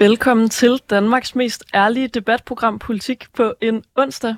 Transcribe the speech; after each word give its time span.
Velkommen 0.00 0.48
til 0.48 0.80
Danmarks 0.90 1.34
mest 1.34 1.64
ærlige 1.74 2.08
debatprogram 2.08 2.78
Politik 2.78 3.24
på 3.36 3.54
en 3.60 3.84
onsdag. 3.96 4.34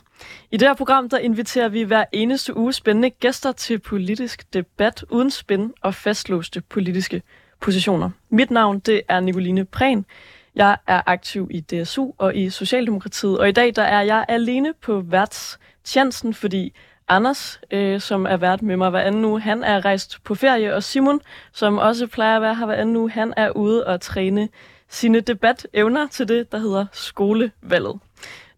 I 0.51 0.57
det 0.57 0.69
her 0.69 0.75
program 0.75 1.09
der 1.09 1.19
inviterer 1.19 1.69
vi 1.69 1.83
hver 1.83 2.05
eneste 2.13 2.57
uge 2.57 2.73
spændende 2.73 3.11
gæster 3.11 3.53
til 3.53 3.79
politisk 3.79 4.55
debat 4.55 5.05
uden 5.11 5.31
spænd 5.31 5.73
og 5.81 5.95
fastlåste 5.95 6.61
politiske 6.61 7.23
positioner. 7.61 8.11
Mit 8.31 8.51
navn 8.51 8.79
det 8.79 9.03
er 9.09 9.21
Nicoline 9.21 9.65
Prehn. 9.65 10.07
Jeg 10.55 10.77
er 10.87 11.03
aktiv 11.07 11.49
i 11.51 11.61
DSU 11.61 12.13
og 12.19 12.37
i 12.37 12.51
Socialdemokratiet, 12.51 13.39
og 13.39 13.49
i 13.49 13.53
dag 13.53 13.77
der 13.77 13.83
er 13.83 14.03
jeg 14.03 14.25
alene 14.29 14.75
på 14.83 15.01
værtstjenesten, 15.01 16.35
fordi 16.35 16.73
Anders, 17.09 17.61
øh, 17.71 18.01
som 18.01 18.27
er 18.27 18.37
vært 18.37 18.63
med 18.63 18.77
mig 18.77 18.91
hver 18.91 19.01
anden 19.01 19.25
uge, 19.25 19.41
han 19.41 19.65
er 19.65 19.85
rejst 19.85 20.19
på 20.25 20.35
ferie, 20.35 20.75
og 20.75 20.83
Simon, 20.83 21.21
som 21.53 21.79
også 21.79 22.07
plejer 22.07 22.37
at 22.37 22.43
være 22.43 22.55
her 22.55 22.67
hver 22.67 22.75
anden 22.75 22.97
uge, 22.97 23.11
han 23.11 23.35
er 23.37 23.51
ude 23.51 23.87
og 23.87 24.01
træne 24.01 24.49
sine 24.91 25.21
debatevner 25.21 26.07
til 26.07 26.29
det, 26.29 26.53
der 26.53 26.59
hedder 26.59 26.87
skolevalget. 26.93 28.01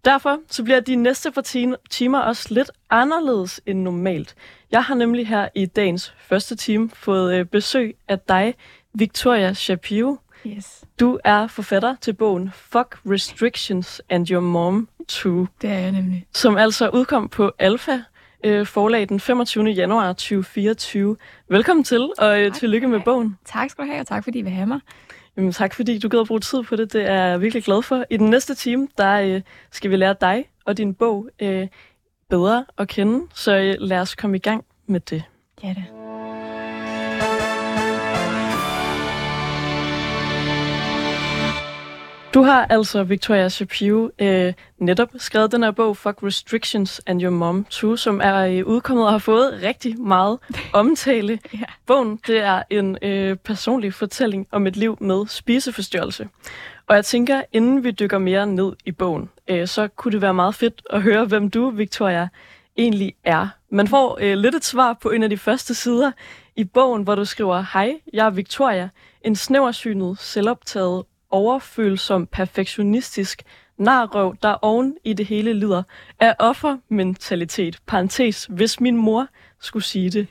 Derfor 0.04 0.38
så 0.48 0.64
bliver 0.64 0.80
de 0.80 0.96
næste 0.96 1.30
par 1.30 1.76
timer 1.90 2.18
også 2.18 2.46
lidt 2.50 2.70
anderledes 2.90 3.60
end 3.66 3.82
normalt. 3.82 4.34
Jeg 4.70 4.84
har 4.84 4.94
nemlig 4.94 5.28
her 5.28 5.48
i 5.54 5.66
dagens 5.66 6.14
første 6.18 6.56
time 6.56 6.90
fået 6.90 7.34
øh, 7.34 7.44
besøg 7.46 7.96
af 8.08 8.18
dig, 8.18 8.54
Victoria 8.94 9.52
Shapiro. 9.52 10.16
Yes. 10.46 10.84
Du 11.00 11.18
er 11.24 11.46
forfatter 11.46 11.96
til 12.00 12.12
bogen 12.12 12.50
Fuck 12.54 12.98
Restrictions 13.06 14.02
and 14.08 14.30
Your 14.30 14.40
Mom 14.40 14.88
Too. 15.08 15.46
Det 15.62 15.70
er 15.70 15.78
jeg 15.78 15.92
nemlig. 15.92 16.26
Som 16.34 16.56
altså 16.56 16.88
udkom 16.88 17.28
på 17.28 17.52
Alfa 17.58 18.02
øh, 18.44 18.66
forlag 18.66 19.08
den 19.08 19.20
25. 19.20 19.64
januar 19.64 20.12
2024. 20.12 21.16
Velkommen 21.48 21.84
til, 21.84 22.12
og 22.18 22.40
øh, 22.40 22.54
tillykke 22.54 22.88
med 22.88 23.00
bogen. 23.00 23.38
Tak 23.44 23.70
skal 23.70 23.84
du 23.84 23.90
have, 23.90 24.00
og 24.00 24.06
tak 24.06 24.24
fordi 24.24 24.38
I 24.38 24.42
vil 24.42 24.52
have 24.52 24.66
mig. 24.66 24.80
Jamen, 25.36 25.52
tak 25.52 25.74
fordi 25.74 25.98
du 25.98 26.08
gad 26.08 26.20
at 26.20 26.26
bruge 26.26 26.40
tid 26.40 26.62
på 26.62 26.76
det. 26.76 26.92
Det 26.92 27.02
er 27.08 27.24
jeg 27.24 27.40
virkelig 27.40 27.64
glad 27.64 27.82
for. 27.82 28.04
I 28.10 28.16
den 28.16 28.30
næste 28.30 28.54
time, 28.54 28.88
der 28.98 29.20
øh, 29.20 29.42
skal 29.70 29.90
vi 29.90 29.96
lære 29.96 30.14
dig 30.20 30.44
og 30.64 30.78
din 30.78 30.94
bog 30.94 31.28
øh, 31.42 31.68
bedre 32.30 32.64
at 32.78 32.88
kende. 32.88 33.26
Så 33.34 33.56
øh, 33.56 33.74
lad 33.78 34.00
os 34.00 34.14
komme 34.14 34.36
i 34.36 34.40
gang 34.40 34.64
med 34.86 35.00
det. 35.00 35.24
Ja 35.62 35.68
det. 35.68 36.01
Du 42.34 42.42
har 42.42 42.66
altså, 42.66 43.02
Victoria 43.02 43.48
Shapiro, 43.48 44.10
øh, 44.18 44.52
netop 44.78 45.08
skrevet 45.16 45.52
den 45.52 45.62
her 45.62 45.70
bog, 45.70 45.96
Fuck 45.96 46.22
Restrictions 46.22 47.00
and 47.06 47.22
Your 47.22 47.30
Mom 47.30 47.64
Too, 47.64 47.96
som 47.96 48.20
er 48.24 48.36
øh, 48.36 48.66
udkommet 48.66 49.06
og 49.06 49.12
har 49.12 49.18
fået 49.18 49.60
rigtig 49.62 50.00
meget 50.00 50.38
omtale. 50.72 51.38
Ja. 51.54 51.64
Bogen, 51.86 52.20
det 52.26 52.38
er 52.38 52.62
en 52.70 52.98
øh, 53.02 53.36
personlig 53.36 53.94
fortælling 53.94 54.46
om 54.50 54.66
et 54.66 54.76
liv 54.76 54.98
med 55.00 55.26
spiseforstyrrelse. 55.26 56.28
Og 56.86 56.96
jeg 56.96 57.04
tænker, 57.04 57.42
inden 57.52 57.84
vi 57.84 57.90
dykker 57.90 58.18
mere 58.18 58.46
ned 58.46 58.72
i 58.84 58.92
bogen, 58.92 59.30
øh, 59.48 59.68
så 59.68 59.88
kunne 59.88 60.12
det 60.12 60.22
være 60.22 60.34
meget 60.34 60.54
fedt 60.54 60.82
at 60.90 61.02
høre, 61.02 61.24
hvem 61.24 61.50
du, 61.50 61.70
Victoria, 61.70 62.28
egentlig 62.78 63.14
er. 63.24 63.48
Man 63.70 63.88
får 63.88 64.18
øh, 64.20 64.34
lidt 64.34 64.54
et 64.54 64.64
svar 64.64 64.98
på 65.02 65.10
en 65.10 65.22
af 65.22 65.30
de 65.30 65.38
første 65.38 65.74
sider 65.74 66.12
i 66.56 66.64
bogen, 66.64 67.02
hvor 67.02 67.14
du 67.14 67.24
skriver, 67.24 67.64
Hej, 67.72 67.94
jeg 68.12 68.26
er 68.26 68.30
Victoria, 68.30 68.88
en 69.24 69.36
snæversynet, 69.36 70.18
selvoptaget 70.18 71.02
overfølsom, 71.32 72.26
perfektionistisk 72.26 73.42
narrøv, 73.78 74.36
der 74.42 74.54
oven 74.62 74.96
i 75.04 75.12
det 75.12 75.26
hele 75.26 75.52
lider 75.52 75.82
af 76.20 76.34
offermentalitet. 76.38 77.78
Parentes, 77.86 78.44
hvis 78.50 78.80
min 78.80 78.96
mor 78.96 79.26
skulle 79.60 79.84
sige 79.84 80.10
det. 80.10 80.26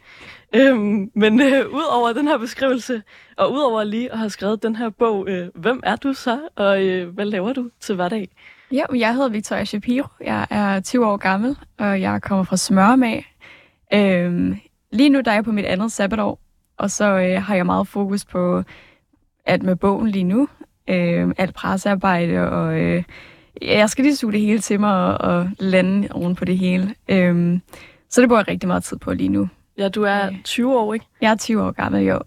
Øhm, 0.55 1.11
men 1.15 1.41
øh, 1.41 1.67
ud 1.67 1.83
over 1.91 2.13
den 2.13 2.27
her 2.27 2.37
beskrivelse, 2.37 3.03
og 3.37 3.53
udover 3.53 3.83
lige 3.83 4.11
at 4.11 4.17
have 4.17 4.29
skrevet 4.29 4.63
den 4.63 4.75
her 4.75 4.89
bog, 4.89 5.29
øh, 5.29 5.47
hvem 5.55 5.79
er 5.83 5.95
du 5.95 6.13
så, 6.13 6.39
og 6.55 6.83
øh, 6.83 7.13
hvad 7.13 7.25
laver 7.25 7.53
du 7.53 7.69
til 7.79 7.95
hverdag? 7.95 8.29
Ja, 8.71 8.83
jeg 8.95 9.13
hedder 9.13 9.29
Victoria 9.29 9.65
Shapiro. 9.65 10.07
Jeg 10.21 10.47
er 10.49 10.79
20 10.79 11.05
år 11.05 11.17
gammel, 11.17 11.57
og 11.79 12.01
jeg 12.01 12.21
kommer 12.21 12.43
fra 12.43 12.57
Smørmag. 12.57 13.25
Øhm, 13.93 14.55
lige 14.91 15.09
nu 15.09 15.21
der 15.21 15.31
er 15.31 15.35
jeg 15.35 15.43
på 15.43 15.51
mit 15.51 15.65
andet 15.65 15.91
sabbatår, 15.91 16.39
og 16.77 16.91
så 16.91 17.05
øh, 17.05 17.43
har 17.43 17.55
jeg 17.55 17.65
meget 17.65 17.87
fokus 17.87 18.25
på, 18.25 18.63
at 19.45 19.63
med 19.63 19.75
bogen 19.75 20.07
lige 20.07 20.23
nu, 20.23 20.47
øh, 20.87 21.33
alt 21.37 21.55
pressearbejde, 21.55 22.49
og 22.49 22.79
øh, 22.79 23.03
jeg 23.61 23.89
skal 23.89 24.03
lige 24.03 24.15
suge 24.15 24.33
det 24.33 24.41
hele 24.41 24.59
til 24.59 24.79
mig 24.79 24.93
og, 24.93 25.37
og 25.37 25.49
lande 25.59 26.07
oven 26.11 26.35
på 26.35 26.45
det 26.45 26.57
hele. 26.57 26.95
Øh, 27.07 27.59
så 28.09 28.21
det 28.21 28.29
bruger 28.29 28.39
jeg 28.39 28.47
rigtig 28.47 28.67
meget 28.67 28.83
tid 28.83 28.97
på 28.97 29.13
lige 29.13 29.29
nu. 29.29 29.49
Ja, 29.77 29.89
du 29.89 30.03
er 30.03 30.29
20 30.43 30.79
år, 30.79 30.93
ikke? 30.93 31.05
Jeg 31.21 31.31
er 31.31 31.35
20 31.35 31.63
år 31.63 31.71
gammel, 31.71 32.05
jo. 32.05 32.19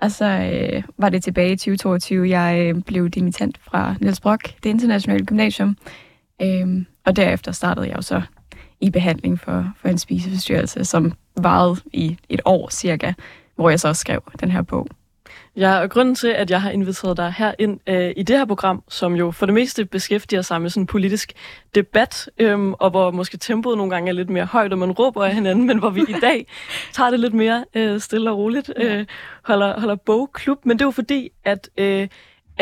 Og 0.00 0.10
så 0.10 0.24
øh, 0.24 0.82
var 0.98 1.08
det 1.08 1.22
tilbage 1.24 1.52
i 1.52 1.56
2022, 1.56 2.28
jeg 2.28 2.58
øh, 2.60 2.82
blev 2.82 3.08
dimittant 3.08 3.58
fra 3.58 3.94
Niels 4.00 4.20
Brock, 4.20 4.54
det 4.64 4.70
internationale 4.70 5.26
gymnasium. 5.26 5.76
Øh, 6.42 6.84
og 7.06 7.16
derefter 7.16 7.52
startede 7.52 7.88
jeg 7.88 7.96
jo 7.96 8.02
så 8.02 8.22
i 8.80 8.90
behandling 8.90 9.40
for, 9.40 9.72
for 9.80 9.88
en 9.88 9.98
spiseforstyrrelse, 9.98 10.84
som 10.84 11.12
varede 11.36 11.80
i 11.92 12.16
et 12.28 12.40
år 12.44 12.68
cirka, 12.70 13.12
hvor 13.56 13.70
jeg 13.70 13.80
så 13.80 13.88
også 13.88 14.00
skrev 14.00 14.22
den 14.40 14.50
her 14.50 14.62
bog. 14.62 14.88
Ja, 15.56 15.80
og 15.80 15.90
grunden 15.90 16.14
til, 16.14 16.28
at 16.28 16.50
jeg 16.50 16.62
har 16.62 16.70
inviteret 16.70 17.16
dig 17.16 17.34
her 17.38 17.52
ind 17.58 17.80
øh, 17.86 18.12
i 18.16 18.22
det 18.22 18.38
her 18.38 18.44
program, 18.44 18.82
som 18.88 19.14
jo 19.14 19.30
for 19.30 19.46
det 19.46 19.54
meste 19.54 19.84
beskæftiger 19.84 20.42
sig 20.42 20.62
med 20.62 20.70
sådan 20.70 20.82
en 20.82 20.86
politisk 20.86 21.32
debat, 21.74 22.30
øhm, 22.38 22.72
og 22.72 22.90
hvor 22.90 23.10
måske 23.10 23.36
tempoet 23.36 23.76
nogle 23.76 23.92
gange 23.92 24.08
er 24.08 24.12
lidt 24.12 24.30
mere 24.30 24.44
højt, 24.44 24.72
og 24.72 24.78
man 24.78 24.92
råber 24.92 25.24
af 25.24 25.34
hinanden, 25.34 25.66
men 25.66 25.78
hvor 25.78 25.90
vi 25.90 26.00
i 26.00 26.20
dag 26.20 26.46
tager 26.92 27.10
det 27.10 27.20
lidt 27.20 27.34
mere 27.34 27.64
øh, 27.74 28.00
stille 28.00 28.30
og 28.30 28.38
roligt, 28.38 28.72
øh, 28.76 29.06
holder, 29.44 29.80
holder 29.80 29.96
bogklub. 29.96 30.58
Men 30.64 30.78
det 30.78 30.82
er 30.82 30.86
jo 30.86 30.90
fordi, 30.90 31.28
at... 31.44 31.70
Øh, 31.76 32.08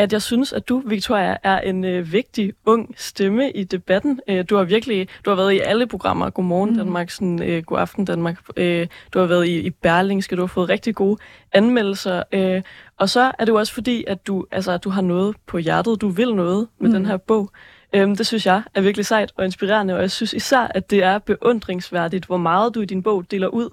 at 0.01 0.13
jeg 0.13 0.21
synes, 0.21 0.53
at 0.53 0.69
du, 0.69 0.83
Victoria, 0.85 1.37
er 1.43 1.59
en 1.59 1.85
øh, 1.85 2.13
vigtig, 2.13 2.53
ung 2.65 2.95
stemme 2.97 3.51
i 3.51 3.63
debatten. 3.63 4.19
Øh, 4.27 4.45
du 4.49 4.55
har 4.55 4.63
virkelig, 4.63 5.07
du 5.25 5.29
har 5.29 5.37
været 5.37 5.53
i 5.53 5.59
alle 5.59 5.87
programmer, 5.87 6.29
Godmorgen 6.29 6.69
mm. 6.69 6.77
Danmark, 6.77 7.09
sådan, 7.09 7.43
øh, 7.43 7.63
God 7.63 7.79
Aften 7.79 8.05
Danmark, 8.05 8.37
øh, 8.57 8.87
du 9.13 9.19
har 9.19 9.25
været 9.25 9.47
i, 9.47 9.59
i 9.59 9.69
Berlingske, 9.69 10.35
du 10.35 10.41
har 10.41 10.47
fået 10.47 10.69
rigtig 10.69 10.95
gode 10.95 11.17
anmeldelser, 11.53 12.23
øh, 12.31 12.61
og 12.97 13.09
så 13.09 13.31
er 13.39 13.45
det 13.45 13.51
jo 13.51 13.57
også 13.57 13.73
fordi, 13.73 14.03
at 14.07 14.27
du, 14.27 14.45
altså, 14.51 14.71
at 14.71 14.83
du 14.83 14.89
har 14.89 15.01
noget 15.01 15.35
på 15.47 15.57
hjertet, 15.57 16.01
du 16.01 16.09
vil 16.09 16.35
noget 16.35 16.67
med 16.79 16.89
mm. 16.89 16.93
den 16.93 17.05
her 17.05 17.17
bog. 17.17 17.51
Øh, 17.93 18.07
det 18.07 18.27
synes 18.27 18.45
jeg 18.45 18.63
er 18.75 18.81
virkelig 18.81 19.05
sejt 19.05 19.31
og 19.35 19.45
inspirerende, 19.45 19.93
og 19.93 20.01
jeg 20.01 20.11
synes 20.11 20.33
især, 20.33 20.71
at 20.75 20.89
det 20.89 21.03
er 21.03 21.19
beundringsværdigt, 21.19 22.25
hvor 22.25 22.37
meget 22.37 22.75
du 22.75 22.81
i 22.81 22.85
din 22.85 23.03
bog 23.03 23.31
deler 23.31 23.47
ud 23.47 23.69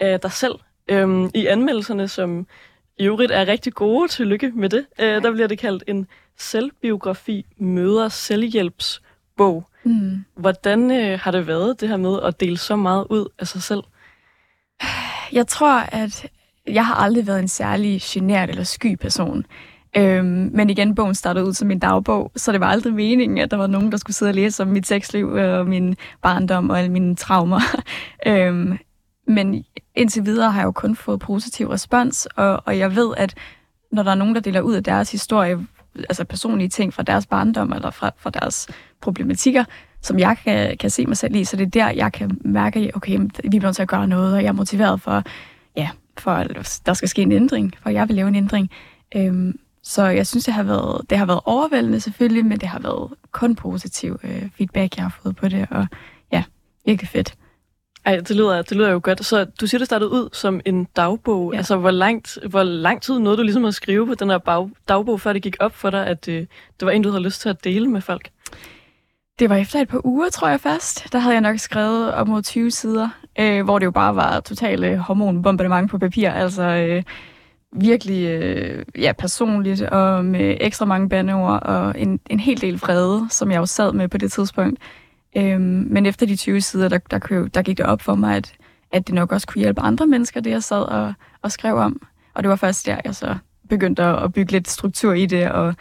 af 0.00 0.20
dig 0.20 0.32
selv 0.32 0.54
øh, 0.88 1.28
i 1.34 1.46
anmeldelserne, 1.46 2.08
som 2.08 2.46
i 3.02 3.06
øvrigt 3.06 3.32
er 3.32 3.48
rigtig 3.48 3.72
gode. 3.72 4.08
Tillykke 4.08 4.52
med 4.54 4.68
det. 4.68 4.86
Øh, 5.00 5.22
der 5.22 5.32
bliver 5.32 5.48
det 5.48 5.58
kaldt 5.58 5.84
en 5.86 6.06
selvbiografi 6.38 7.46
møder 7.58 8.08
selvhjælpsbog. 8.08 9.66
Mm. 9.84 10.24
Hvordan 10.36 10.90
øh, 10.90 11.18
har 11.18 11.30
det 11.30 11.46
været, 11.46 11.80
det 11.80 11.88
her 11.88 11.96
med 11.96 12.18
at 12.22 12.40
dele 12.40 12.58
så 12.58 12.76
meget 12.76 13.06
ud 13.10 13.28
af 13.38 13.46
sig 13.46 13.62
selv? 13.62 13.82
Jeg 15.32 15.46
tror, 15.46 15.78
at 15.78 16.26
jeg 16.66 16.86
har 16.86 16.94
aldrig 16.94 17.26
været 17.26 17.38
en 17.38 17.48
særlig 17.48 18.00
genert 18.04 18.50
eller 18.50 18.64
sky 18.64 18.96
person. 18.96 19.44
Øhm, 19.96 20.50
men 20.54 20.70
igen, 20.70 20.94
bogen 20.94 21.14
startede 21.14 21.46
ud 21.46 21.52
som 21.52 21.68
min 21.68 21.78
dagbog, 21.78 22.32
så 22.36 22.52
det 22.52 22.60
var 22.60 22.66
aldrig 22.66 22.94
meningen, 22.94 23.38
at 23.38 23.50
der 23.50 23.56
var 23.56 23.66
nogen, 23.66 23.92
der 23.92 23.98
skulle 23.98 24.16
sidde 24.16 24.30
og 24.30 24.34
læse 24.34 24.62
om 24.62 24.68
mit 24.68 24.86
sexliv 24.86 25.28
og 25.28 25.66
min 25.66 25.96
barndom 26.22 26.70
og 26.70 26.78
alle 26.78 26.92
mine 26.92 27.16
traumer. 27.16 27.60
øhm, 28.26 28.78
men 29.32 29.64
indtil 29.94 30.26
videre 30.26 30.50
har 30.50 30.60
jeg 30.60 30.66
jo 30.66 30.72
kun 30.72 30.96
fået 30.96 31.20
positiv 31.20 31.68
respons, 31.68 32.28
og, 32.36 32.62
og 32.64 32.78
jeg 32.78 32.96
ved, 32.96 33.14
at 33.16 33.34
når 33.92 34.02
der 34.02 34.10
er 34.10 34.14
nogen, 34.14 34.34
der 34.34 34.40
deler 34.40 34.60
ud 34.60 34.74
af 34.74 34.84
deres 34.84 35.12
historie, 35.12 35.66
altså 35.94 36.24
personlige 36.24 36.68
ting 36.68 36.94
fra 36.94 37.02
deres 37.02 37.26
barndom 37.26 37.72
eller 37.72 37.90
fra, 37.90 38.10
fra 38.16 38.30
deres 38.30 38.68
problematikker, 39.00 39.64
som 40.02 40.18
jeg 40.18 40.36
kan, 40.44 40.76
kan 40.76 40.90
se 40.90 41.06
mig 41.06 41.16
selv 41.16 41.34
i, 41.34 41.44
så 41.44 41.56
det 41.56 41.66
er 41.66 41.70
der, 41.70 41.90
jeg 41.90 42.12
kan 42.12 42.38
mærke, 42.44 42.90
okay, 42.94 43.18
vi 43.44 43.58
bliver 43.58 43.72
til 43.72 43.82
at 43.82 43.88
gøre 43.88 44.06
noget, 44.06 44.34
og 44.34 44.42
jeg 44.42 44.48
er 44.48 44.52
motiveret 44.52 45.00
for, 45.00 45.22
ja, 45.76 45.90
for 46.18 46.30
at 46.30 46.80
der 46.86 46.92
skal 46.94 47.08
ske 47.08 47.22
en 47.22 47.32
ændring, 47.32 47.72
for 47.82 47.90
jeg 47.90 48.08
vil 48.08 48.16
lave 48.16 48.28
en 48.28 48.34
ændring. 48.34 48.70
Øhm, 49.16 49.58
så 49.82 50.06
jeg 50.06 50.26
synes, 50.26 50.44
det 50.44 50.54
har, 50.54 50.62
været, 50.62 51.10
det 51.10 51.18
har 51.18 51.26
været 51.26 51.40
overvældende 51.44 52.00
selvfølgelig, 52.00 52.46
men 52.46 52.60
det 52.60 52.68
har 52.68 52.78
været 52.78 53.10
kun 53.32 53.54
positiv 53.54 54.18
øh, 54.22 54.50
feedback, 54.56 54.96
jeg 54.96 55.04
har 55.04 55.18
fået 55.22 55.36
på 55.36 55.48
det, 55.48 55.66
og 55.70 55.86
ja, 56.32 56.44
virkelig 56.86 57.08
fedt. 57.08 57.34
Ej, 58.04 58.16
det 58.16 58.36
lyder, 58.36 58.62
det 58.62 58.76
lyder 58.76 58.90
jo 58.90 59.00
godt. 59.02 59.24
Så 59.24 59.44
du 59.60 59.66
siger, 59.66 59.78
det 59.78 59.86
startede 59.86 60.10
ud 60.10 60.28
som 60.32 60.60
en 60.64 60.84
dagbog. 60.96 61.52
Ja. 61.52 61.56
Altså, 61.56 61.76
hvor, 61.76 61.90
langt, 61.90 62.38
hvor 62.50 62.62
lang 62.62 63.02
tid 63.02 63.18
nåede 63.18 63.36
du 63.36 63.42
ligesom 63.42 63.64
at 63.64 63.74
skrive 63.74 64.06
på 64.06 64.14
den 64.14 64.30
her 64.30 64.38
bag, 64.38 64.70
dagbog, 64.88 65.20
før 65.20 65.32
det 65.32 65.42
gik 65.42 65.56
op 65.60 65.74
for 65.74 65.90
dig, 65.90 66.06
at 66.06 66.26
det, 66.26 66.32
øh, 66.32 66.46
det 66.80 66.86
var 66.86 66.90
en, 66.90 67.02
du 67.02 67.10
havde 67.10 67.22
lyst 67.22 67.40
til 67.40 67.48
at 67.48 67.64
dele 67.64 67.88
med 67.88 68.00
folk? 68.00 68.28
Det 69.38 69.50
var 69.50 69.56
efter 69.56 69.80
et 69.80 69.88
par 69.88 70.06
uger, 70.06 70.30
tror 70.30 70.48
jeg 70.48 70.60
først. 70.60 71.12
Der 71.12 71.18
havde 71.18 71.34
jeg 71.34 71.40
nok 71.40 71.58
skrevet 71.58 72.14
op 72.14 72.28
mod 72.28 72.42
20 72.42 72.70
sider, 72.70 73.08
øh, 73.38 73.64
hvor 73.64 73.78
det 73.78 73.86
jo 73.86 73.90
bare 73.90 74.16
var 74.16 74.40
totalt 74.40 74.98
hormonbombardement 74.98 75.90
på 75.90 75.98
papir. 75.98 76.30
Altså 76.30 76.62
øh, 76.62 77.02
virkelig 77.72 78.26
øh, 78.26 78.84
ja, 78.98 79.12
personligt 79.12 79.82
og 79.82 80.24
med 80.24 80.56
ekstra 80.60 80.84
mange 80.84 81.08
bandeord 81.08 81.62
og 81.62 81.94
en, 81.98 82.20
en 82.30 82.40
hel 82.40 82.60
del 82.60 82.78
vrede, 82.78 83.26
som 83.30 83.50
jeg 83.50 83.58
jo 83.58 83.66
sad 83.66 83.92
med 83.92 84.08
på 84.08 84.18
det 84.18 84.32
tidspunkt. 84.32 84.80
Øhm, 85.36 85.86
men 85.90 86.06
efter 86.06 86.26
de 86.26 86.36
20 86.36 86.60
sider, 86.60 86.88
der, 86.88 86.98
der, 86.98 87.18
der, 87.18 87.48
der 87.48 87.62
gik 87.62 87.78
det 87.78 87.86
op 87.86 88.02
for 88.02 88.14
mig, 88.14 88.36
at, 88.36 88.52
at 88.92 89.06
det 89.06 89.14
nok 89.14 89.32
også 89.32 89.46
kunne 89.46 89.60
hjælpe 89.60 89.80
andre 89.80 90.06
mennesker, 90.06 90.40
det 90.40 90.50
jeg 90.50 90.62
sad 90.62 90.82
og, 90.82 91.14
og 91.42 91.52
skrev 91.52 91.74
om. 91.76 92.02
Og 92.34 92.42
det 92.42 92.50
var 92.50 92.56
først 92.56 92.86
der, 92.86 93.00
jeg 93.04 93.14
så 93.14 93.36
begyndte 93.68 94.02
at, 94.02 94.32
bygge 94.32 94.52
lidt 94.52 94.68
struktur 94.68 95.12
i 95.12 95.26
det, 95.26 95.50
og, 95.50 95.74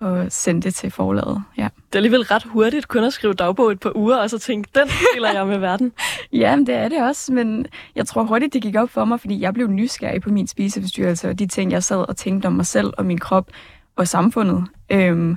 og 0.00 0.26
sendte 0.28 0.68
det 0.68 0.74
til 0.74 0.90
forlaget. 0.90 1.42
Ja. 1.56 1.62
Det 1.62 1.94
er 1.94 1.96
alligevel 1.96 2.22
ret 2.22 2.42
hurtigt 2.42 2.88
kun 2.88 3.04
at 3.04 3.12
skrive 3.12 3.34
dagbog 3.34 3.72
et 3.72 3.80
par 3.80 3.96
uger, 3.96 4.16
og 4.16 4.30
så 4.30 4.38
tænke, 4.38 4.70
den 4.74 4.88
deler 5.14 5.32
jeg 5.32 5.46
med 5.46 5.58
verden. 5.58 5.92
ja, 6.32 6.56
det 6.66 6.74
er 6.74 6.88
det 6.88 7.02
også, 7.02 7.32
men 7.32 7.66
jeg 7.94 8.06
tror 8.06 8.22
hurtigt, 8.22 8.52
det 8.52 8.62
gik 8.62 8.76
op 8.76 8.90
for 8.90 9.04
mig, 9.04 9.20
fordi 9.20 9.40
jeg 9.40 9.54
blev 9.54 9.68
nysgerrig 9.68 10.22
på 10.22 10.30
min 10.30 10.46
spiseforstyrrelse, 10.46 11.28
og 11.28 11.38
de 11.38 11.46
ting, 11.46 11.72
jeg 11.72 11.84
sad 11.84 12.08
og 12.08 12.16
tænkte 12.16 12.46
om 12.46 12.52
mig 12.52 12.66
selv 12.66 12.92
og 12.98 13.06
min 13.06 13.18
krop 13.18 13.50
og 13.96 14.08
samfundet. 14.08 14.64
Øhm, 14.90 15.36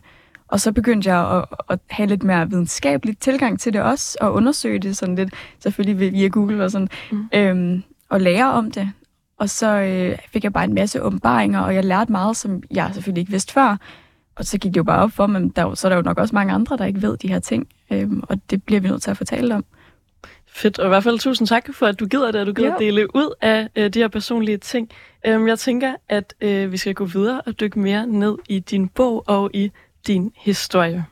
og 0.53 0.59
så 0.59 0.71
begyndte 0.71 1.09
jeg 1.09 1.37
at, 1.37 1.45
at 1.69 1.79
have 1.89 2.07
lidt 2.07 2.23
mere 2.23 2.49
videnskabelig 2.49 3.17
tilgang 3.17 3.59
til 3.59 3.73
det 3.73 3.81
også, 3.81 4.17
og 4.21 4.33
undersøge 4.33 4.79
det 4.79 4.97
sådan 4.97 5.15
lidt, 5.15 5.33
selvfølgelig 5.59 6.13
via 6.13 6.27
Google 6.27 6.63
og 6.63 6.71
sådan, 6.71 6.89
mm. 7.11 7.27
øhm, 7.33 7.83
og 8.09 8.21
lære 8.21 8.51
om 8.51 8.71
det. 8.71 8.89
Og 9.37 9.49
så 9.49 9.67
øh, 9.67 10.17
fik 10.33 10.43
jeg 10.43 10.53
bare 10.53 10.63
en 10.63 10.73
masse 10.73 11.03
åbenbaringer, 11.03 11.59
og 11.59 11.75
jeg 11.75 11.85
lærte 11.85 12.11
meget, 12.11 12.37
som 12.37 12.63
jeg 12.71 12.89
selvfølgelig 12.93 13.21
ikke 13.21 13.31
vidste 13.31 13.53
før. 13.53 13.77
Og 14.35 14.45
så 14.45 14.57
gik 14.57 14.73
det 14.73 14.77
jo 14.77 14.83
bare 14.83 15.03
op 15.03 15.11
for 15.11 15.27
mig, 15.27 15.41
men 15.41 15.49
der, 15.49 15.73
så 15.73 15.87
er 15.87 15.89
der 15.89 15.95
jo 15.95 16.01
nok 16.01 16.17
også 16.17 16.35
mange 16.35 16.53
andre, 16.53 16.77
der 16.77 16.85
ikke 16.85 17.01
ved 17.01 17.17
de 17.17 17.27
her 17.27 17.39
ting, 17.39 17.67
øhm, 17.91 18.23
og 18.29 18.37
det 18.49 18.63
bliver 18.63 18.81
vi 18.81 18.87
nødt 18.87 19.01
til 19.01 19.11
at 19.11 19.17
fortælle 19.17 19.55
om. 19.55 19.65
Fedt, 20.47 20.79
og 20.79 20.85
i 20.85 20.89
hvert 20.89 21.03
fald 21.03 21.19
tusind 21.19 21.47
tak 21.47 21.73
for, 21.73 21.85
at 21.85 21.99
du 21.99 22.05
gider 22.05 22.31
det, 22.31 22.39
at 22.39 22.47
du 22.47 22.53
gider 22.53 22.73
jo. 22.73 22.79
dele 22.79 23.15
ud 23.15 23.33
af 23.41 23.69
øh, 23.75 23.89
de 23.89 23.99
her 23.99 24.07
personlige 24.07 24.57
ting. 24.57 24.89
Øhm, 25.25 25.47
jeg 25.47 25.59
tænker, 25.59 25.95
at 26.09 26.33
øh, 26.41 26.71
vi 26.71 26.77
skal 26.77 26.93
gå 26.93 27.05
videre 27.05 27.41
og 27.41 27.59
dykke 27.59 27.79
mere 27.79 28.07
ned 28.07 28.37
i 28.49 28.59
din 28.59 28.87
bog 28.87 29.23
og 29.27 29.51
i 29.53 29.71
din 30.07 30.31
historie. 30.37 31.05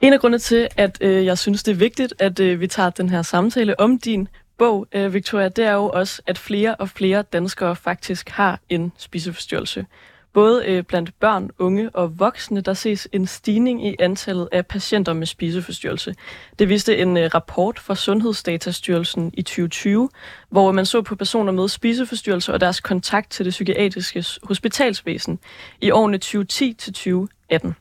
En 0.00 0.12
af 0.12 0.20
grundene 0.20 0.38
til, 0.38 0.68
at 0.76 0.98
øh, 1.00 1.24
jeg 1.24 1.38
synes, 1.38 1.62
det 1.62 1.72
er 1.72 1.76
vigtigt, 1.76 2.14
at 2.18 2.40
øh, 2.40 2.60
vi 2.60 2.66
tager 2.66 2.90
den 2.90 3.10
her 3.10 3.22
samtale 3.22 3.80
om 3.80 3.98
din 3.98 4.28
bog, 4.58 4.86
øh, 4.92 5.14
Victoria, 5.14 5.48
det 5.48 5.64
er 5.64 5.72
jo 5.72 5.88
også, 5.88 6.22
at 6.26 6.38
flere 6.38 6.74
og 6.74 6.88
flere 6.88 7.22
danskere 7.22 7.76
faktisk 7.76 8.28
har 8.28 8.60
en 8.68 8.92
spiseforstyrrelse. 8.98 9.86
Både 10.32 10.66
øh, 10.66 10.84
blandt 10.84 11.20
børn, 11.20 11.50
unge 11.58 11.90
og 11.90 12.18
voksne, 12.18 12.60
der 12.60 12.74
ses 12.74 13.08
en 13.12 13.26
stigning 13.26 13.86
i 13.86 13.96
antallet 13.98 14.48
af 14.52 14.66
patienter 14.66 15.12
med 15.12 15.26
spiseforstyrrelse. 15.26 16.14
Det 16.58 16.68
viste 16.68 16.98
en 16.98 17.16
øh, 17.16 17.30
rapport 17.34 17.78
fra 17.78 17.94
Sundhedsdatastyrelsen 17.94 19.30
i 19.34 19.42
2020, 19.42 20.08
hvor 20.48 20.72
man 20.72 20.86
så 20.86 21.02
på 21.02 21.16
personer 21.16 21.52
med 21.52 21.68
spiseforstyrrelse 21.68 22.52
og 22.52 22.60
deres 22.60 22.80
kontakt 22.80 23.30
til 23.30 23.44
det 23.44 23.50
psykiatriske 23.50 24.24
hospitalsvæsen 24.42 25.38
i 25.80 25.90
årene 25.90 26.18
2010 26.18 26.72
til 26.72 26.92
2018. 26.92 27.74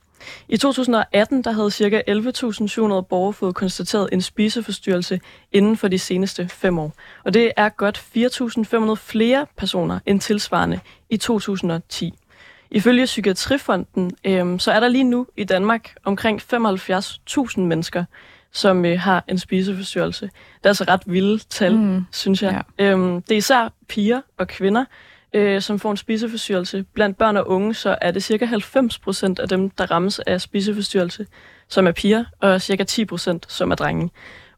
I 0.50 0.58
2018 0.58 1.44
der 1.44 1.52
havde 1.52 1.72
ca. 1.72 2.02
11.700 2.10 3.02
borgere 3.02 3.34
fået 3.34 3.56
konstateret 3.56 4.10
en 4.12 4.22
spiseforstyrrelse 4.22 5.20
inden 5.52 5.78
for 5.78 5.88
de 5.88 6.00
seneste 6.00 6.48
fem 6.48 6.80
år. 6.80 6.94
Og 7.24 7.34
det 7.34 7.52
er 7.58 7.70
godt 7.70 7.98
4.500 7.98 8.94
flere 8.96 9.46
personer 9.58 10.00
end 10.06 10.20
tilsvarende 10.20 10.80
i 11.10 11.18
2010. 11.18 12.14
Ifølge 12.72 13.06
Psykiatrifonden, 13.06 14.12
øh, 14.24 14.60
så 14.60 14.72
er 14.72 14.80
der 14.80 14.88
lige 14.88 15.04
nu 15.04 15.28
i 15.38 15.44
Danmark 15.44 15.96
omkring 16.04 16.42
75.000 16.54 17.60
mennesker, 17.60 18.04
som 18.52 18.86
øh, 18.86 19.00
har 19.00 19.24
en 19.28 19.38
spiseforstyrrelse. 19.38 20.26
Det 20.26 20.66
er 20.66 20.70
altså 20.70 20.86
ret 20.88 21.02
vilde 21.06 21.38
tal, 21.50 21.78
mm. 21.78 22.06
synes 22.12 22.44
jeg. 22.44 22.64
Ja. 22.80 22.86
Øhm, 22.86 23.22
det 23.22 23.32
er 23.32 23.38
især 23.38 23.74
piger 23.88 24.22
og 24.38 24.48
kvinder, 24.48 24.86
øh, 25.34 25.62
som 25.62 25.80
får 25.80 25.92
en 25.92 25.98
spiseforstyrrelse. 25.98 26.86
Blandt 26.94 27.18
børn 27.18 27.38
og 27.38 27.50
unge, 27.50 27.74
så 27.74 27.98
er 28.02 28.12
det 28.12 28.24
cirka 28.24 28.46
90 28.46 29.00
procent 29.00 29.40
af 29.40 29.50
dem, 29.50 29.70
der 29.70 29.92
rammes 29.92 30.20
af 30.20 30.42
spiseforstyrrelse, 30.42 31.26
som 31.68 31.88
er 31.88 31.92
piger, 31.92 32.26
og 32.40 32.62
cirka 32.62 32.84
10 32.84 33.06
procent, 33.06 33.52
som 33.52 33.72
er 33.72 33.76
drenge. 33.76 34.10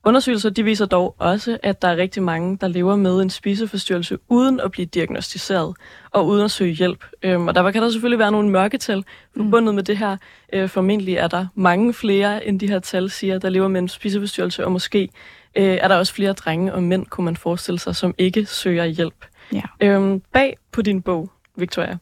Undersøgelser 0.03 0.49
de 0.49 0.63
viser 0.63 0.85
dog 0.85 1.15
også, 1.17 1.57
at 1.63 1.81
der 1.81 1.87
er 1.87 1.97
rigtig 1.97 2.23
mange, 2.23 2.57
der 2.61 2.67
lever 2.67 2.95
med 2.95 3.21
en 3.21 3.29
spiseforstyrrelse 3.29 4.17
uden 4.27 4.59
at 4.59 4.71
blive 4.71 4.85
diagnostiseret 4.85 5.75
og 6.11 6.27
uden 6.27 6.45
at 6.45 6.51
søge 6.51 6.73
hjælp. 6.73 7.05
Øhm, 7.23 7.47
og 7.47 7.55
der 7.55 7.71
kan 7.71 7.81
der 7.81 7.89
selvfølgelig 7.89 8.19
være 8.19 8.31
nogle 8.31 8.49
mørketal 8.49 9.03
forbundet 9.37 9.73
mm. 9.73 9.75
med 9.75 9.83
det 9.83 9.97
her. 9.97 10.17
Øh, 10.53 10.69
formentlig 10.69 11.15
er 11.15 11.27
der 11.27 11.47
mange 11.55 11.93
flere, 11.93 12.47
end 12.47 12.59
de 12.59 12.67
her 12.67 12.79
tal 12.79 13.09
siger, 13.09 13.39
der 13.39 13.49
lever 13.49 13.67
med 13.67 13.81
en 13.81 13.87
spiseforstyrrelse, 13.87 14.65
og 14.65 14.71
måske 14.71 15.09
øh, 15.55 15.63
er 15.81 15.87
der 15.87 15.95
også 15.95 16.13
flere 16.13 16.33
drenge 16.33 16.73
og 16.73 16.83
mænd, 16.83 17.05
kunne 17.05 17.25
man 17.25 17.37
forestille 17.37 17.79
sig, 17.79 17.95
som 17.95 18.15
ikke 18.17 18.45
søger 18.45 18.85
hjælp. 18.85 19.25
Ja. 19.53 19.61
Øhm, 19.79 20.21
bag 20.33 20.57
på 20.71 20.81
din 20.81 21.01
bog, 21.01 21.31
Victoria, 21.55 21.97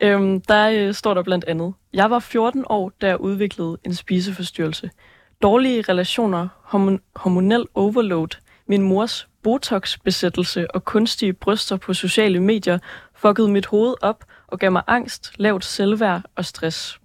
øhm, 0.00 0.40
der 0.40 0.68
øh, 0.68 0.94
står 0.94 1.14
der 1.14 1.22
blandt 1.22 1.44
andet, 1.44 1.74
jeg 1.92 2.10
var 2.10 2.18
14 2.18 2.64
år, 2.68 2.92
da 3.00 3.06
jeg 3.06 3.20
udviklede 3.20 3.78
en 3.84 3.94
spiseforstyrrelse. 3.94 4.90
Dårlige 5.42 5.82
relationer, 5.82 6.48
hormon- 6.64 7.10
hormonel 7.16 7.64
overload, 7.74 8.28
min 8.66 8.82
mors 8.82 9.28
botox-besættelse 9.42 10.74
og 10.74 10.84
kunstige 10.84 11.32
bryster 11.32 11.76
på 11.76 11.94
sociale 11.94 12.40
medier 12.40 12.78
fuckede 13.14 13.48
mit 13.48 13.66
hoved 13.66 13.94
op 14.02 14.24
og 14.46 14.58
gav 14.58 14.72
mig 14.72 14.82
angst, 14.86 15.32
lavt 15.36 15.64
selvværd 15.64 16.22
og 16.36 16.44
stress. 16.44 17.00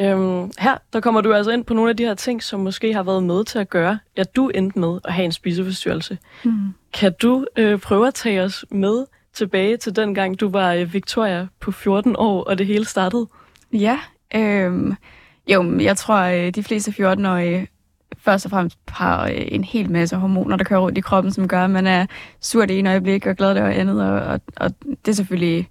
Øhm, 0.00 0.50
her 0.58 0.78
der 0.92 1.00
kommer 1.00 1.20
du 1.20 1.32
altså 1.34 1.50
ind 1.50 1.64
på 1.64 1.74
nogle 1.74 1.90
af 1.90 1.96
de 1.96 2.04
her 2.04 2.14
ting, 2.14 2.42
som 2.42 2.60
måske 2.60 2.92
har 2.94 3.02
været 3.02 3.22
med 3.22 3.44
til 3.44 3.58
at 3.58 3.70
gøre, 3.70 3.98
at 4.16 4.36
du 4.36 4.48
endte 4.48 4.78
med 4.78 4.98
at 5.04 5.12
have 5.12 5.24
en 5.24 5.32
spiseforstyrrelse. 5.32 6.18
Mm. 6.44 6.74
Kan 6.92 7.12
du 7.22 7.46
øh, 7.56 7.78
prøve 7.78 8.06
at 8.06 8.14
tage 8.14 8.42
os 8.42 8.64
med 8.70 9.04
tilbage 9.32 9.76
til 9.76 9.96
den 9.96 10.14
gang, 10.14 10.40
du 10.40 10.48
var 10.48 10.72
øh, 10.72 10.92
Victoria 10.92 11.46
på 11.60 11.72
14 11.72 12.14
år, 12.18 12.44
og 12.44 12.58
det 12.58 12.66
hele 12.66 12.84
startede? 12.84 13.26
Ja, 13.72 13.98
øh, 14.34 14.94
jo, 15.52 15.78
jeg 15.78 15.96
tror, 15.96 16.16
øh, 16.16 16.50
de 16.50 16.62
fleste 16.62 16.90
14-årige 16.90 17.68
først 18.18 18.44
og 18.44 18.50
fremmest 18.50 18.78
har 18.88 19.26
øh, 19.26 19.34
en 19.36 19.64
hel 19.64 19.90
masse 19.90 20.16
hormoner, 20.16 20.56
der 20.56 20.64
kører 20.64 20.80
rundt 20.80 20.98
i 20.98 21.00
kroppen, 21.00 21.32
som 21.32 21.48
gør, 21.48 21.64
at 21.64 21.70
man 21.70 21.86
er 21.86 22.06
sur 22.40 22.66
det 22.66 22.78
ene 22.78 22.90
øjeblik 22.90 23.26
og 23.26 23.36
glad 23.36 23.54
det 23.54 23.60
andet, 23.60 24.02
og, 24.10 24.20
og, 24.20 24.40
og 24.56 24.70
det 25.06 25.16
selvfølgelig 25.16 25.68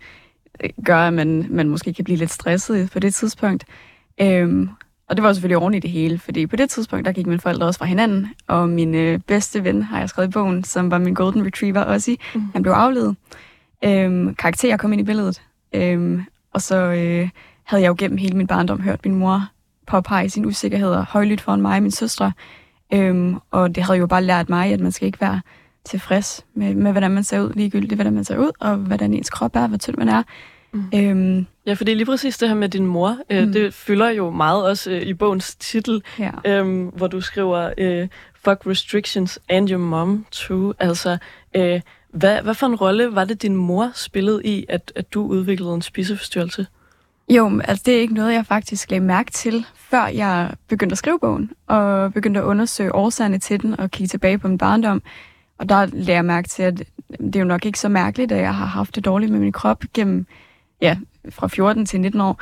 øh, 0.64 0.70
gør, 0.86 0.98
at 0.98 1.14
man, 1.14 1.46
man 1.50 1.70
måske 1.70 1.94
kan 1.94 2.04
blive 2.04 2.18
lidt 2.18 2.32
stresset 2.32 2.92
på 2.92 3.00
det 3.00 3.14
tidspunkt. 3.14 3.66
Øhm, 4.22 4.70
og 5.10 5.16
det 5.16 5.24
var 5.24 5.34
selvfølgelig 5.34 5.58
oven 5.58 5.74
i 5.74 5.80
det 5.80 5.90
hele, 5.90 6.20
fordi 6.20 6.48
på 6.48 6.56
det 6.56 6.70
tidspunkt, 6.70 7.06
der 7.06 7.12
gik 7.12 7.28
mine 7.28 7.40
forældre 7.40 7.68
også 7.68 7.78
fra 7.78 7.86
hinanden, 7.86 8.28
og 8.48 8.70
min 8.70 8.96
øh, 8.96 9.20
bedste 9.28 9.64
ven, 9.64 9.84
har 9.84 10.00
jeg 10.00 10.10
skrevet 10.10 10.28
i 10.28 10.32
bogen, 10.32 10.64
som 10.64 10.92
var 10.92 10.98
min 10.98 11.14
golden 11.14 11.46
retriever 11.46 11.82
også, 11.82 12.16
mm. 12.36 12.42
han 12.54 12.62
blev 12.62 12.74
afledet. 12.74 13.16
Øhm, 13.84 14.36
karakterer 14.36 14.78
kom 14.78 14.94
ind 14.94 15.02
i 15.02 15.04
billedet, 15.04 15.42
øhm, 15.74 16.24
og 16.54 16.62
så 16.62 16.76
øh, 16.76 17.30
havde 17.64 17.84
jeg 17.84 17.90
jo 17.90 17.96
gennem 17.98 18.18
hele 18.18 18.38
min 18.38 18.48
barndom 18.48 18.82
hørt 18.82 19.06
min 19.06 19.16
mor 19.16 19.50
påpege 19.88 20.30
sine 20.30 20.48
usikkerheder 20.48 21.06
højlydt 21.10 21.42
foran 21.42 21.62
mig 21.62 21.76
og 21.76 21.82
min 21.82 21.92
søstre, 21.92 22.32
øhm, 22.94 23.36
og 23.52 23.76
det 23.76 23.84
havde 23.84 24.00
jo 24.00 24.08
bare 24.08 24.24
lært 24.24 24.50
mig, 24.50 24.74
at 24.74 24.80
man 24.80 24.92
skal 24.92 25.06
ikke 25.06 25.22
være 25.22 25.42
tilfreds 25.86 26.46
med, 26.54 26.76
med 26.76 26.92
hvordan 26.92 27.12
man 27.12 27.24
ser 27.24 27.40
ud, 27.40 27.54
ligegyldigt 27.54 27.96
hvordan 27.96 28.14
man 28.14 28.24
ser 28.24 28.38
ud, 28.38 28.52
og 28.60 28.76
hvordan 28.76 29.14
ens 29.14 29.30
krop 29.30 29.56
er, 29.56 29.68
hvor 29.68 29.78
tynd 29.78 29.98
man 29.98 30.10
er. 30.10 30.24
Mm. 30.72 30.84
Øhm, 30.96 31.46
ja, 31.66 31.74
for 31.74 31.84
det 31.84 31.92
er 31.92 31.96
lige 31.96 32.06
præcis 32.06 32.38
det 32.38 32.50
her 32.50 32.56
med 32.56 32.70
din 32.70 32.88
mor. 32.88 33.18
Øh, 33.30 33.44
mm. 33.44 33.54
Det 33.54 33.74
fylder 33.74 34.10
jo 34.10 34.30
meget 34.30 34.66
også 34.66 34.92
øh, 34.92 35.02
i 35.02 35.14
bogens 35.14 35.56
titel, 35.56 36.04
ja. 36.20 36.32
øhm, 36.46 36.86
hvor 36.86 37.08
du 37.08 37.22
skriver 37.22 37.74
øh, 37.78 38.08
Fuck 38.46 38.68
restrictions 38.68 39.40
and 39.50 39.70
your 39.70 39.80
mom 39.80 40.26
too. 40.32 40.74
Altså, 40.80 41.18
øh, 41.56 41.82
hvad, 42.14 42.42
hvad 42.42 42.54
for 42.54 42.68
en 42.68 42.76
rolle 42.76 43.16
var 43.16 43.26
det, 43.26 43.42
din 43.42 43.56
mor 43.56 43.92
spillede 43.96 44.42
i, 44.46 44.66
at, 44.70 44.92
at 44.96 45.14
du 45.14 45.28
udviklede 45.28 45.74
en 45.74 45.82
spiseforstyrrelse? 45.82 46.68
Jo, 47.30 47.62
altså 47.64 47.84
det 47.86 47.96
er 47.96 48.02
ikke 48.02 48.14
noget, 48.14 48.34
jeg 48.34 48.46
faktisk 48.46 48.92
lagde 48.92 49.06
mærke 49.06 49.32
til, 49.32 49.66
før 49.76 50.08
jeg 50.08 50.54
begyndte 50.68 50.94
at 50.94 50.98
skrive 50.98 51.20
bogen, 51.20 51.52
og 51.68 52.14
begyndte 52.14 52.40
at 52.40 52.44
undersøge 52.44 52.96
årsagerne 52.96 53.38
til 53.38 53.62
den, 53.62 53.80
og 53.80 53.92
kigge 53.92 54.10
tilbage 54.10 54.38
på 54.38 54.48
min 54.48 54.58
barndom. 54.58 55.02
Og 55.58 55.70
der 55.70 55.86
lagde 55.86 56.14
jeg 56.14 56.26
mærke 56.26 56.48
til, 56.48 56.64
at 56.64 56.84
det 57.20 57.36
er 57.36 57.40
jo 57.40 57.46
nok 57.46 57.66
ikke 57.66 57.80
så 57.80 57.90
mærkeligt, 57.90 58.32
at 58.32 58.42
jeg 58.42 58.56
har 58.56 58.66
haft 58.66 58.96
det 58.96 59.06
dårligt 59.06 59.32
med 59.32 59.40
min 59.40 59.52
krop 59.52 59.84
gennem 59.94 60.26
ja, 60.82 60.98
fra 61.30 61.48
14 61.48 61.86
til 61.86 62.02
19 62.02 62.22
år, 62.22 62.42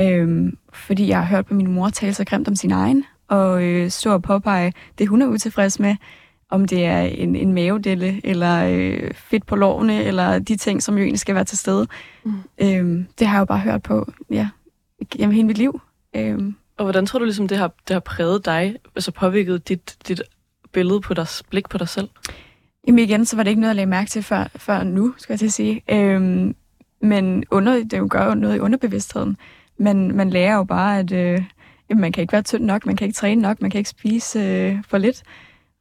øhm, 0.00 0.58
fordi 0.72 1.08
jeg 1.08 1.18
har 1.18 1.24
hørt 1.36 1.46
på 1.46 1.54
min 1.54 1.72
mor 1.72 1.88
tale 1.88 2.14
så 2.14 2.24
grimt 2.24 2.48
om 2.48 2.56
sin 2.56 2.72
egen, 2.72 3.04
og 3.28 3.62
øh, 3.62 3.90
stå 3.90 4.12
og 4.12 4.22
påpege 4.22 4.72
det, 4.98 5.08
hun 5.08 5.22
er 5.22 5.26
utilfreds 5.26 5.80
med, 5.80 5.96
om 6.52 6.66
det 6.66 6.84
er 6.84 7.00
en, 7.00 7.36
en 7.36 7.52
mavedelle, 7.52 8.20
eller 8.24 8.64
øh, 8.70 9.10
fedt 9.14 9.46
på 9.46 9.56
lårene, 9.56 10.04
eller 10.04 10.38
de 10.38 10.56
ting, 10.56 10.82
som 10.82 10.94
jo 10.94 11.00
egentlig 11.00 11.20
skal 11.20 11.34
være 11.34 11.44
til 11.44 11.58
stede. 11.58 11.86
Mm. 12.24 12.32
Øhm, 12.58 13.06
det 13.18 13.26
har 13.26 13.36
jeg 13.36 13.40
jo 13.40 13.44
bare 13.44 13.58
hørt 13.58 13.82
på, 13.82 14.12
ja, 14.30 14.48
gennem 15.10 15.34
hele 15.34 15.46
mit 15.46 15.58
liv. 15.58 15.80
Øhm. 16.16 16.54
Og 16.76 16.84
hvordan 16.84 17.06
tror 17.06 17.18
du 17.18 17.24
ligesom, 17.24 17.48
det 17.48 17.58
har, 17.58 17.72
det 17.88 17.94
har 17.94 18.00
præget 18.00 18.44
dig, 18.44 18.76
altså 18.96 19.12
påvirket 19.12 19.68
dit, 19.68 19.96
dit 20.08 20.22
billede 20.72 21.00
på 21.00 21.14
dig, 21.14 21.26
blik 21.50 21.68
på 21.68 21.78
dig 21.78 21.88
selv? 21.88 22.08
Jamen 22.86 22.98
igen, 22.98 23.24
så 23.24 23.36
var 23.36 23.42
det 23.42 23.50
ikke 23.50 23.60
noget, 23.60 23.68
jeg 23.70 23.76
lagde 23.76 23.90
mærke 23.90 24.10
til 24.10 24.22
før, 24.22 24.48
før 24.56 24.84
nu, 24.84 25.14
skal 25.18 25.32
jeg 25.32 25.38
til 25.38 25.46
at 25.46 25.52
sige. 25.52 25.82
Øhm, 25.90 26.54
men 27.00 27.44
under, 27.50 27.84
det 27.84 27.98
jo 27.98 28.08
gør 28.10 28.26
jo 28.26 28.34
noget 28.34 28.56
i 28.56 28.60
underbevidstheden. 28.60 29.36
Men 29.78 30.16
man 30.16 30.30
lærer 30.30 30.56
jo 30.56 30.64
bare, 30.64 30.98
at 30.98 31.12
øh, 31.12 31.42
man 31.96 32.12
kan 32.12 32.20
ikke 32.20 32.32
være 32.32 32.42
tynd 32.42 32.64
nok, 32.64 32.86
man 32.86 32.96
kan 32.96 33.06
ikke 33.06 33.16
træne 33.16 33.42
nok, 33.42 33.62
man 33.62 33.70
kan 33.70 33.78
ikke 33.78 33.90
spise 33.90 34.38
øh, 34.38 34.78
for 34.88 34.98
lidt. 34.98 35.22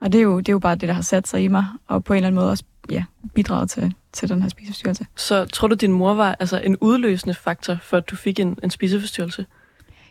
Og 0.01 0.12
det 0.12 0.20
er, 0.20 0.24
jo, 0.24 0.38
det 0.38 0.50
er 0.50 0.53
jo 0.53 0.60
bare 0.60 0.75
det, 0.75 0.89
der 0.89 0.93
har 0.93 1.01
sat 1.01 1.27
sig 1.27 1.43
i 1.43 1.48
mig, 1.48 1.65
og 1.88 2.03
på 2.03 2.13
en 2.13 2.17
eller 2.17 2.27
anden 2.27 2.39
måde 2.39 2.50
også 2.50 2.63
ja, 2.89 3.03
bidraget 3.34 3.70
til, 3.70 3.93
til 4.13 4.29
den 4.29 4.41
her 4.41 4.50
spiseforstyrrelse. 4.50 5.05
Så 5.15 5.46
tror 5.46 5.67
du, 5.67 5.75
din 5.75 5.91
mor 5.91 6.13
var 6.13 6.36
altså 6.39 6.62
en 6.63 6.77
udløsende 6.77 7.36
faktor 7.36 7.77
for, 7.81 7.98
at 7.98 8.10
du 8.10 8.15
fik 8.15 8.39
en, 8.39 8.58
en 8.63 8.70
spiseforstyrrelse? 8.70 9.46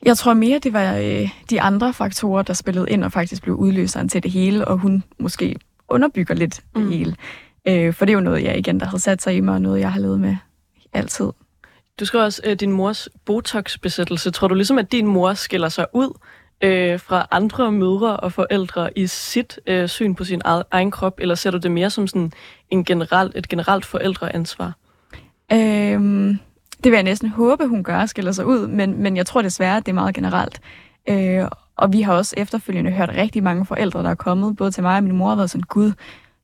Jeg 0.03 0.17
tror 0.17 0.35
mere, 0.35 0.59
det 0.59 0.73
var 0.73 0.95
øh, 0.97 1.31
de 1.51 1.61
andre 1.61 1.93
faktorer, 1.93 2.43
der 2.43 2.53
spillede 2.53 2.91
ind 2.91 3.05
og 3.05 3.13
faktisk 3.13 3.43
blev 3.43 3.55
udløseren 3.55 4.09
til 4.09 4.23
det 4.23 4.31
hele, 4.31 4.69
og 4.69 4.79
hun 4.79 5.03
måske 5.19 5.57
underbygger 5.89 6.35
lidt 6.35 6.61
mm. 6.75 6.83
det 6.83 6.99
hele. 6.99 7.17
Øh, 7.69 7.95
for 7.95 8.05
det 8.05 8.13
er 8.13 8.15
jo 8.15 8.21
noget, 8.21 8.45
jeg 8.45 8.59
igen, 8.59 8.81
der 8.81 8.87
har 8.87 8.99
sat 8.99 9.23
sig 9.23 9.37
i 9.37 9.41
mig, 9.41 9.55
og 9.55 9.63
noget, 9.63 9.81
jeg 9.81 9.93
har 9.93 10.01
levet 10.01 10.21
med 10.21 10.37
altid. 10.93 11.27
Du 12.01 12.05
skriver 12.05 12.25
også 12.25 12.43
øh, 12.45 12.57
din 12.57 12.73
mors 12.73 13.09
botox-besættelse. 13.25 14.31
Tror 14.31 14.49
du 14.49 14.55
ligesom, 14.55 14.79
at 14.79 14.93
din 14.93 15.07
mor 15.07 15.35
skiller 15.35 15.69
sig 15.69 15.87
ud 15.93 16.19
øh, 16.61 17.01
fra 17.01 17.27
andre 17.31 17.73
mødre 17.73 18.17
og 18.17 18.33
forældre 18.33 18.99
i 18.99 19.07
sit 19.07 19.61
øh, 19.67 19.89
syn 19.89 20.15
på 20.15 20.25
sin 20.25 20.41
egen 20.71 20.91
krop, 20.91 21.15
eller 21.19 21.35
ser 21.35 21.51
du 21.51 21.59
det 21.59 21.71
mere 21.71 21.91
som 21.91 22.07
sådan 22.07 22.33
en 22.71 22.85
generelt, 22.85 23.37
et 23.37 23.49
generelt 23.49 23.85
forældreansvar? 23.85 24.73
Øhm, 25.53 26.39
det 26.85 26.93
vil 26.93 26.97
jeg 26.97 27.03
næsten 27.03 27.29
håbe, 27.29 27.67
hun 27.67 27.85
gør, 27.85 28.07
skiller 28.07 28.33
sig 28.33 28.47
ud, 28.47 28.67
men, 28.67 29.03
men 29.03 29.17
jeg 29.17 29.27
tror 29.27 29.43
desværre, 29.43 29.77
at 29.77 29.87
det 29.87 29.93
er 29.93 29.95
meget 29.95 30.15
generelt. 30.15 30.61
Øh, 31.09 31.45
og 31.77 31.93
vi 31.93 32.01
har 32.01 32.15
også 32.15 32.35
efterfølgende 32.39 32.91
hørt 32.91 33.09
rigtig 33.09 33.43
mange 33.43 33.67
forældre, 33.67 34.03
der 34.03 34.11
er 34.11 34.15
kommet, 34.15 34.57
både 34.57 34.71
til 34.71 34.83
mig 34.83 34.97
og 34.97 35.03
min 35.03 35.17
mor, 35.17 35.29
har 35.29 35.37
været 35.37 35.51
sådan, 35.51 35.63
gud, 35.63 35.93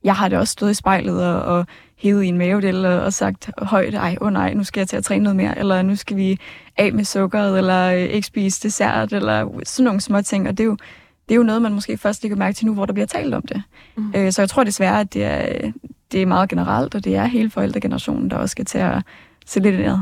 jeg 0.03 0.15
har 0.15 0.29
det 0.29 0.37
også 0.37 0.51
stået 0.51 0.71
i 0.71 0.73
spejlet 0.73 1.25
og, 1.25 1.41
og 1.41 1.65
hævet 1.97 2.23
i 2.23 2.27
en 2.27 2.37
mavedel 2.37 2.85
og, 2.85 3.01
og 3.01 3.13
sagt 3.13 3.49
højt, 3.57 3.93
ej, 3.93 4.17
åh 4.21 4.27
oh 4.27 4.33
nej, 4.33 4.53
nu 4.53 4.63
skal 4.63 4.81
jeg 4.81 4.87
til 4.87 4.97
at 4.97 5.03
træne 5.03 5.23
noget 5.23 5.35
mere, 5.35 5.57
eller 5.57 5.81
nu 5.81 5.95
skal 5.95 6.17
vi 6.17 6.39
af 6.77 6.93
med 6.93 7.03
sukkeret, 7.03 7.57
eller 7.57 7.93
øh, 7.93 8.01
ikke 8.01 8.27
spise 8.27 8.63
dessert, 8.63 9.13
eller 9.13 9.61
sådan 9.63 9.83
nogle 9.83 10.01
små 10.01 10.21
ting. 10.21 10.47
Og 10.47 10.57
det 10.57 10.63
er 10.63 10.67
jo, 10.67 10.77
det 11.29 11.35
er 11.35 11.37
jo 11.37 11.43
noget, 11.43 11.61
man 11.61 11.73
måske 11.73 11.97
først 11.97 12.23
lægger 12.23 12.37
mærke 12.37 12.55
til 12.55 12.65
nu, 12.65 12.73
hvor 12.73 12.85
der 12.85 12.93
bliver 12.93 13.07
talt 13.07 13.33
om 13.33 13.41
det. 13.41 13.63
Mm. 13.95 14.13
Øh, 14.15 14.31
så 14.31 14.41
jeg 14.41 14.49
tror 14.49 14.63
desværre, 14.63 14.99
at 14.99 15.13
det 15.13 15.23
er, 15.23 15.71
det 16.11 16.21
er 16.21 16.25
meget 16.25 16.49
generelt, 16.49 16.95
og 16.95 17.03
det 17.03 17.15
er 17.15 17.25
hele 17.25 17.49
forældregenerationen, 17.49 18.29
der 18.29 18.37
også 18.37 18.51
skal 18.51 18.65
til 18.65 18.77
at 18.77 19.01
se 19.47 19.59
lidt 19.59 19.75
ned. 19.75 19.83
Ja. 19.85 19.97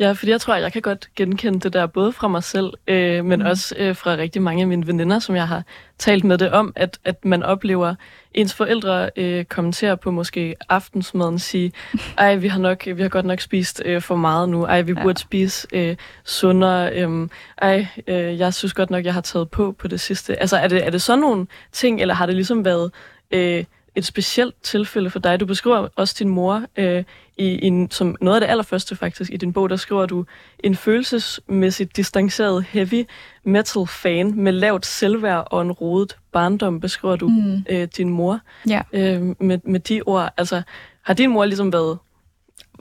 ja, 0.00 0.12
fordi 0.12 0.30
jeg 0.30 0.40
tror, 0.40 0.54
at 0.54 0.62
jeg 0.62 0.72
kan 0.72 0.82
godt 0.82 1.08
genkende 1.16 1.60
det 1.60 1.72
der, 1.72 1.86
både 1.86 2.12
fra 2.12 2.28
mig 2.28 2.42
selv, 2.42 2.72
øh, 2.86 3.24
men 3.24 3.40
mm. 3.40 3.46
også 3.46 3.74
øh, 3.78 3.96
fra 3.96 4.10
rigtig 4.16 4.42
mange 4.42 4.62
af 4.62 4.68
mine 4.68 4.86
veninder, 4.86 5.18
som 5.18 5.36
jeg 5.36 5.48
har 5.48 5.62
talt 5.98 6.24
med 6.24 6.38
det 6.38 6.50
om, 6.50 6.72
at, 6.76 6.98
at 7.04 7.24
man 7.24 7.42
oplever 7.42 7.94
ens 8.34 8.54
forældre 8.54 9.10
øh, 9.16 9.44
kommenterer 9.44 9.94
på 9.94 10.10
måske 10.10 10.56
aftensmaden, 10.68 11.38
sige, 11.38 11.72
ej, 12.18 12.36
vi 12.36 12.48
har, 12.48 12.58
nok, 12.58 12.86
vi 12.86 13.02
har 13.02 13.08
godt 13.08 13.26
nok 13.26 13.40
spist 13.40 13.82
øh, 13.84 14.02
for 14.02 14.16
meget 14.16 14.48
nu, 14.48 14.64
ej, 14.64 14.82
vi 14.82 14.92
ja. 14.96 15.02
burde 15.02 15.18
spise 15.18 15.68
øh, 15.72 15.96
sundere, 16.24 16.92
øh, 16.96 17.28
ej, 17.62 17.86
øh, 18.06 18.38
jeg 18.38 18.54
synes 18.54 18.72
godt 18.72 18.90
nok, 18.90 19.04
jeg 19.04 19.14
har 19.14 19.20
taget 19.20 19.50
på 19.50 19.74
på 19.78 19.88
det 19.88 20.00
sidste. 20.00 20.40
Altså, 20.40 20.56
er 20.56 20.68
det, 20.68 20.86
er 20.86 20.90
det 20.90 21.02
sådan 21.02 21.20
nogle 21.20 21.46
ting, 21.72 22.00
eller 22.00 22.14
har 22.14 22.26
det 22.26 22.34
ligesom 22.34 22.64
været... 22.64 22.92
Øh, 23.30 23.64
et 23.94 24.04
specielt 24.04 24.54
tilfælde 24.62 25.10
for 25.10 25.18
dig. 25.18 25.40
Du 25.40 25.46
beskriver 25.46 25.88
også 25.96 26.16
din 26.18 26.28
mor 26.28 26.62
øh, 26.76 27.04
i, 27.36 27.68
i, 27.68 27.86
som 27.90 28.16
noget 28.20 28.36
af 28.36 28.40
det 28.40 28.48
allerførste 28.48 28.96
faktisk 28.96 29.30
i 29.32 29.36
din 29.36 29.52
bog, 29.52 29.70
der 29.70 29.76
skriver 29.76 30.06
du 30.06 30.24
en 30.64 30.76
følelsesmæssigt 30.76 31.96
distanceret 31.96 32.64
heavy 32.64 33.06
metal 33.44 33.86
fan 33.86 34.34
med 34.36 34.52
lavt 34.52 34.86
selvværd 34.86 35.48
og 35.50 35.62
en 35.62 35.72
rodet 35.72 36.16
barndom, 36.32 36.80
beskriver 36.80 37.16
du 37.16 37.28
mm. 37.28 37.64
øh, 37.70 37.88
din 37.96 38.08
mor 38.08 38.40
ja. 38.68 38.82
øh, 38.92 39.22
med, 39.40 39.58
med 39.64 39.80
de 39.80 40.02
ord. 40.02 40.34
Altså, 40.36 40.62
har 41.02 41.14
din 41.14 41.30
mor 41.30 41.44
ligesom 41.44 41.72
været 41.72 41.98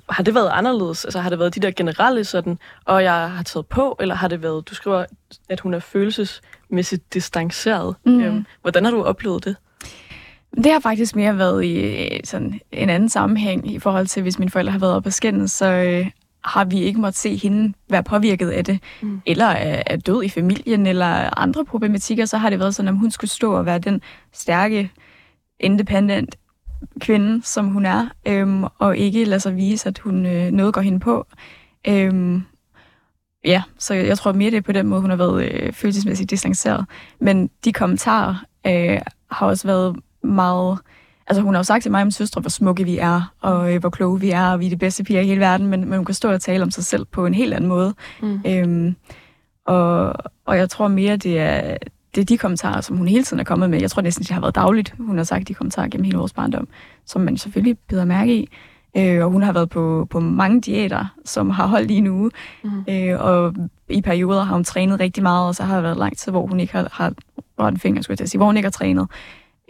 har 0.09 0.23
det 0.23 0.35
været 0.35 0.49
anderledes? 0.53 1.05
Altså 1.05 1.19
har 1.19 1.29
det 1.29 1.39
været 1.39 1.55
de 1.55 1.59
der 1.59 1.71
generelle 1.71 2.23
sådan, 2.23 2.59
og 2.85 3.03
jeg 3.03 3.31
har 3.31 3.43
taget 3.43 3.65
på, 3.65 3.97
eller 3.99 4.15
har 4.15 4.27
det 4.27 4.41
været, 4.43 4.69
du 4.69 4.75
skriver, 4.75 5.05
at 5.49 5.59
hun 5.59 5.73
er 5.73 5.79
følelsesmæssigt 5.79 7.13
distanceret. 7.13 7.95
Mm. 8.05 8.21
Øhm, 8.21 8.45
hvordan 8.61 8.85
har 8.85 8.91
du 8.91 9.03
oplevet 9.03 9.45
det? 9.45 9.55
Det 10.57 10.71
har 10.71 10.79
faktisk 10.79 11.15
mere 11.15 11.37
været 11.37 11.65
i 11.65 11.79
øh, 11.79 12.19
sådan 12.23 12.59
en 12.71 12.89
anden 12.89 13.09
sammenhæng 13.09 13.71
i 13.71 13.79
forhold 13.79 14.07
til, 14.07 14.23
hvis 14.23 14.39
mine 14.39 14.51
forældre 14.51 14.71
har 14.71 14.79
været 14.79 14.93
oppe 14.93 15.07
på 15.07 15.11
skændes, 15.11 15.51
så 15.51 15.65
øh, 15.65 16.11
har 16.43 16.65
vi 16.65 16.79
ikke 16.79 16.99
måttet 16.99 17.17
se 17.19 17.35
hende 17.35 17.73
være 17.89 18.03
påvirket 18.03 18.49
af 18.49 18.65
det, 18.65 18.79
mm. 19.01 19.21
eller 19.25 19.45
er, 19.45 19.83
er 19.85 19.97
død 19.97 20.23
i 20.23 20.29
familien, 20.29 20.87
eller 20.87 21.39
andre 21.39 21.65
problematikker, 21.65 22.25
så 22.25 22.37
har 22.37 22.49
det 22.49 22.59
været 22.59 22.75
sådan, 22.75 22.89
at 22.89 22.97
hun 22.97 23.11
skulle 23.11 23.31
stå 23.31 23.53
og 23.53 23.65
være 23.65 23.79
den 23.79 24.01
stærke, 24.33 24.91
independent 25.59 26.35
kvinde, 26.99 27.41
som 27.43 27.67
hun 27.67 27.85
er, 27.85 28.07
øhm, 28.27 28.63
og 28.63 28.97
ikke 28.97 29.25
lade 29.25 29.39
sig 29.39 29.55
vise, 29.55 29.89
at 29.89 29.99
hun 29.99 30.25
øh, 30.25 30.51
noget 30.51 30.73
går 30.73 30.81
hende 30.81 30.99
på. 30.99 31.27
Øhm, 31.87 32.43
ja, 33.45 33.63
så 33.77 33.93
jeg, 33.93 34.07
jeg 34.07 34.17
tror 34.17 34.31
mere, 34.31 34.51
det 34.51 34.57
er 34.57 34.61
på 34.61 34.71
den 34.71 34.87
måde, 34.87 35.01
hun 35.01 35.09
har 35.09 35.17
været 35.17 35.43
øh, 35.43 35.73
følelsesmæssigt 35.73 36.29
distanceret. 36.29 36.85
Men 37.19 37.49
de 37.65 37.73
kommentarer 37.73 38.35
øh, 38.67 38.99
har 39.31 39.47
også 39.47 39.67
været 39.67 39.95
meget... 40.23 40.79
Altså 41.27 41.41
hun 41.41 41.53
har 41.53 41.59
jo 41.59 41.63
sagt 41.63 41.81
til 41.81 41.91
mig 41.91 42.05
og 42.05 42.13
søstre, 42.13 42.41
hvor 42.41 42.49
smukke 42.49 42.83
vi 42.83 42.97
er, 42.97 43.33
og 43.41 43.73
øh, 43.73 43.79
hvor 43.79 43.89
kloge 43.89 44.19
vi 44.19 44.29
er, 44.29 44.51
og 44.51 44.59
vi 44.59 44.65
er 44.65 44.69
de 44.69 44.77
bedste 44.77 45.03
piger 45.03 45.21
i 45.21 45.25
hele 45.25 45.39
verden, 45.39 45.67
men, 45.67 45.79
men 45.89 45.97
hun 45.97 46.05
kan 46.05 46.15
stå 46.15 46.31
og 46.31 46.41
tale 46.41 46.63
om 46.63 46.71
sig 46.71 46.83
selv 46.83 47.05
på 47.05 47.25
en 47.25 47.33
helt 47.33 47.53
anden 47.53 47.67
måde. 47.69 47.93
Mm. 48.21 48.39
Øhm, 48.47 48.95
og, 49.65 50.13
og 50.45 50.57
jeg 50.57 50.69
tror 50.69 50.87
mere, 50.87 51.17
det 51.17 51.39
er, 51.39 51.77
det 52.15 52.21
er 52.21 52.25
de 52.25 52.37
kommentarer, 52.37 52.81
som 52.81 52.97
hun 52.97 53.07
hele 53.07 53.23
tiden 53.23 53.39
er 53.39 53.43
kommet 53.43 53.69
med. 53.69 53.81
Jeg 53.81 53.91
tror 53.91 54.01
næsten, 54.01 54.23
det 54.23 54.31
har 54.31 54.41
været 54.41 54.55
dagligt, 54.55 54.93
hun 54.99 55.17
har 55.17 55.23
sagt 55.23 55.47
de 55.47 55.53
kommentarer 55.53 55.87
gennem 55.87 56.05
hele 56.05 56.17
vores 56.17 56.33
barndom, 56.33 56.67
som 57.05 57.21
man 57.21 57.37
selvfølgelig 57.37 57.77
bider 57.77 58.05
mærke 58.05 58.35
i. 58.35 58.49
Øh, 58.97 59.25
og 59.25 59.31
hun 59.31 59.43
har 59.43 59.53
været 59.53 59.69
på, 59.69 60.07
på 60.09 60.19
mange 60.19 60.61
diæter, 60.61 61.05
som 61.25 61.49
har 61.49 61.67
holdt 61.67 61.91
i 61.91 61.95
en 61.95 62.07
uge. 62.07 62.31
Mm. 62.63 62.83
Øh, 62.89 63.19
og 63.19 63.55
i 63.89 64.01
perioder 64.01 64.43
har 64.43 64.53
hun 64.53 64.63
trænet 64.63 64.99
rigtig 64.99 65.23
meget, 65.23 65.47
og 65.47 65.55
så 65.55 65.63
har 65.63 65.75
der 65.75 65.81
været 65.81 65.97
lang 65.97 66.17
tid, 66.17 66.31
hvor 66.31 66.47
hun 66.47 66.59
ikke 66.59 66.73
har, 66.73 66.87
har 66.91 67.13
rørt 67.59 67.73
en 67.73 67.79
finger, 67.79 68.01
skulle 68.01 68.13
jeg 68.13 68.17
til 68.17 68.23
at 68.23 68.29
sige, 68.29 68.39
hvor 68.39 68.45
hun 68.45 68.57
ikke 68.57 68.65
har 68.65 68.71
trænet. 68.71 69.07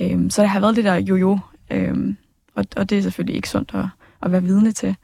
Øhm, 0.01 0.29
så 0.29 0.41
der 0.41 0.47
har 0.47 0.59
været 0.59 0.75
det 0.75 0.83
der 0.83 0.95
jojo, 0.95 1.39
øhm, 1.71 2.17
og, 2.55 2.65
og 2.77 2.89
det 2.89 2.97
er 2.97 3.01
selvfølgelig 3.01 3.35
ikke 3.35 3.49
sundt 3.49 3.71
at, 3.73 3.85
at 4.23 4.31
være 4.31 4.43
vidne 4.43 4.71
til. 4.71 4.95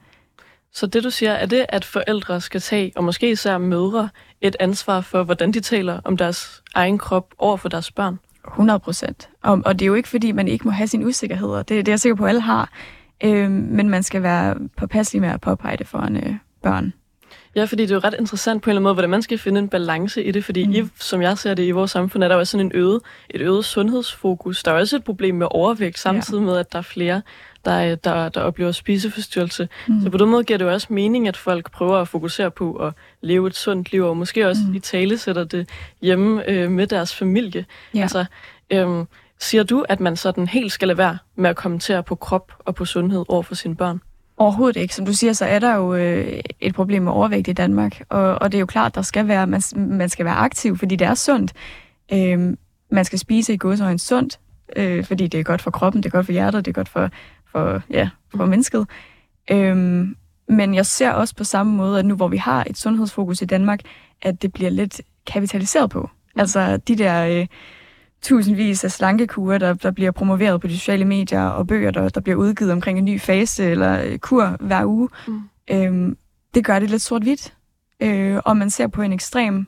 Så 0.72 0.88
det 0.88 1.04
du 1.04 1.10
siger, 1.10 1.32
er 1.32 1.46
det, 1.46 1.66
at 1.70 1.86
forældre 1.86 2.42
skal 2.42 2.62
tage, 2.62 2.92
og 2.96 3.04
måske 3.04 3.32
især 3.32 3.58
mødre, 3.58 4.10
et 4.42 4.56
ansvar 4.60 5.02
for, 5.02 5.24
hvordan 5.24 5.52
de 5.52 5.60
taler 5.60 6.00
om 6.04 6.18
deres 6.18 6.64
egen 6.76 6.98
krop 6.98 7.34
over 7.38 7.58
for 7.58 7.70
deres 7.70 7.92
børn? 7.92 8.20
100 8.48 8.80
procent. 8.80 9.30
Og, 9.42 9.62
og 9.66 9.80
det 9.80 9.86
er 9.86 9.88
jo 9.88 9.94
ikke, 9.94 10.10
fordi 10.10 10.32
man 10.32 10.48
ikke 10.48 10.66
må 10.66 10.72
have 10.72 10.88
sine 10.88 11.06
usikkerheder. 11.06 11.58
Det, 11.58 11.70
det 11.70 11.88
er 11.88 11.92
jeg 11.92 12.00
sikker 12.00 12.16
på, 12.16 12.24
at 12.24 12.30
alle 12.30 12.42
har. 12.42 12.72
Øhm, 13.24 13.52
men 13.52 13.90
man 13.90 14.04
skal 14.04 14.24
være 14.24 14.56
påpasselig 14.78 15.22
med 15.22 15.30
at 15.30 15.42
påpege 15.42 15.78
det 15.78 15.88
for 15.88 16.00
en 16.00 16.18
øh, 16.18 16.36
børn. 16.64 16.94
Ja, 17.58 17.66
fordi 17.66 17.84
det 17.84 17.92
er 17.92 17.96
jo 17.96 18.02
ret 18.04 18.16
interessant 18.20 18.64
på 18.64 18.70
en 18.70 18.72
eller 18.72 18.80
anden 18.80 18.84
måde, 18.84 18.94
hvordan 18.94 19.10
man 19.10 19.22
skal 19.22 19.38
finde 19.38 19.60
en 19.60 19.70
balance 19.70 20.24
i 20.24 20.32
det, 20.32 20.46
fordi 20.46 20.66
mm. 20.66 20.72
i, 20.72 20.84
som 21.00 21.22
jeg 21.22 21.38
ser 21.38 21.54
det 21.54 21.64
i 21.64 21.72
vores 21.72 21.92
samfund, 21.92 22.24
er 22.24 22.28
der 22.28 22.36
også 22.36 22.52
sådan 22.52 22.66
en 22.66 22.72
øget, 22.76 23.00
et 23.30 23.42
øget 23.42 23.66
sundhedsfokus. 23.66 24.64
Der 24.64 24.72
er 24.72 24.76
også 24.76 24.96
et 24.96 25.04
problem 25.04 25.36
med 25.36 25.48
overvægt, 25.52 26.00
samtidig 26.00 26.40
ja. 26.42 26.46
med, 26.46 26.58
at 26.58 26.72
der 26.72 26.78
er 26.78 26.84
flere, 26.84 27.22
der, 27.66 27.96
der, 27.96 28.30
der 28.30 28.42
oplever 28.42 28.72
spiseforstyrrelse. 28.72 29.70
Mm. 29.88 30.02
Så 30.02 30.10
på 30.10 30.18
den 30.18 30.30
måde 30.30 30.44
giver 30.44 30.58
det 30.58 30.66
jo 30.66 30.72
også 30.72 30.88
mening, 30.90 31.28
at 31.28 31.38
folk 31.38 31.72
prøver 31.72 31.98
at 31.98 32.08
fokusere 32.08 32.52
på 32.52 32.76
at 32.76 32.94
leve 33.22 33.48
et 33.48 33.56
sundt 33.56 33.92
liv, 33.92 34.04
og 34.04 34.18
måske 34.18 34.48
også 34.48 34.62
mm. 34.68 34.76
i 34.76 34.80
tale 34.80 35.18
sætter 35.18 35.44
det 35.44 35.70
hjemme 36.02 36.50
øh, 36.50 36.72
med 36.72 36.88
deres 36.88 37.16
familie. 37.16 37.66
Ja. 37.94 38.02
Altså, 38.02 38.26
øh, 38.70 39.06
siger 39.40 39.64
du, 39.64 39.86
at 39.90 40.00
man 40.00 40.16
sådan 40.16 40.48
helt 40.48 40.72
skal 40.72 40.88
lade 40.88 40.98
være 40.98 41.18
med 41.36 41.50
at 41.50 41.56
kommentere 41.56 42.04
på 42.04 42.16
krop 42.16 42.52
og 42.60 42.76
på 42.76 42.86
sundhed 42.86 43.26
over 43.28 43.44
for 43.44 43.56
sine 43.56 43.76
børn? 43.76 44.02
Overhovedet 44.38 44.82
ikke. 44.82 44.96
Som 44.96 45.06
du 45.06 45.14
siger, 45.14 45.34
så 45.34 45.46
er 45.46 45.60
der 45.60 45.76
jo 45.76 45.96
øh, 45.96 46.42
et 46.60 46.76
problem 46.76 47.04
med 47.04 47.12
overvægt 47.12 47.48
i 47.48 47.54
Danmark, 47.54 48.02
og, 48.10 48.42
og 48.42 48.52
det 48.52 48.58
er 48.58 48.60
jo 48.60 48.66
klart, 48.66 48.96
der 48.96 49.02
skal 49.02 49.28
være, 49.28 49.48
man, 49.48 49.62
man 49.76 50.10
skal 50.10 50.26
være 50.26 50.36
aktiv, 50.36 50.78
fordi 50.78 50.96
det 50.96 51.08
er 51.08 51.14
sundt. 51.14 51.54
Øh, 52.14 52.54
man 52.92 53.06
skal 53.06 53.20
spise 53.20 53.54
i 53.54 53.58
godsøjne 53.58 54.00
sundt, 54.00 54.40
øh, 54.76 55.06
fordi 55.06 55.28
det 55.28 55.40
er 55.40 55.44
godt 55.44 55.62
for 55.62 55.72
kroppen, 55.72 56.04
det 56.04 56.10
er 56.10 56.12
godt 56.18 56.26
for 56.26 56.34
hjertet, 56.34 56.66
det 56.66 56.72
er 56.72 56.74
godt 56.74 56.90
for, 56.90 57.10
for, 57.52 57.82
ja, 57.90 58.10
for 58.32 58.44
mm. 58.44 58.50
mennesket. 58.50 58.88
Øh, 59.52 60.08
men 60.50 60.76
jeg 60.76 60.86
ser 60.86 61.12
også 61.12 61.36
på 61.36 61.44
samme 61.44 61.74
måde, 61.74 62.00
at 62.00 62.06
nu 62.06 62.16
hvor 62.16 62.28
vi 62.28 62.38
har 62.38 62.64
et 62.70 62.78
sundhedsfokus 62.78 63.42
i 63.42 63.46
Danmark, 63.46 63.80
at 64.22 64.42
det 64.42 64.54
bliver 64.54 64.70
lidt 64.70 65.02
kapitaliseret 65.28 65.90
på. 65.90 66.10
Altså 66.36 66.78
de 66.78 66.96
der... 66.96 67.26
Øh, 67.26 67.48
tusindvis 68.22 68.84
af 68.84 68.92
slankekurer, 68.92 69.58
der, 69.58 69.74
der 69.74 69.92
bliver 69.92 70.12
promoveret 70.12 70.62
på 70.62 70.68
de 70.68 70.78
sociale 70.78 71.06
medier, 71.06 71.44
og 71.44 71.68
bøger, 71.68 71.92
der, 71.92 72.10
der 72.10 72.22
bliver 72.22 72.36
udgivet 72.36 72.72
omkring 72.72 72.98
en 72.98 73.06
ny 73.06 73.22
fase 73.22 73.64
eller 73.64 74.04
øh, 74.04 74.18
kur 74.18 74.58
hver 74.60 74.86
uge. 74.86 75.10
Mm. 75.28 75.42
Øhm, 75.72 76.18
det 76.54 76.66
gør 76.66 76.80
det 76.80 76.90
lidt 76.90 77.02
sort-hvidt. 77.02 77.54
Øh, 78.00 78.40
og 78.46 78.58
man 78.58 78.70
ser 78.70 78.88
på 78.88 79.02
en 79.02 79.14
ekstrem 79.14 79.68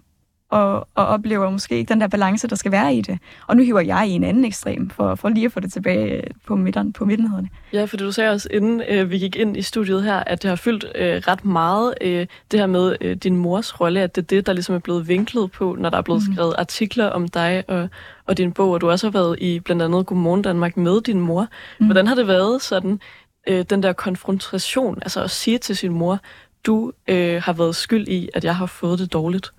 og, 0.49 0.87
og 0.95 1.07
oplever 1.07 1.49
måske 1.49 1.77
ikke 1.77 1.93
den 1.93 2.01
der 2.01 2.07
balance, 2.07 2.47
der 2.47 2.55
skal 2.55 2.71
være 2.71 2.95
i 2.95 3.01
det. 3.01 3.19
Og 3.47 3.57
nu 3.57 3.63
hiver 3.63 3.79
jeg 3.79 4.07
i 4.07 4.11
en 4.11 4.23
anden 4.23 4.45
ekstrem, 4.45 4.89
for, 4.89 5.15
for 5.15 5.29
lige 5.29 5.45
at 5.45 5.51
få 5.51 5.59
det 5.59 5.73
tilbage 5.73 6.23
på, 6.47 6.55
midten, 6.55 6.93
på 6.93 7.05
midten, 7.05 7.49
Ja, 7.73 7.85
for 7.85 7.97
du 7.97 8.11
sagde 8.11 8.31
også, 8.31 8.49
inden 8.51 8.81
øh, 8.89 9.11
vi 9.11 9.19
gik 9.19 9.35
ind 9.35 9.57
i 9.57 9.61
studiet 9.61 10.03
her, 10.03 10.15
at 10.15 10.43
det 10.43 10.49
har 10.49 10.55
fyldt 10.55 10.85
øh, 10.95 11.21
ret 11.27 11.45
meget 11.45 11.93
øh, 12.01 12.27
det 12.51 12.59
her 12.59 12.67
med 12.67 12.95
øh, 13.01 13.15
din 13.15 13.35
mors 13.35 13.81
rolle, 13.81 14.01
at 14.01 14.15
det 14.15 14.21
er 14.21 14.25
det, 14.25 14.45
der 14.45 14.53
ligesom 14.53 14.75
er 14.75 14.79
blevet 14.79 15.07
vinklet 15.07 15.51
på, 15.51 15.75
når 15.79 15.89
der 15.89 15.97
er 15.97 16.01
blevet 16.01 16.23
mm. 16.27 16.33
skrevet 16.33 16.55
artikler 16.57 17.05
om 17.05 17.27
dig 17.27 17.63
og, 17.67 17.89
og 18.25 18.37
din 18.37 18.51
bog, 18.51 18.71
og 18.71 18.81
du 18.81 18.89
også 18.89 19.07
har 19.07 19.11
været 19.11 19.39
i 19.41 19.59
blandt 19.59 19.81
andet 19.81 20.05
Godmorgen 20.05 20.41
Danmark 20.41 20.77
med 20.77 21.01
din 21.01 21.19
mor. 21.19 21.47
Mm. 21.79 21.85
Hvordan 21.85 22.07
har 22.07 22.15
det 22.15 22.27
været 22.27 22.61
sådan, 22.61 22.99
øh, 23.47 23.65
den 23.69 23.83
der 23.83 23.93
konfrontation, 23.93 24.99
altså 25.01 25.23
at 25.23 25.31
sige 25.31 25.57
til 25.57 25.77
sin 25.77 25.91
mor, 25.91 26.19
du 26.65 26.91
øh, 27.07 27.41
har 27.41 27.53
været 27.53 27.75
skyld 27.75 28.07
i, 28.07 28.29
at 28.33 28.43
jeg 28.43 28.55
har 28.55 28.65
fået 28.65 28.99
det 28.99 29.13
dårligt? 29.13 29.51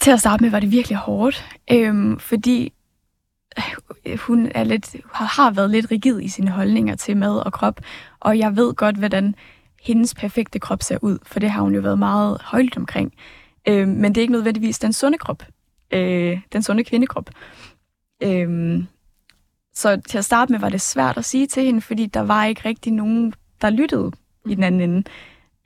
Til 0.00 0.10
at 0.10 0.20
starte 0.20 0.42
med 0.42 0.50
var 0.50 0.60
det 0.60 0.70
virkelig 0.70 0.98
hårdt, 0.98 1.44
øhm, 1.70 2.18
fordi 2.18 2.72
øh, 4.06 4.18
hun 4.18 4.50
er 4.54 4.64
lidt, 4.64 4.96
har 5.12 5.50
været 5.50 5.70
lidt 5.70 5.90
rigid 5.90 6.20
i 6.20 6.28
sine 6.28 6.50
holdninger 6.50 6.96
til 6.96 7.16
mad 7.16 7.36
og 7.46 7.52
krop, 7.52 7.80
og 8.20 8.38
jeg 8.38 8.56
ved 8.56 8.74
godt, 8.74 8.96
hvordan 8.96 9.34
hendes 9.82 10.14
perfekte 10.14 10.58
krop 10.58 10.82
ser 10.82 10.98
ud, 11.02 11.18
for 11.22 11.40
det 11.40 11.50
har 11.50 11.62
hun 11.62 11.74
jo 11.74 11.80
været 11.80 11.98
meget 11.98 12.38
højt 12.42 12.76
omkring. 12.76 13.12
Øhm, 13.68 13.88
men 13.88 14.14
det 14.14 14.16
er 14.16 14.22
ikke 14.22 14.32
nødvendigvis 14.32 14.78
den 14.78 14.92
sunde 14.92 15.18
krop, 15.18 15.42
øh, 15.90 16.40
den 16.52 16.62
sunde 16.62 16.84
kvindekrop. 16.84 17.30
Øhm, 18.22 18.86
så 19.74 20.00
til 20.08 20.18
at 20.18 20.24
starte 20.24 20.52
med 20.52 20.60
var 20.60 20.68
det 20.68 20.80
svært 20.80 21.18
at 21.18 21.24
sige 21.24 21.46
til 21.46 21.62
hende, 21.62 21.80
fordi 21.80 22.06
der 22.06 22.20
var 22.20 22.44
ikke 22.44 22.62
rigtig 22.64 22.92
nogen, 22.92 23.34
der 23.62 23.70
lyttede 23.70 24.12
i 24.46 24.54
den 24.54 24.64
anden 24.64 24.80
ende. 24.80 25.02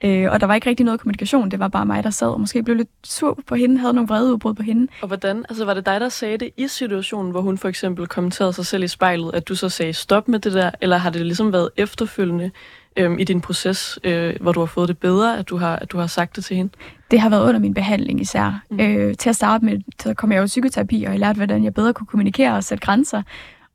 Øh, 0.03 0.31
og 0.31 0.39
der 0.39 0.47
var 0.47 0.55
ikke 0.55 0.69
rigtig 0.69 0.85
noget 0.85 0.99
kommunikation, 0.99 1.51
det 1.51 1.59
var 1.59 1.67
bare 1.67 1.85
mig, 1.85 2.03
der 2.03 2.09
sad 2.09 2.27
og 2.27 2.39
måske 2.39 2.63
blev 2.63 2.75
lidt 2.77 2.89
sur 3.03 3.39
på 3.47 3.55
hende, 3.55 3.77
havde 3.77 3.93
nogle 3.93 4.07
vrede 4.07 4.33
udbrud 4.33 4.53
på 4.53 4.63
hende. 4.63 4.87
Og 5.01 5.07
hvordan, 5.07 5.45
altså 5.49 5.65
var 5.65 5.73
det 5.73 5.85
dig, 5.85 6.01
der 6.01 6.09
sagde 6.09 6.37
det 6.37 6.49
i 6.57 6.67
situationen, 6.67 7.31
hvor 7.31 7.41
hun 7.41 7.57
for 7.57 7.67
eksempel 7.67 8.07
kommenterede 8.07 8.53
sig 8.53 8.65
selv 8.65 8.83
i 8.83 8.87
spejlet, 8.87 9.31
at 9.33 9.47
du 9.47 9.55
så 9.55 9.69
sagde 9.69 9.93
stop 9.93 10.27
med 10.27 10.39
det 10.39 10.53
der, 10.53 10.71
eller 10.81 10.97
har 10.97 11.09
det 11.09 11.25
ligesom 11.25 11.53
været 11.53 11.69
efterfølgende 11.77 12.51
øhm, 12.97 13.19
i 13.19 13.23
din 13.23 13.41
proces, 13.41 13.99
øh, 14.03 14.35
hvor 14.41 14.51
du 14.51 14.59
har 14.59 14.67
fået 14.67 14.87
det 14.87 14.97
bedre, 14.97 15.39
at 15.39 15.49
du 15.49 15.57
har, 15.57 15.75
at 15.75 15.91
du 15.91 15.97
har 15.97 16.07
sagt 16.07 16.35
det 16.35 16.45
til 16.45 16.55
hende? 16.55 16.73
Det 17.11 17.19
har 17.19 17.29
været 17.29 17.47
under 17.47 17.59
min 17.59 17.73
behandling 17.73 18.21
især. 18.21 18.63
Mm. 18.69 18.79
Øh, 18.79 19.15
til 19.15 19.29
at 19.29 19.35
starte 19.35 19.65
med, 19.65 19.79
så 19.99 20.13
kom 20.13 20.31
jeg 20.31 20.37
jo 20.37 20.43
i 20.43 20.47
psykoterapi, 20.47 21.03
og 21.03 21.11
jeg 21.11 21.19
lærte, 21.19 21.37
hvordan 21.37 21.63
jeg 21.63 21.73
bedre 21.73 21.93
kunne 21.93 22.07
kommunikere 22.07 22.55
og 22.55 22.63
sætte 22.63 22.85
grænser. 22.85 23.21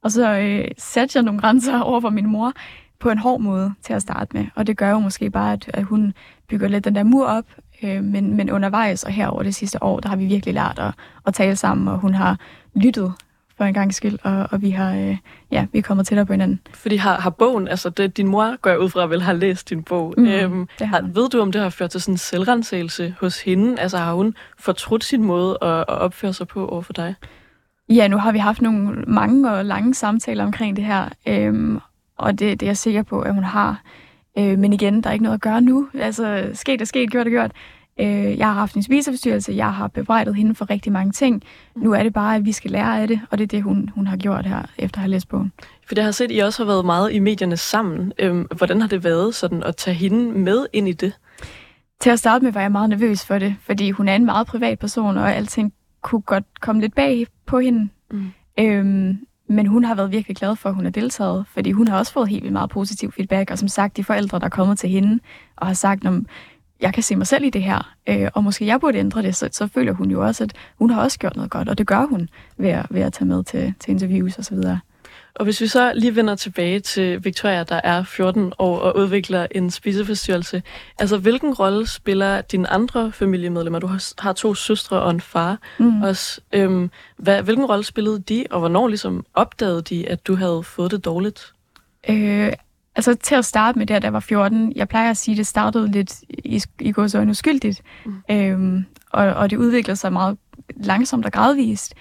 Og 0.02 0.12
så 0.12 0.38
øh, 0.38 0.68
satte 0.78 1.16
jeg 1.16 1.22
nogle 1.22 1.40
grænser 1.40 1.80
over 1.90 2.00
for 2.00 2.10
min 2.10 2.26
mor, 2.26 2.52
på 3.04 3.10
en 3.10 3.18
hård 3.18 3.40
måde 3.40 3.74
til 3.82 3.92
at 3.92 4.02
starte 4.02 4.36
med. 4.36 4.46
Og 4.54 4.66
det 4.66 4.76
gør 4.76 4.90
jo 4.90 4.98
måske 4.98 5.30
bare, 5.30 5.52
at, 5.52 5.70
at 5.74 5.84
hun 5.84 6.14
bygger 6.48 6.68
lidt 6.68 6.84
den 6.84 6.94
der 6.94 7.02
mur 7.02 7.26
op, 7.26 7.44
øh, 7.82 8.04
men, 8.04 8.36
men 8.36 8.50
undervejs 8.50 9.04
og 9.04 9.12
her 9.12 9.28
over 9.28 9.42
det 9.42 9.54
sidste 9.54 9.82
år, 9.82 10.00
der 10.00 10.08
har 10.08 10.16
vi 10.16 10.26
virkelig 10.26 10.54
lært 10.54 10.78
at, 10.78 10.94
at 11.26 11.34
tale 11.34 11.56
sammen, 11.56 11.88
og 11.88 11.98
hun 11.98 12.14
har 12.14 12.38
lyttet 12.74 13.12
for 13.56 13.64
en 13.64 13.74
gang 13.74 13.94
skyld, 13.94 14.18
og, 14.22 14.48
og 14.50 14.62
vi 14.62 14.70
har 14.70 14.94
øh, 14.94 15.16
ja, 15.50 15.66
vi 15.72 15.78
er 15.78 15.82
kommet 15.82 16.06
tættere 16.06 16.26
på 16.26 16.32
hinanden. 16.32 16.60
Fordi 16.74 16.96
har, 16.96 17.20
har 17.20 17.30
bogen, 17.30 17.68
altså 17.68 17.90
det, 17.90 18.16
din 18.16 18.28
mor 18.28 18.56
går 18.56 18.70
jeg 18.70 18.80
ud 18.80 18.88
fra, 18.88 19.06
vel 19.06 19.22
har 19.22 19.32
læst 19.32 19.70
din 19.70 19.82
bog. 19.82 20.14
Mm, 20.16 20.26
øhm, 20.26 20.68
det 20.78 20.88
har. 20.88 21.00
Ved 21.00 21.28
du, 21.28 21.40
om 21.40 21.52
det 21.52 21.60
har 21.60 21.68
ført 21.68 21.90
til 21.90 22.00
sådan 22.00 22.14
en 22.14 22.18
selvrensagelse 22.18 23.14
hos 23.20 23.42
hende? 23.42 23.80
Altså 23.80 23.98
har 23.98 24.14
hun 24.14 24.34
fortrudt 24.58 25.04
sin 25.04 25.24
måde 25.24 25.58
at, 25.62 25.78
at 25.78 25.88
opføre 25.88 26.32
sig 26.32 26.48
på 26.48 26.68
over 26.68 26.82
for 26.82 26.92
dig? 26.92 27.14
Ja, 27.88 28.08
nu 28.08 28.18
har 28.18 28.32
vi 28.32 28.38
haft 28.38 28.62
nogle 28.62 29.04
mange 29.06 29.52
og 29.52 29.64
lange 29.64 29.94
samtaler 29.94 30.44
omkring 30.44 30.76
det 30.76 30.84
her, 30.84 31.08
øhm, 31.26 31.80
og 32.24 32.38
det, 32.38 32.60
det 32.60 32.66
er 32.66 32.70
jeg 32.70 32.76
sikker 32.76 33.02
på, 33.02 33.20
at 33.20 33.34
hun 33.34 33.44
har. 33.44 33.82
Øh, 34.38 34.58
men 34.58 34.72
igen, 34.72 35.00
der 35.00 35.08
er 35.08 35.12
ikke 35.12 35.22
noget 35.22 35.34
at 35.34 35.40
gøre 35.40 35.60
nu. 35.60 35.88
Altså, 35.94 36.50
sket 36.52 36.80
er 36.80 36.84
sket, 36.84 37.10
gjort 37.10 37.26
er 37.26 37.30
gjort. 37.30 37.52
Øh, 38.00 38.38
jeg 38.38 38.46
har 38.46 38.54
haft 38.54 38.74
en 38.74 38.82
spiseforstyrrelse, 38.82 39.52
jeg 39.52 39.74
har 39.74 39.88
bebrejdet 39.88 40.34
hende 40.34 40.54
for 40.54 40.70
rigtig 40.70 40.92
mange 40.92 41.12
ting. 41.12 41.42
Nu 41.76 41.92
er 41.92 42.02
det 42.02 42.12
bare, 42.12 42.36
at 42.36 42.44
vi 42.44 42.52
skal 42.52 42.70
lære 42.70 43.00
af 43.00 43.08
det, 43.08 43.20
og 43.30 43.38
det 43.38 43.44
er 43.44 43.48
det, 43.48 43.62
hun, 43.62 43.90
hun 43.94 44.06
har 44.06 44.16
gjort 44.16 44.46
her, 44.46 44.62
efter 44.78 44.98
at 44.98 45.00
have 45.00 45.10
læst 45.10 45.28
bogen. 45.28 45.52
For 45.86 45.94
det 45.94 46.04
har 46.04 46.10
set, 46.10 46.24
at 46.24 46.30
I 46.30 46.38
også 46.38 46.64
har 46.64 46.66
været 46.66 46.84
meget 46.84 47.12
i 47.12 47.18
medierne 47.18 47.56
sammen. 47.56 48.12
Øhm, 48.18 48.46
hvordan 48.56 48.80
har 48.80 48.88
det 48.88 49.04
været 49.04 49.34
sådan 49.34 49.62
at 49.62 49.76
tage 49.76 49.94
hende 49.94 50.38
med 50.38 50.66
ind 50.72 50.88
i 50.88 50.92
det? 50.92 51.12
Til 52.00 52.10
at 52.10 52.18
starte 52.18 52.44
med 52.44 52.52
var 52.52 52.60
jeg 52.60 52.72
meget 52.72 52.90
nervøs 52.90 53.24
for 53.24 53.38
det, 53.38 53.56
fordi 53.60 53.90
hun 53.90 54.08
er 54.08 54.14
en 54.16 54.24
meget 54.24 54.46
privat 54.46 54.78
person, 54.78 55.16
og 55.16 55.34
alting 55.34 55.72
kunne 56.02 56.22
godt 56.22 56.60
komme 56.60 56.80
lidt 56.80 56.94
bag 56.94 57.26
på 57.46 57.58
hende. 57.58 57.88
Mm. 58.10 58.32
Øhm, 58.60 59.18
men 59.46 59.66
hun 59.66 59.84
har 59.84 59.94
været 59.94 60.10
virkelig 60.10 60.36
glad 60.36 60.56
for, 60.56 60.68
at 60.68 60.74
hun 60.74 60.84
har 60.84 60.90
deltaget, 60.90 61.44
fordi 61.48 61.72
hun 61.72 61.88
har 61.88 61.98
også 61.98 62.12
fået 62.12 62.28
helt 62.28 62.42
vildt 62.42 62.52
meget 62.52 62.70
positiv 62.70 63.12
feedback, 63.12 63.50
og 63.50 63.58
som 63.58 63.68
sagt, 63.68 63.96
de 63.96 64.04
forældre, 64.04 64.38
der 64.38 64.44
er 64.44 64.50
kommet 64.50 64.78
til 64.78 64.90
hende 64.90 65.20
og 65.56 65.66
har 65.66 65.74
sagt, 65.74 66.06
om 66.06 66.26
jeg 66.80 66.94
kan 66.94 67.02
se 67.02 67.16
mig 67.16 67.26
selv 67.26 67.44
i 67.44 67.50
det 67.50 67.62
her, 67.62 67.94
øh, 68.08 68.28
og 68.34 68.44
måske 68.44 68.66
jeg 68.66 68.80
burde 68.80 68.98
ændre 68.98 69.22
det, 69.22 69.36
så, 69.36 69.48
så 69.52 69.66
føler 69.66 69.92
hun 69.92 70.10
jo 70.10 70.24
også, 70.26 70.44
at 70.44 70.52
hun 70.78 70.90
har 70.90 71.02
også 71.02 71.18
gjort 71.18 71.36
noget 71.36 71.50
godt, 71.50 71.68
og 71.68 71.78
det 71.78 71.86
gør 71.86 72.06
hun 72.06 72.28
ved 72.56 72.68
at, 72.68 72.86
ved 72.90 73.00
at 73.00 73.12
tage 73.12 73.28
med 73.28 73.44
til, 73.44 73.74
til 73.80 73.90
interviews 73.90 74.38
osv. 74.38 74.58
Og 75.34 75.44
hvis 75.44 75.60
vi 75.60 75.66
så 75.66 75.92
lige 75.94 76.16
vender 76.16 76.34
tilbage 76.34 76.80
til 76.80 77.24
Victoria, 77.24 77.64
der 77.64 77.80
er 77.84 78.04
14 78.04 78.52
år 78.58 78.78
og 78.78 78.96
udvikler 78.96 79.46
en 79.50 79.70
spiseforstyrrelse, 79.70 80.62
altså 80.98 81.18
hvilken 81.18 81.54
rolle 81.54 81.86
spiller 81.86 82.40
dine 82.40 82.68
andre 82.70 83.12
familiemedlemmer? 83.12 83.78
Du 83.78 83.90
har, 84.18 84.32
to 84.32 84.54
søstre 84.54 85.02
og 85.02 85.10
en 85.10 85.20
far 85.20 85.58
mm. 85.78 86.02
også. 86.02 86.40
Øhm, 86.52 86.90
hvad, 87.16 87.42
hvilken 87.42 87.64
rolle 87.64 87.84
spillede 87.84 88.18
de, 88.18 88.44
og 88.50 88.58
hvornår 88.58 88.88
ligesom 88.88 89.26
opdagede 89.34 89.82
de, 89.82 90.08
at 90.08 90.26
du 90.26 90.36
havde 90.36 90.62
fået 90.62 90.90
det 90.90 91.04
dårligt? 91.04 91.52
Øh, 92.08 92.52
altså 92.96 93.14
til 93.14 93.34
at 93.34 93.44
starte 93.44 93.78
med 93.78 93.86
det, 93.86 94.02
da 94.02 94.06
jeg 94.06 94.12
var 94.12 94.20
14, 94.20 94.72
jeg 94.76 94.88
plejer 94.88 95.10
at 95.10 95.16
sige, 95.16 95.32
at 95.32 95.38
det 95.38 95.46
startede 95.46 95.90
lidt 95.90 96.22
i, 96.28 96.62
i 96.80 96.92
går 96.92 97.06
så 97.06 97.20
uskyldigt, 97.20 97.82
mm. 98.04 98.14
øhm, 98.30 98.84
og, 99.10 99.24
og 99.24 99.50
det 99.50 99.56
udviklede 99.56 99.96
sig 99.96 100.12
meget 100.12 100.38
langsomt 100.76 101.26
og 101.26 101.32
gradvist. 101.32 101.94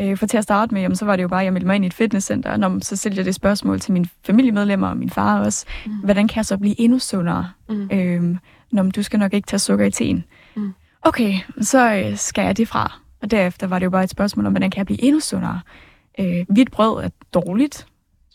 Øh, 0.00 0.16
for 0.16 0.26
til 0.26 0.36
at 0.36 0.44
starte 0.44 0.74
med, 0.74 0.82
jamen, 0.82 0.96
så 0.96 1.04
var 1.04 1.16
det 1.16 1.22
jo 1.22 1.28
bare, 1.28 1.40
at 1.40 1.44
jeg 1.44 1.52
meldte 1.52 1.66
mig 1.66 1.76
ind 1.76 1.84
i 1.84 1.86
et 1.86 1.94
fitnesscenter, 1.94 2.56
når 2.56 2.78
så 2.82 2.96
stillede 2.96 3.18
jeg 3.18 3.24
det 3.26 3.34
spørgsmål 3.34 3.80
til 3.80 3.92
mine 3.92 4.08
familiemedlemmer 4.26 4.88
og 4.88 4.96
min 4.96 5.10
far 5.10 5.40
også. 5.40 5.66
Mm. 5.86 5.92
Hvordan 5.92 6.28
kan 6.28 6.36
jeg 6.36 6.46
så 6.46 6.56
blive 6.56 6.80
endnu 6.80 6.98
sundere? 6.98 7.50
Mm. 7.68 7.88
Øhm, 7.92 8.38
når 8.72 8.82
du 8.82 9.02
skal 9.02 9.18
nok 9.18 9.34
ikke 9.34 9.46
tage 9.46 9.60
sukker 9.60 9.86
i 9.86 9.90
teen. 9.90 10.24
Mm. 10.56 10.74
Okay, 11.02 11.34
så 11.60 11.94
øh, 11.94 12.16
skal 12.16 12.44
jeg 12.44 12.56
det 12.56 12.68
fra. 12.68 13.00
Og 13.22 13.30
derefter 13.30 13.66
var 13.66 13.78
det 13.78 13.84
jo 13.84 13.90
bare 13.90 14.04
et 14.04 14.10
spørgsmål 14.10 14.46
om, 14.46 14.52
hvordan 14.52 14.70
kan 14.70 14.78
jeg 14.78 14.86
blive 14.86 15.02
endnu 15.02 15.20
sundere? 15.20 15.60
Øh, 16.20 16.46
hvidt 16.48 16.70
brød 16.70 17.04
er 17.04 17.08
dårligt, 17.34 17.86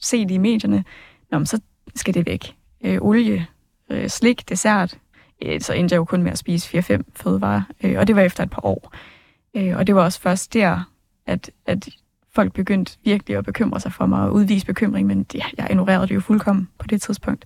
set 0.01 0.31
i 0.31 0.37
medierne. 0.37 0.83
Nå, 1.31 1.45
så 1.45 1.59
skal 1.95 2.13
det 2.13 2.25
væk. 2.25 2.55
Øh, 2.83 2.97
olie, 3.01 3.47
øh, 3.89 4.09
slik, 4.09 4.49
dessert. 4.49 4.97
Øh, 5.41 5.61
så 5.61 5.73
endte 5.73 5.93
jeg 5.93 5.97
jo 5.97 6.05
kun 6.05 6.23
med 6.23 6.31
at 6.31 6.37
spise 6.37 6.77
4-5 6.77 7.01
fødevarer. 7.15 7.61
Øh, 7.83 7.99
og 7.99 8.07
det 8.07 8.15
var 8.15 8.21
efter 8.21 8.43
et 8.43 8.49
par 8.49 8.65
år. 8.65 8.93
Øh, 9.55 9.77
og 9.77 9.87
det 9.87 9.95
var 9.95 10.03
også 10.03 10.21
først 10.21 10.53
der, 10.53 10.90
at, 11.31 11.51
at 11.65 11.89
folk 12.35 12.53
begyndte 12.53 12.97
virkelig 13.03 13.37
at 13.37 13.45
bekymre 13.45 13.79
sig 13.79 13.93
for 13.93 14.05
mig 14.05 14.21
og 14.21 14.33
udvise 14.33 14.65
bekymring, 14.65 15.07
men 15.07 15.25
ja, 15.33 15.45
jeg 15.57 15.67
ignorerede 15.69 16.07
det 16.07 16.15
jo 16.15 16.19
fuldkommen 16.19 16.69
på 16.79 16.87
det 16.87 17.01
tidspunkt. 17.01 17.45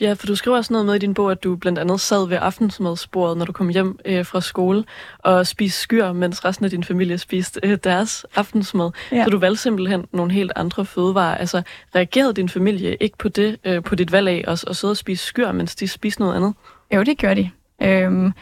Ja, 0.00 0.12
for 0.12 0.26
du 0.26 0.36
skriver 0.36 0.56
også 0.56 0.72
noget 0.72 0.86
med 0.86 0.94
i 0.94 0.98
din 0.98 1.14
bog, 1.14 1.30
at 1.30 1.44
du 1.44 1.56
blandt 1.56 1.78
andet 1.78 2.00
sad 2.00 2.28
ved 2.28 2.38
aftensmadsbordet, 2.40 3.36
når 3.38 3.44
du 3.44 3.52
kom 3.52 3.68
hjem 3.68 3.98
øh, 4.04 4.26
fra 4.26 4.40
skole, 4.40 4.84
og 5.18 5.46
spiste 5.46 5.80
skyr, 5.80 6.12
mens 6.12 6.44
resten 6.44 6.64
af 6.64 6.70
din 6.70 6.84
familie 6.84 7.18
spiste 7.18 7.60
øh, 7.62 7.78
deres 7.84 8.26
aftensmad. 8.34 8.90
Ja. 9.12 9.24
Så 9.24 9.30
du 9.30 9.38
valgte 9.38 9.62
simpelthen 9.62 10.06
nogle 10.12 10.32
helt 10.32 10.52
andre 10.56 10.84
fødevarer. 10.84 11.36
Altså, 11.36 11.62
reagerede 11.94 12.34
din 12.34 12.48
familie 12.48 12.96
ikke 13.00 13.18
på 13.18 13.28
det, 13.28 13.56
øh, 13.64 13.82
på 13.82 13.94
dit 13.94 14.12
valg 14.12 14.28
af 14.28 14.44
at, 14.46 14.64
at 14.68 14.76
sidde 14.76 14.92
og 14.92 14.96
spise 14.96 15.26
skyr, 15.26 15.52
mens 15.52 15.76
de 15.76 15.88
spiste 15.88 16.20
noget 16.20 16.36
andet? 16.36 16.54
Jo, 16.94 17.02
det 17.02 17.18
gjorde 17.18 17.42
de. 17.42 17.50
Øhm, 17.82 18.32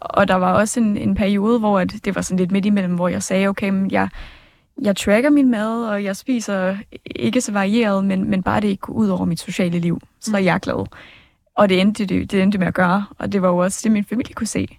og 0.00 0.28
der 0.28 0.34
var 0.34 0.52
også 0.52 0.80
en, 0.80 0.96
en 0.96 1.14
periode, 1.14 1.58
hvor 1.58 1.80
at 1.80 1.94
det 2.04 2.14
var 2.14 2.22
sådan 2.22 2.38
lidt 2.38 2.52
midt 2.52 2.66
imellem, 2.66 2.94
hvor 2.94 3.08
jeg 3.08 3.22
sagde, 3.22 3.48
okay, 3.48 3.68
men 3.68 3.90
jeg, 3.90 4.08
jeg 4.82 4.96
tracker 4.96 5.30
min 5.30 5.50
mad, 5.50 5.84
og 5.84 6.04
jeg 6.04 6.16
spiser 6.16 6.76
ikke 7.06 7.40
så 7.40 7.52
varieret, 7.52 8.04
men, 8.04 8.30
men 8.30 8.42
bare 8.42 8.60
det 8.60 8.68
ikke 8.68 8.80
går 8.80 8.92
ud 8.92 9.08
over 9.08 9.24
mit 9.24 9.40
sociale 9.40 9.78
liv, 9.78 10.00
så 10.20 10.36
er 10.36 10.40
jeg 10.40 10.60
glad. 10.60 10.86
Og 11.56 11.68
det 11.68 11.80
endte, 11.80 12.06
det, 12.06 12.30
det 12.30 12.42
endte 12.42 12.58
med 12.58 12.66
at 12.66 12.74
gøre, 12.74 13.04
og 13.18 13.32
det 13.32 13.42
var 13.42 13.48
jo 13.48 13.56
også 13.56 13.80
det, 13.84 13.92
min 13.92 14.04
familie 14.04 14.34
kunne 14.34 14.46
se. 14.46 14.78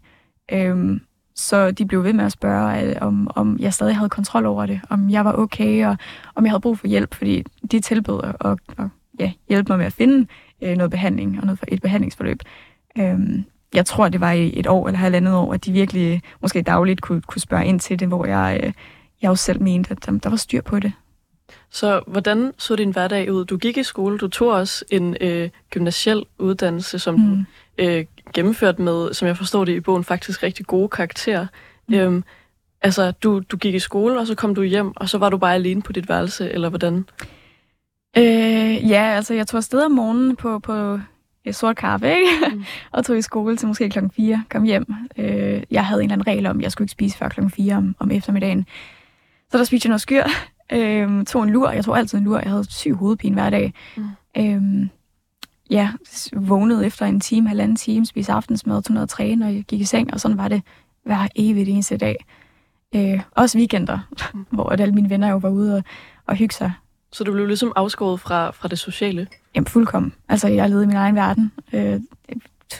Øhm, 0.51 1.01
så 1.35 1.71
de 1.71 1.85
blev 1.85 2.03
ved 2.03 2.13
med 2.13 2.25
at 2.25 2.31
spørge, 2.31 3.03
om, 3.03 3.31
om 3.35 3.57
jeg 3.59 3.73
stadig 3.73 3.95
havde 3.95 4.09
kontrol 4.09 4.45
over 4.45 4.65
det, 4.65 4.81
om 4.89 5.09
jeg 5.09 5.25
var 5.25 5.33
okay, 5.33 5.85
og 5.85 5.97
om 6.35 6.45
jeg 6.45 6.51
havde 6.51 6.61
brug 6.61 6.79
for 6.79 6.87
hjælp, 6.87 7.13
fordi 7.15 7.43
de 7.71 7.79
tilbød 7.79 8.21
at, 8.23 8.51
at, 8.51 8.57
at 8.77 8.85
ja, 9.19 9.31
hjælpe 9.49 9.71
mig 9.71 9.77
med 9.77 9.85
at 9.85 9.93
finde 9.93 10.27
øh, 10.61 10.77
noget 10.77 10.91
behandling 10.91 11.39
og 11.39 11.45
noget 11.45 11.59
for 11.59 11.65
et 11.67 11.81
behandlingsforløb. 11.81 12.39
Øhm, 12.97 13.45
jeg 13.75 13.85
tror, 13.85 14.09
det 14.09 14.21
var 14.21 14.31
i 14.31 14.59
et 14.59 14.67
år 14.67 14.87
eller 14.87 14.97
halvandet 14.99 15.33
år, 15.33 15.53
at 15.53 15.65
de 15.65 15.71
virkelig 15.71 16.21
måske 16.41 16.61
dagligt 16.61 17.01
kunne, 17.01 17.21
kunne 17.21 17.41
spørge 17.41 17.65
ind 17.65 17.79
til 17.79 17.99
det, 17.99 18.07
hvor 18.07 18.25
jeg, 18.25 18.59
øh, 18.63 18.73
jeg 19.21 19.29
også 19.29 19.43
selv 19.43 19.61
mente, 19.61 19.91
at 19.91 20.05
der, 20.05 20.11
der 20.11 20.29
var 20.29 20.37
styr 20.37 20.61
på 20.61 20.79
det. 20.79 20.93
Så 21.69 22.01
hvordan 22.07 22.53
så 22.57 22.75
din 22.75 22.91
hverdag 22.91 23.31
ud? 23.31 23.45
Du 23.45 23.57
gik 23.57 23.77
i 23.77 23.83
skole, 23.83 24.17
du 24.17 24.27
tog 24.27 24.51
også 24.51 24.85
en 24.91 25.17
øh, 25.21 25.49
gymnasiel 25.69 26.23
uddannelse, 26.39 26.99
som 26.99 27.15
mm. 27.15 27.21
du 27.21 27.37
øh, 27.77 28.05
gennemførte 28.33 28.81
med, 28.81 29.13
som 29.13 29.27
jeg 29.27 29.37
forstår 29.37 29.65
det 29.65 29.75
i 29.75 29.79
bogen, 29.79 30.03
faktisk 30.03 30.43
rigtig 30.43 30.65
gode 30.65 30.89
karakterer. 30.89 31.47
Mm. 31.87 31.95
Øhm, 31.95 32.23
altså, 32.81 33.11
du, 33.11 33.39
du 33.39 33.57
gik 33.57 33.75
i 33.75 33.79
skole, 33.79 34.19
og 34.19 34.27
så 34.27 34.35
kom 34.35 34.55
du 34.55 34.63
hjem, 34.63 34.95
og 34.95 35.09
så 35.09 35.17
var 35.17 35.29
du 35.29 35.37
bare 35.37 35.55
alene 35.55 35.81
på 35.81 35.91
dit 35.91 36.09
værelse, 36.09 36.51
eller 36.51 36.69
hvordan? 36.69 37.05
Øh, 38.17 38.89
ja, 38.89 39.03
altså 39.15 39.33
jeg 39.33 39.47
tog 39.47 39.57
afsted 39.57 39.85
om 39.85 39.91
morgenen 39.91 40.35
på, 40.35 40.59
på 40.59 40.99
sort 41.53 41.75
kaffe, 41.75 42.09
ikke? 42.09 42.55
Mm. 42.55 42.63
og 42.91 43.05
tog 43.05 43.17
i 43.17 43.21
skole 43.21 43.57
til 43.57 43.67
måske 43.67 43.89
klokken 43.89 44.11
4, 44.11 44.43
kom 44.49 44.63
hjem. 44.63 44.85
Øh, 45.17 45.63
jeg 45.71 45.85
havde 45.85 46.01
en 46.01 46.05
eller 46.05 46.13
anden 46.13 46.27
regel 46.27 46.45
om, 46.45 46.57
at 46.57 46.63
jeg 46.63 46.71
skulle 46.71 46.85
ikke 46.85 46.91
spise 46.91 47.17
før 47.17 47.29
klokken 47.29 47.51
4 47.51 47.75
om, 47.75 47.95
om 47.99 48.11
eftermiddagen. 48.11 48.65
Så 49.51 49.57
der 49.57 49.63
spiste 49.63 49.87
jeg 49.87 49.89
noget 49.89 50.01
skyr, 50.01 50.23
øh, 50.73 51.25
tog 51.25 51.43
en 51.43 51.49
lur, 51.49 51.69
jeg 51.69 51.85
tog 51.85 51.97
altid 51.97 52.17
en 52.17 52.23
lur, 52.23 52.39
jeg 52.39 52.49
havde 52.49 52.71
syg 52.71 52.93
hovedpine 52.93 53.33
hver 53.33 53.49
dag. 53.49 53.73
Mm. 53.97 54.03
Øh, 54.37 54.87
ja, 55.69 55.89
vågnede 56.33 56.85
efter 56.85 57.05
en 57.05 57.19
time, 57.19 57.47
halvanden 57.47 57.75
time, 57.75 58.05
spiste 58.05 58.33
aftensmad, 58.33 58.83
tog 58.83 58.93
noget 58.93 59.05
at 59.05 59.09
træne, 59.09 59.45
og 59.45 59.55
jeg 59.55 59.63
gik 59.63 59.81
i 59.81 59.85
seng, 59.85 60.13
og 60.13 60.19
sådan 60.19 60.37
var 60.37 60.47
det 60.47 60.61
hver 61.03 61.27
evigt 61.35 61.69
eneste 61.69 61.97
dag. 61.97 62.25
Øh, 62.95 63.21
også 63.31 63.57
weekender, 63.57 63.99
mm. 64.33 64.45
hvor 64.55 64.69
at 64.69 64.81
alle 64.81 64.95
mine 64.95 65.09
venner 65.09 65.29
jo 65.29 65.37
var 65.37 65.49
ude 65.49 65.75
og, 65.75 65.83
og 66.25 66.35
hygge 66.35 66.53
sig. 66.55 66.71
Så 67.15 67.23
du 67.23 67.31
blev 67.31 67.45
ligesom 67.45 67.73
afskåret 67.75 68.19
fra, 68.19 68.51
fra 68.51 68.67
det 68.67 68.79
sociale? 68.79 69.27
Jamen 69.55 69.67
fuldkommen. 69.67 70.13
Altså, 70.29 70.47
jeg 70.47 70.69
levede 70.69 70.83
i 70.83 70.87
min 70.87 70.95
egen 70.95 71.15
verden. 71.15 71.51
Øh, 71.73 71.99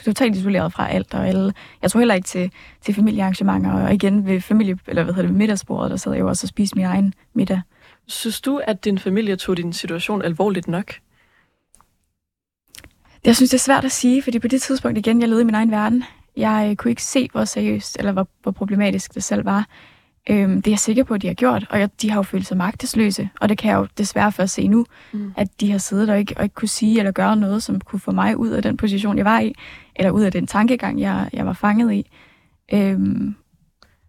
totalt 0.04 0.36
isoleret 0.36 0.72
fra 0.72 0.88
alt 0.88 1.14
og 1.14 1.28
alle. 1.28 1.54
Jeg 1.82 1.90
tror 1.90 2.00
heller 2.00 2.14
ikke 2.14 2.26
til, 2.26 2.50
til 2.80 2.94
familiearrangementer, 2.94 3.72
og 3.72 3.94
igen 3.94 4.26
ved 4.26 4.40
familie, 4.40 4.78
eller 4.86 5.02
hvad 5.02 5.14
hedder 5.14 5.28
det, 5.28 5.38
middagsbordet, 5.38 5.90
der 5.90 5.96
sad 5.96 6.12
jeg 6.12 6.20
jo 6.20 6.28
også 6.28 6.44
og 6.44 6.48
spiste 6.48 6.76
min 6.76 6.84
egen 6.84 7.14
middag. 7.34 7.60
Synes 8.06 8.40
du, 8.40 8.60
at 8.64 8.84
din 8.84 8.98
familie 8.98 9.36
tog 9.36 9.56
din 9.56 9.72
situation 9.72 10.22
alvorligt 10.22 10.68
nok? 10.68 10.94
Jeg 13.24 13.36
synes, 13.36 13.50
det 13.50 13.56
er 13.58 13.62
svært 13.62 13.84
at 13.84 13.92
sige, 13.92 14.22
fordi 14.22 14.38
på 14.38 14.48
det 14.48 14.62
tidspunkt 14.62 14.98
igen, 14.98 15.20
jeg 15.20 15.28
levede 15.28 15.42
i 15.42 15.44
min 15.46 15.54
egen 15.54 15.70
verden. 15.70 16.04
Jeg 16.36 16.74
kunne 16.78 16.90
ikke 16.90 17.04
se, 17.04 17.28
hvor 17.32 17.44
seriøst 17.44 17.96
eller 17.98 18.12
hvor, 18.12 18.28
hvor 18.42 18.52
problematisk 18.52 19.14
det 19.14 19.24
selv 19.24 19.44
var. 19.44 19.66
Øhm, 20.30 20.62
det 20.62 20.66
er 20.66 20.72
jeg 20.72 20.78
sikker 20.78 21.04
på, 21.04 21.14
at 21.14 21.22
de 21.22 21.26
har 21.26 21.34
gjort, 21.34 21.66
og 21.70 21.80
jeg, 21.80 21.88
de 22.02 22.10
har 22.10 22.18
jo 22.18 22.22
følt 22.22 22.46
sig 22.46 22.56
magtesløse, 22.56 23.28
og 23.40 23.48
det 23.48 23.58
kan 23.58 23.70
jeg 23.70 23.76
jo 23.76 23.86
desværre 23.98 24.32
først 24.32 24.54
se 24.54 24.68
nu, 24.68 24.86
mm. 25.12 25.32
at 25.36 25.48
de 25.60 25.70
har 25.70 25.78
siddet 25.78 26.10
og 26.10 26.18
ikke, 26.18 26.34
og 26.36 26.42
ikke 26.42 26.54
kunne 26.54 26.68
sige 26.68 26.98
eller 26.98 27.12
gøre 27.12 27.36
noget, 27.36 27.62
som 27.62 27.80
kunne 27.80 28.00
få 28.00 28.10
mig 28.10 28.36
ud 28.36 28.48
af 28.48 28.62
den 28.62 28.76
position, 28.76 29.16
jeg 29.16 29.24
var 29.24 29.40
i, 29.40 29.54
eller 29.96 30.10
ud 30.10 30.22
af 30.22 30.32
den 30.32 30.46
tankegang, 30.46 31.00
jeg, 31.00 31.30
jeg 31.32 31.46
var 31.46 31.52
fanget 31.52 31.92
i. 31.92 32.10
Øhm, 32.72 33.34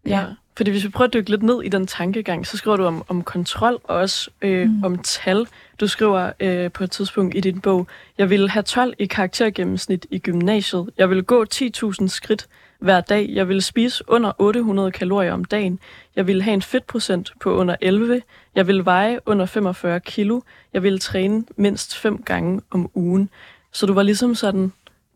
ja. 0.06 0.20
ja. 0.20 0.26
Fordi 0.58 0.72
hvis 0.72 0.84
vi 0.84 0.90
prøver 0.90 1.08
at 1.08 1.14
dykke 1.14 1.30
lidt 1.30 1.44
ned 1.44 1.64
i 1.64 1.70
den 1.70 1.88
tankegang, 1.88 2.48
så 2.48 2.58
skriver 2.58 2.78
du 2.78 2.86
om, 2.86 3.04
om 3.08 3.24
kontrol 3.24 3.80
og 3.84 3.96
også 3.96 4.30
øh, 4.42 4.70
mm. 4.70 4.84
om 4.84 4.98
tal. 4.98 5.48
Du 5.80 5.88
skriver 5.88 6.32
øh, 6.40 6.72
på 6.72 6.84
et 6.84 6.92
tidspunkt 6.92 7.36
i 7.36 7.40
din 7.40 7.62
bog, 7.62 7.88
jeg 8.18 8.30
vil 8.30 8.50
have 8.50 8.64
12 8.64 8.94
i 9.00 9.06
karaktergennemsnit 9.06 10.06
i 10.12 10.20
gymnasiet. 10.20 10.90
Jeg 10.98 11.10
vil 11.10 11.24
gå 11.24 11.46
10.000 11.54 12.08
skridt 12.08 12.48
hver 12.80 13.02
dag. 13.02 13.30
Jeg 13.34 13.50
vil 13.50 13.62
spise 13.62 14.04
under 14.08 14.32
800 14.38 14.92
kalorier 14.92 15.34
om 15.34 15.46
dagen. 15.46 15.80
Jeg 16.16 16.28
vil 16.28 16.42
have 16.42 16.54
en 16.54 16.62
fedtprocent 16.62 17.34
på 17.42 17.56
under 17.56 17.76
11. 17.82 18.22
Jeg 18.56 18.68
vil 18.68 18.86
veje 18.86 19.20
under 19.26 19.46
45 19.46 20.00
kilo. 20.00 20.42
Jeg 20.74 20.84
vil 20.84 21.00
træne 21.00 21.46
mindst 21.56 21.98
fem 21.98 22.24
gange 22.24 22.62
om 22.72 22.90
ugen. 22.96 23.30
Så 23.72 23.86
du 23.86 23.94
var 23.94 24.04
ligesom 24.04 24.36
sådan 24.36 24.72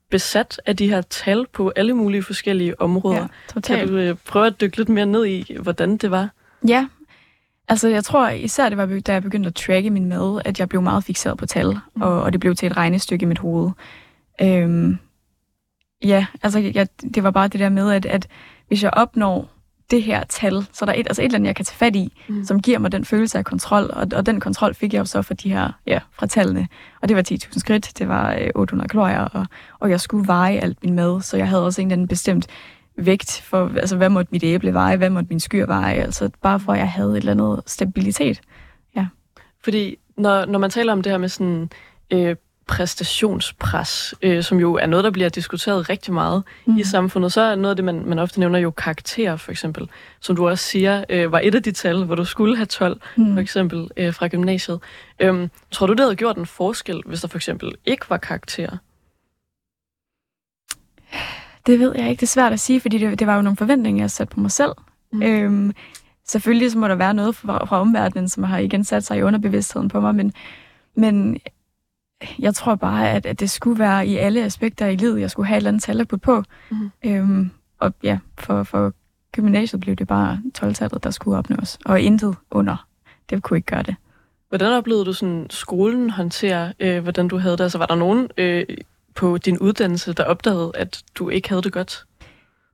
besat 0.09 0.61
af 0.65 0.77
de 0.77 0.89
her 0.89 1.01
tal 1.01 1.45
på 1.53 1.71
alle 1.75 1.93
mulige 1.93 2.23
forskellige 2.23 2.81
områder. 2.81 3.21
Ja, 3.21 3.27
totalt. 3.53 3.79
Kan 3.79 3.87
du 3.87 3.97
øh, 3.97 4.15
prøve 4.27 4.47
at 4.47 4.61
dykke 4.61 4.77
lidt 4.77 4.89
mere 4.89 5.05
ned 5.05 5.25
i, 5.25 5.57
hvordan 5.61 5.97
det 5.97 6.11
var? 6.11 6.29
Ja, 6.67 6.87
altså 7.67 7.87
jeg 7.87 8.03
tror 8.03 8.29
især 8.29 8.69
det 8.69 8.77
var, 8.77 8.99
da 9.05 9.13
jeg 9.13 9.23
begyndte 9.23 9.47
at 9.47 9.55
tracke 9.55 9.89
min 9.89 10.05
mad, 10.05 10.41
at 10.45 10.59
jeg 10.59 10.69
blev 10.69 10.81
meget 10.81 11.03
fixeret 11.03 11.37
på 11.37 11.45
tal, 11.45 11.77
mm. 11.95 12.01
og, 12.01 12.21
og 12.21 12.31
det 12.31 12.39
blev 12.39 12.55
til 12.55 12.65
et 12.65 12.77
regnestykke 12.77 13.23
i 13.23 13.27
mit 13.27 13.39
hoved. 13.39 13.71
Øhm, 14.41 14.97
ja, 16.03 16.25
altså 16.43 16.59
jeg, 16.59 16.87
det 17.15 17.23
var 17.23 17.31
bare 17.31 17.47
det 17.47 17.59
der 17.59 17.69
med, 17.69 17.91
at, 17.91 18.05
at 18.05 18.27
hvis 18.67 18.83
jeg 18.83 18.91
opnår 18.93 19.49
det 19.91 20.03
her 20.03 20.23
tal, 20.23 20.65
så 20.71 20.85
der 20.85 20.91
er 20.91 20.95
et, 20.99 21.07
altså 21.07 21.21
et 21.21 21.25
eller 21.25 21.35
andet, 21.35 21.47
jeg 21.47 21.55
kan 21.55 21.65
tage 21.65 21.77
fat 21.77 21.95
i, 21.95 22.13
mm. 22.27 22.45
som 22.45 22.61
giver 22.61 22.79
mig 22.79 22.91
den 22.91 23.05
følelse 23.05 23.37
af 23.37 23.45
kontrol, 23.45 23.91
og, 23.93 24.07
og 24.15 24.25
den 24.25 24.39
kontrol 24.39 24.73
fik 24.73 24.93
jeg 24.93 24.99
jo 24.99 25.05
så 25.05 25.21
fra 25.21 25.33
de 25.33 25.53
her, 25.53 25.71
ja, 25.87 25.99
fra 26.11 26.27
tallene. 26.27 26.67
Og 27.01 27.09
det 27.09 27.17
var 27.17 27.23
10.000 27.31 27.59
skridt, 27.59 27.99
det 27.99 28.07
var 28.07 28.33
øh, 28.33 28.49
800 28.55 28.89
kalorier, 28.89 29.19
og, 29.19 29.45
og 29.79 29.89
jeg 29.89 30.01
skulle 30.01 30.27
veje 30.27 30.57
alt 30.57 30.83
min 30.83 30.93
mad, 30.93 31.21
så 31.21 31.37
jeg 31.37 31.47
havde 31.47 31.65
også 31.65 31.81
en 31.81 31.87
eller 31.87 31.95
anden 31.95 32.07
bestemt 32.07 32.47
vægt 32.95 33.41
for, 33.41 33.71
altså 33.77 33.97
hvad 33.97 34.09
måtte 34.09 34.29
mit 34.31 34.43
æble 34.43 34.73
veje, 34.73 34.97
hvad 34.97 35.09
måtte 35.09 35.29
min 35.29 35.39
skyr 35.39 35.65
veje, 35.65 35.95
altså 35.95 36.29
bare 36.41 36.59
for 36.59 36.73
at 36.73 36.79
jeg 36.79 36.89
havde 36.89 37.11
et 37.11 37.17
eller 37.17 37.31
andet 37.31 37.61
stabilitet. 37.65 38.41
Ja. 38.95 39.07
Fordi 39.63 39.97
når, 40.17 40.45
når 40.45 40.59
man 40.59 40.69
taler 40.69 40.93
om 40.93 41.01
det 41.01 41.11
her 41.11 41.17
med 41.17 41.29
sådan 41.29 41.69
øh, 42.11 42.35
præstationspres, 42.67 44.13
øh, 44.21 44.43
som 44.43 44.59
jo 44.59 44.75
er 44.75 44.85
noget, 44.85 45.03
der 45.03 45.11
bliver 45.11 45.29
diskuteret 45.29 45.89
rigtig 45.89 46.13
meget 46.13 46.43
mm. 46.65 46.77
i 46.77 46.83
samfundet, 46.83 47.33
så 47.33 47.41
er 47.41 47.55
noget 47.55 47.69
af 47.69 47.75
det, 47.75 47.85
man, 47.85 48.05
man 48.05 48.19
ofte 48.19 48.39
nævner 48.39 48.59
jo 48.59 48.71
karakterer, 48.71 49.35
for 49.35 49.51
eksempel, 49.51 49.89
som 50.19 50.35
du 50.35 50.49
også 50.49 50.65
siger, 50.65 51.03
øh, 51.09 51.31
var 51.31 51.39
et 51.43 51.55
af 51.55 51.63
de 51.63 51.71
tal, 51.71 52.03
hvor 52.03 52.15
du 52.15 52.25
skulle 52.25 52.55
have 52.55 52.65
12, 52.65 53.01
mm. 53.17 53.33
for 53.33 53.41
eksempel, 53.41 53.89
øh, 53.97 54.13
fra 54.13 54.27
gymnasiet. 54.27 54.79
Øhm, 55.19 55.49
tror 55.71 55.87
du, 55.87 55.93
det 55.93 55.99
havde 55.99 56.15
gjort 56.15 56.37
en 56.37 56.45
forskel, 56.45 57.01
hvis 57.05 57.21
der 57.21 57.27
for 57.27 57.37
eksempel 57.37 57.71
ikke 57.85 58.09
var 58.09 58.17
karakterer? 58.17 58.77
Det 61.65 61.79
ved 61.79 61.95
jeg 61.95 62.09
ikke. 62.09 62.19
Det 62.19 62.25
er 62.25 62.27
svært 62.27 62.53
at 62.53 62.59
sige, 62.59 62.81
fordi 62.81 62.97
det, 62.97 63.19
det 63.19 63.27
var 63.27 63.35
jo 63.35 63.41
nogle 63.41 63.57
forventninger, 63.57 64.03
jeg 64.03 64.11
satte 64.11 64.33
på 64.33 64.39
mig 64.39 64.51
selv. 64.51 64.71
Mm. 65.13 65.23
Øhm, 65.23 65.73
selvfølgelig 66.27 66.71
så 66.71 66.77
må 66.77 66.87
der 66.87 66.95
være 66.95 67.13
noget 67.13 67.35
fra, 67.35 67.65
fra 67.65 67.81
omverdenen, 67.81 68.29
som 68.29 68.43
har 68.43 68.57
igen 68.57 68.83
sat 68.83 69.03
sig 69.03 69.17
i 69.17 69.21
underbevidstheden 69.21 69.89
på 69.89 69.99
mig, 69.99 70.15
men, 70.15 70.33
men 70.95 71.37
jeg 72.39 72.55
tror 72.55 72.75
bare, 72.75 73.09
at, 73.09 73.25
at 73.25 73.39
det 73.39 73.49
skulle 73.49 73.79
være 73.79 74.07
i 74.07 74.17
alle 74.17 74.43
aspekter 74.43 74.87
i 74.87 74.95
livet, 74.95 75.21
jeg 75.21 75.31
skulle 75.31 75.47
have 75.47 75.55
et 75.55 75.57
eller 75.57 75.69
andet 75.69 75.83
tal 75.83 76.01
at 76.01 76.07
putte 76.07 76.23
på. 76.23 76.43
Mm. 76.71 76.91
Øhm, 77.05 77.51
og 77.79 77.93
ja, 78.03 78.19
for, 78.39 78.63
for 78.63 78.93
gymnasiet 79.31 79.81
blev 79.81 79.95
det 79.95 80.07
bare 80.07 80.41
12-tallet, 80.57 81.03
der 81.03 81.11
skulle 81.11 81.37
opnås, 81.37 81.77
og 81.85 82.01
intet 82.01 82.35
under. 82.51 82.87
Det 83.29 83.43
kunne 83.43 83.57
ikke 83.57 83.65
gøre 83.65 83.83
det. 83.83 83.95
Hvordan 84.49 84.73
oplevede 84.73 85.05
du 85.05 85.13
sådan 85.13 85.47
skolen 85.49 86.09
håndtere, 86.09 86.73
øh, 86.79 87.03
hvordan 87.03 87.27
du 87.27 87.37
havde 87.37 87.57
det? 87.57 87.63
Altså 87.63 87.77
var 87.77 87.85
der 87.85 87.95
nogen 87.95 88.29
øh, 88.37 88.65
på 89.15 89.37
din 89.37 89.59
uddannelse, 89.59 90.13
der 90.13 90.23
opdagede, 90.23 90.71
at 90.75 91.03
du 91.15 91.29
ikke 91.29 91.49
havde 91.49 91.61
det 91.61 91.73
godt? 91.73 92.05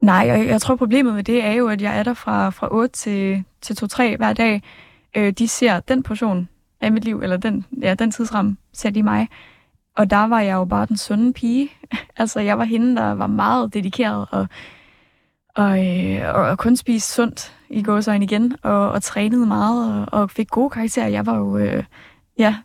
Nej, 0.02 0.32
og 0.32 0.46
jeg 0.46 0.62
tror 0.62 0.76
problemet 0.76 1.14
med 1.14 1.24
det 1.24 1.44
er 1.44 1.52
jo, 1.52 1.68
at 1.68 1.82
jeg 1.82 2.00
er 2.00 2.04
der 2.04 2.14
fra, 2.14 2.50
fra 2.50 2.68
8 2.72 2.96
til, 2.96 3.44
til 3.62 3.74
2-3 3.84 4.18
hver 4.18 4.34
dag. 4.34 4.64
Øh, 5.16 5.32
de 5.32 5.48
ser 5.48 5.80
den 5.80 6.04
portion 6.04 6.50
af 6.82 6.92
mit 6.92 7.06
liv, 7.06 7.20
eller 7.22 7.38
den, 7.38 7.66
ja, 7.82 7.94
den 7.94 8.12
tidsramme, 8.12 8.58
ser 8.74 8.90
de 8.90 9.04
mig. 9.04 9.28
Og 9.96 10.10
der 10.10 10.28
var 10.28 10.40
jeg 10.40 10.54
jo 10.54 10.66
bare 10.66 10.86
den 10.86 10.98
sunde 10.98 11.34
pige. 11.34 11.70
altså, 12.18 12.40
jeg 12.40 12.58
var 12.58 12.64
hende, 12.64 12.96
der 12.96 13.12
var 13.12 13.28
meget 13.28 13.74
dedikeret 13.74 14.28
og, 14.32 14.48
og, 15.56 15.86
øh, 15.86 16.36
og 16.36 16.58
kun 16.58 16.76
spiste 16.76 17.14
sundt 17.14 17.54
i 17.70 17.84
gåsøjne 17.84 18.26
igen, 18.26 18.56
og, 18.64 18.92
og 18.92 19.04
trænede 19.04 19.46
meget 19.46 20.08
og, 20.12 20.22
og 20.22 20.32
fik 20.32 20.50
gode 20.50 20.70
karakterer. 20.70 21.08
Jeg 21.08 21.26
var 21.26 21.38
jo, 21.38 21.58
øh, 21.58 21.84
ja, 22.40 22.56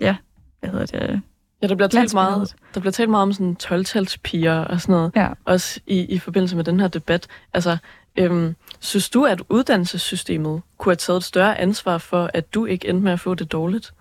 ja, 0.00 0.16
hvad 0.60 0.70
hedder 0.70 0.86
det? 0.86 1.20
Ja, 1.62 1.66
der 1.66 1.74
bliver 1.74 1.88
talt 1.88 2.14
meget, 2.14 2.56
der 2.74 2.80
bliver 2.80 2.92
talt 2.92 3.10
meget 3.10 3.22
om 3.22 3.32
sådan 3.32 3.56
12-talspiger 3.62 4.52
og 4.52 4.80
sådan 4.80 4.92
noget, 4.92 5.12
ja. 5.16 5.28
også 5.44 5.80
i, 5.86 6.00
i 6.00 6.18
forbindelse 6.18 6.56
med 6.56 6.64
den 6.64 6.80
her 6.80 6.88
debat. 6.88 7.26
Altså, 7.54 7.78
Øhm, 8.16 8.54
synes 8.80 9.10
du, 9.10 9.24
at 9.24 9.42
uddannelsessystemet 9.48 10.62
kunne 10.78 10.90
have 10.90 10.96
taget 10.96 11.16
et 11.16 11.24
større 11.24 11.58
ansvar 11.58 11.98
for, 11.98 12.30
at 12.34 12.54
du 12.54 12.64
ikke 12.64 12.88
endte 12.88 13.04
med 13.04 13.12
at 13.12 13.20
få 13.20 13.34
det 13.34 13.52
dårligt? 13.52 13.92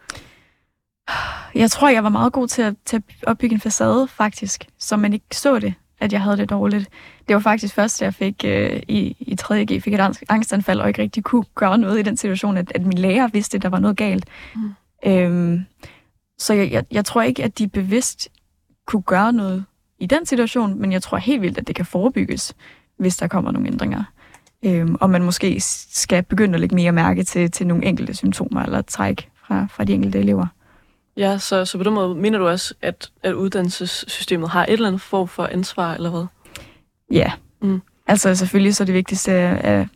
Jeg 1.55 1.71
tror, 1.71 1.89
jeg 1.89 2.03
var 2.03 2.09
meget 2.09 2.33
god 2.33 2.47
til 2.47 2.61
at, 2.61 2.75
til 2.85 2.95
at 2.97 3.03
opbygge 3.27 3.53
en 3.53 3.61
facade, 3.61 4.07
faktisk, 4.07 4.67
så 4.77 4.97
man 4.97 5.13
ikke 5.13 5.25
så 5.37 5.59
det, 5.59 5.73
at 5.99 6.13
jeg 6.13 6.21
havde 6.21 6.37
det 6.37 6.49
dårligt. 6.49 6.89
Det 7.27 7.33
var 7.33 7.39
faktisk 7.39 7.73
først, 7.73 8.01
jeg 8.01 8.13
fik 8.13 8.43
øh, 8.45 8.81
i, 8.87 9.15
i 9.19 9.35
3.G 9.41 9.81
fik 9.81 9.93
et 9.93 10.19
angstanfald, 10.29 10.79
og 10.79 10.87
ikke 10.87 11.01
rigtig 11.01 11.23
kunne 11.23 11.45
gøre 11.55 11.77
noget 11.77 11.99
i 11.99 12.01
den 12.01 12.17
situation, 12.17 12.57
at, 12.57 12.71
at 12.75 12.85
min 12.85 12.97
lærer 12.97 13.27
vidste, 13.27 13.55
at 13.57 13.61
der 13.61 13.69
var 13.69 13.79
noget 13.79 13.97
galt. 13.97 14.25
Mm. 14.55 14.73
Øhm, 15.05 15.65
så 16.37 16.53
jeg, 16.53 16.71
jeg, 16.71 16.85
jeg 16.91 17.05
tror 17.05 17.21
ikke, 17.21 17.43
at 17.43 17.59
de 17.59 17.67
bevidst 17.67 18.29
kunne 18.87 19.01
gøre 19.01 19.33
noget 19.33 19.65
i 19.99 20.05
den 20.05 20.25
situation, 20.25 20.81
men 20.81 20.91
jeg 20.91 21.03
tror 21.03 21.17
helt 21.17 21.41
vildt, 21.41 21.57
at 21.57 21.67
det 21.67 21.75
kan 21.75 21.85
forebygges 21.85 22.55
hvis 23.01 23.17
der 23.17 23.27
kommer 23.27 23.51
nogle 23.51 23.67
ændringer. 23.67 24.03
Øhm, 24.65 24.95
og 25.01 25.09
man 25.09 25.23
måske 25.23 25.59
skal 25.91 26.23
begynde 26.23 26.53
at 26.53 26.59
lægge 26.59 26.75
mere 26.75 26.91
mærke 26.91 27.23
til, 27.23 27.51
til 27.51 27.67
nogle 27.67 27.85
enkelte 27.85 28.13
symptomer 28.13 28.63
eller 28.63 28.81
træk 28.81 29.29
fra, 29.45 29.67
fra 29.69 29.83
de 29.83 29.93
enkelte 29.93 30.19
elever. 30.19 30.47
Ja, 31.17 31.37
så, 31.37 31.65
så 31.65 31.77
på 31.77 31.83
den 31.83 31.93
måde 31.93 32.15
mener 32.15 32.37
du 32.37 32.47
også, 32.47 32.73
at, 32.81 33.11
at 33.23 33.33
uddannelsessystemet 33.33 34.49
har 34.49 34.63
et 34.63 34.73
eller 34.73 34.87
andet 34.87 35.01
form 35.01 35.27
for 35.27 35.45
ansvar, 35.45 35.93
eller 35.93 36.09
hvad? 36.09 36.25
Ja, 37.11 37.31
mm. 37.61 37.81
altså 38.07 38.35
selvfølgelig 38.35 38.75
så 38.75 38.83
er 38.83 38.85
det 38.85 38.95
vigtigste, 38.95 39.31
at 39.31 39.87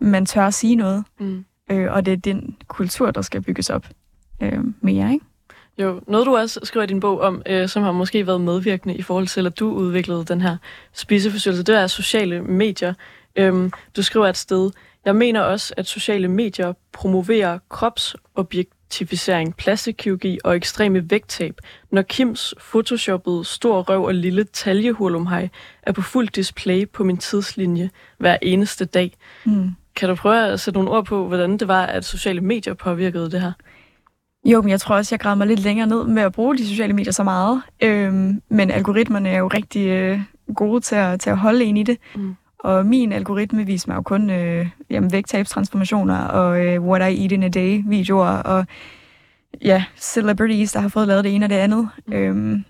man 0.00 0.26
tør 0.26 0.46
at 0.46 0.54
sige 0.54 0.76
noget, 0.76 1.04
mm. 1.20 1.44
øh, 1.70 1.92
og 1.92 2.06
det 2.06 2.12
er 2.12 2.16
den 2.16 2.56
kultur, 2.68 3.10
der 3.10 3.22
skal 3.22 3.42
bygges 3.42 3.70
op 3.70 3.86
øh, 4.42 4.64
mere, 4.80 5.12
ikke? 5.12 5.24
Jo, 5.78 6.00
noget 6.06 6.26
du 6.26 6.36
også 6.36 6.60
skriver 6.62 6.84
i 6.84 6.86
din 6.86 7.00
bog 7.00 7.20
om, 7.20 7.42
øh, 7.46 7.68
som 7.68 7.82
har 7.82 7.92
måske 7.92 8.26
været 8.26 8.40
medvirkende 8.40 8.94
i 8.94 9.02
forhold 9.02 9.26
til, 9.26 9.46
at 9.46 9.58
du 9.58 9.72
udviklede 9.72 10.24
den 10.24 10.40
her 10.40 10.56
spiseforstyrrelse, 10.92 11.62
det 11.62 11.78
er 11.78 11.86
sociale 11.86 12.42
medier. 12.42 12.94
Øhm, 13.36 13.72
du 13.96 14.02
skriver 14.02 14.28
et 14.28 14.36
sted, 14.36 14.70
jeg 15.04 15.16
mener 15.16 15.40
også, 15.40 15.74
at 15.76 15.86
sociale 15.86 16.28
medier 16.28 16.72
promoverer 16.92 17.58
kropsobjektificering, 17.68 19.56
plastikkirurgi 19.56 20.38
og 20.44 20.56
ekstreme 20.56 21.10
vægttab, 21.10 21.58
når 21.90 22.02
Kims 22.02 22.54
photoshoppede 22.60 23.44
stor 23.44 23.82
røv 23.82 24.04
og 24.04 24.14
lille 24.14 24.44
taljehulumhej 24.44 25.48
er 25.82 25.92
på 25.92 26.02
fuld 26.02 26.28
display 26.28 26.88
på 26.88 27.04
min 27.04 27.18
tidslinje 27.18 27.90
hver 28.18 28.36
eneste 28.42 28.84
dag. 28.84 29.12
Mm. 29.44 29.70
Kan 29.96 30.08
du 30.08 30.14
prøve 30.14 30.52
at 30.52 30.60
sætte 30.60 30.78
nogle 30.78 30.90
ord 30.90 31.04
på, 31.04 31.28
hvordan 31.28 31.56
det 31.56 31.68
var, 31.68 31.86
at 31.86 32.04
sociale 32.04 32.40
medier 32.40 32.74
påvirkede 32.74 33.30
det 33.30 33.40
her? 33.40 33.52
Jo, 34.44 34.62
men 34.62 34.70
jeg 34.70 34.80
tror 34.80 34.96
også, 34.96 35.14
jeg 35.14 35.20
græder 35.20 35.36
mig 35.36 35.46
lidt 35.46 35.60
længere 35.60 35.86
ned 35.86 36.04
med 36.04 36.22
at 36.22 36.32
bruge 36.32 36.58
de 36.58 36.66
sociale 36.66 36.92
medier 36.92 37.12
så 37.12 37.24
meget. 37.24 37.62
Øhm, 37.82 38.42
men 38.48 38.70
algoritmerne 38.70 39.28
er 39.28 39.38
jo 39.38 39.48
rigtig 39.48 39.86
øh, 39.86 40.20
gode 40.54 40.80
til 40.80 40.94
at, 40.94 41.20
til 41.20 41.30
at 41.30 41.38
holde 41.38 41.64
en 41.64 41.76
i 41.76 41.82
det. 41.82 41.98
Mm. 42.14 42.34
Og 42.58 42.86
min 42.86 43.12
algoritme 43.12 43.66
viser 43.66 43.88
mig 43.88 43.96
jo 43.96 44.02
kun 44.02 44.30
øh, 44.30 44.68
jamen, 44.90 45.12
vægttabstransformationer 45.12 46.18
og 46.18 46.66
øh, 46.66 46.84
what 46.84 47.12
I 47.12 47.22
eat 47.22 47.32
in 47.32 47.42
a 47.42 47.48
day 47.48 47.82
videoer 47.86 48.28
og 48.28 48.66
ja, 49.64 49.84
celebrities, 49.96 50.72
der 50.72 50.80
har 50.80 50.88
fået 50.88 51.08
lavet 51.08 51.24
det 51.24 51.34
ene 51.34 51.46
og 51.46 51.50
det 51.50 51.56
andet. 51.56 51.88
Mm. 52.06 52.12
Øhm, 52.12 52.64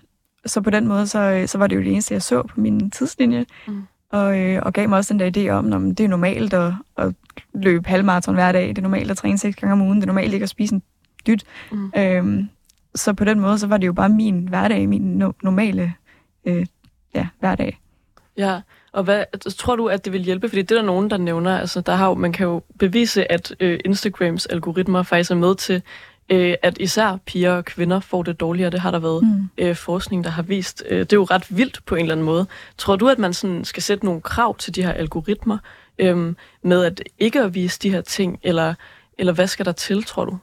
så 0.45 0.61
på 0.61 0.69
den 0.69 0.87
måde, 0.87 1.07
så, 1.07 1.43
så 1.47 1.57
var 1.57 1.67
det 1.67 1.75
jo 1.75 1.81
det 1.81 1.91
eneste, 1.91 2.13
jeg 2.13 2.21
så 2.21 2.43
på 2.43 2.61
min 2.61 2.91
tidslinje. 2.91 3.45
Mm. 3.67 3.83
Og, 4.11 4.39
øh, 4.39 4.61
og 4.63 4.73
gav 4.73 4.89
mig 4.89 4.97
også 4.97 5.13
den 5.13 5.19
der 5.19 5.47
idé 5.47 5.49
om, 5.49 5.73
at 5.73 5.97
det 5.97 6.03
er 6.03 6.07
normalt 6.07 6.53
at, 6.53 6.73
at 6.97 7.13
løbe 7.53 7.89
halvmarathon 7.89 8.35
hver 8.35 8.51
dag. 8.51 8.67
Det 8.67 8.77
er 8.77 8.81
normalt 8.81 9.11
at 9.11 9.17
træne 9.17 9.37
seks 9.37 9.55
gange 9.55 9.73
om 9.73 9.81
ugen. 9.81 9.95
Det 9.95 10.03
er 10.03 10.07
normalt 10.07 10.33
ikke 10.33 10.43
at 10.43 10.49
spise 10.49 10.75
en 10.75 10.81
dyt. 11.27 11.43
Mm. 11.71 11.91
Øhm, 11.97 12.49
så 12.95 13.13
på 13.13 13.23
den 13.23 13.39
måde, 13.39 13.59
så 13.59 13.67
var 13.67 13.77
det 13.77 13.87
jo 13.87 13.93
bare 13.93 14.09
min 14.09 14.47
hverdag, 14.47 14.89
min 14.89 15.23
no- 15.23 15.39
normale 15.43 15.93
øh, 16.45 16.65
ja, 17.15 17.27
hverdag. 17.39 17.79
Ja, 18.37 18.61
og 18.91 19.03
hvad 19.03 19.49
tror 19.57 19.75
du, 19.75 19.87
at 19.87 20.05
det 20.05 20.13
vil 20.13 20.21
hjælpe? 20.21 20.49
Fordi 20.49 20.61
det 20.61 20.71
er 20.71 20.75
der 20.75 20.85
nogen, 20.85 21.09
der 21.09 21.17
nævner, 21.17 21.59
altså 21.59 21.81
der 21.81 21.95
har 21.95 22.07
jo, 22.07 22.13
man 22.13 22.33
kan 22.33 22.47
jo 22.47 22.61
bevise, 22.79 23.31
at 23.31 23.55
øh, 23.59 23.79
Instagrams 23.85 24.45
algoritmer 24.45 25.03
faktisk 25.03 25.31
er 25.31 25.35
med 25.35 25.55
til, 25.55 25.81
øh, 26.29 26.55
at 26.61 26.77
især 26.79 27.17
piger 27.25 27.51
og 27.51 27.65
kvinder 27.65 27.99
får 27.99 28.23
det 28.23 28.39
dårligere. 28.39 28.69
Det 28.69 28.79
har 28.79 28.91
der 28.91 28.99
været 28.99 29.23
mm. 29.23 29.49
øh, 29.57 29.75
forskning, 29.75 30.23
der 30.23 30.29
har 30.29 30.41
vist. 30.41 30.83
Øh, 30.89 30.99
det 30.99 31.13
er 31.13 31.17
jo 31.17 31.23
ret 31.23 31.57
vildt 31.57 31.85
på 31.85 31.95
en 31.95 32.01
eller 32.01 32.13
anden 32.13 32.25
måde. 32.25 32.45
Tror 32.77 32.95
du, 32.95 33.09
at 33.09 33.19
man 33.19 33.33
sådan 33.33 33.65
skal 33.65 33.83
sætte 33.83 34.05
nogle 34.05 34.21
krav 34.21 34.57
til 34.57 34.75
de 34.75 34.83
her 34.83 34.91
algoritmer, 34.91 35.57
øhm, 35.99 36.37
med 36.63 36.85
at 36.85 37.01
ikke 37.19 37.41
at 37.41 37.53
vise 37.53 37.79
de 37.79 37.89
her 37.89 38.01
ting, 38.01 38.39
eller, 38.43 38.73
eller 39.17 39.33
hvad 39.33 39.47
skal 39.47 39.65
der 39.65 39.71
til, 39.71 40.03
tror 40.03 40.25
du? 40.25 40.37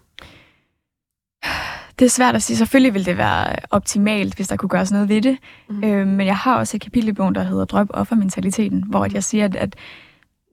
Det 2.00 2.06
er 2.06 2.10
svært 2.10 2.34
at 2.34 2.42
sige. 2.42 2.56
Selvfølgelig 2.56 2.94
ville 2.94 3.04
det 3.04 3.16
være 3.16 3.56
optimalt, 3.70 4.34
hvis 4.34 4.48
der 4.48 4.56
kunne 4.56 4.68
gøres 4.68 4.92
noget 4.92 5.08
ved 5.08 5.22
det. 5.22 5.38
Mm. 5.68 5.84
Øh, 5.84 6.06
men 6.06 6.26
jeg 6.26 6.36
har 6.36 6.58
også 6.58 6.76
et 6.76 6.80
kapitel 6.80 7.08
i 7.08 7.12
bogen, 7.12 7.34
der 7.34 7.42
hedder 7.42 7.64
Drøb 7.64 7.86
offermentaliteten, 7.90 8.84
hvor 8.88 9.06
jeg 9.12 9.24
siger, 9.24 9.44
at, 9.44 9.56
at 9.56 9.76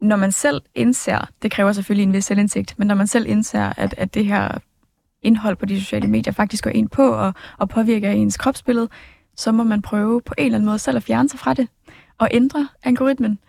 når 0.01 0.15
man 0.15 0.31
selv 0.31 0.61
indser, 0.75 1.27
det 1.41 1.51
kræver 1.51 1.71
selvfølgelig 1.71 2.03
en 2.03 2.13
vis 2.13 2.25
selvindsigt, 2.25 2.73
men 2.77 2.87
når 2.87 2.95
man 2.95 3.07
selv 3.07 3.29
indser, 3.29 3.73
at, 3.77 3.95
at 3.97 4.13
det 4.13 4.25
her 4.25 4.57
indhold 5.21 5.55
på 5.55 5.65
de 5.65 5.79
sociale 5.79 6.07
medier 6.07 6.33
faktisk 6.33 6.63
går 6.63 6.69
ind 6.69 6.89
på 6.89 7.11
og, 7.11 7.33
og 7.57 7.69
påvirker 7.69 8.11
ens 8.11 8.37
kropsbillede, 8.37 8.89
så 9.35 9.51
må 9.51 9.63
man 9.63 9.81
prøve 9.81 10.21
på 10.21 10.33
en 10.37 10.45
eller 10.45 10.57
anden 10.57 10.65
måde 10.65 10.79
selv 10.79 10.97
at 10.97 11.03
fjerne 11.03 11.29
sig 11.29 11.39
fra 11.39 11.53
det 11.53 11.67
og 12.17 12.27
ændre 12.31 12.67
algoritmen. 12.83 13.39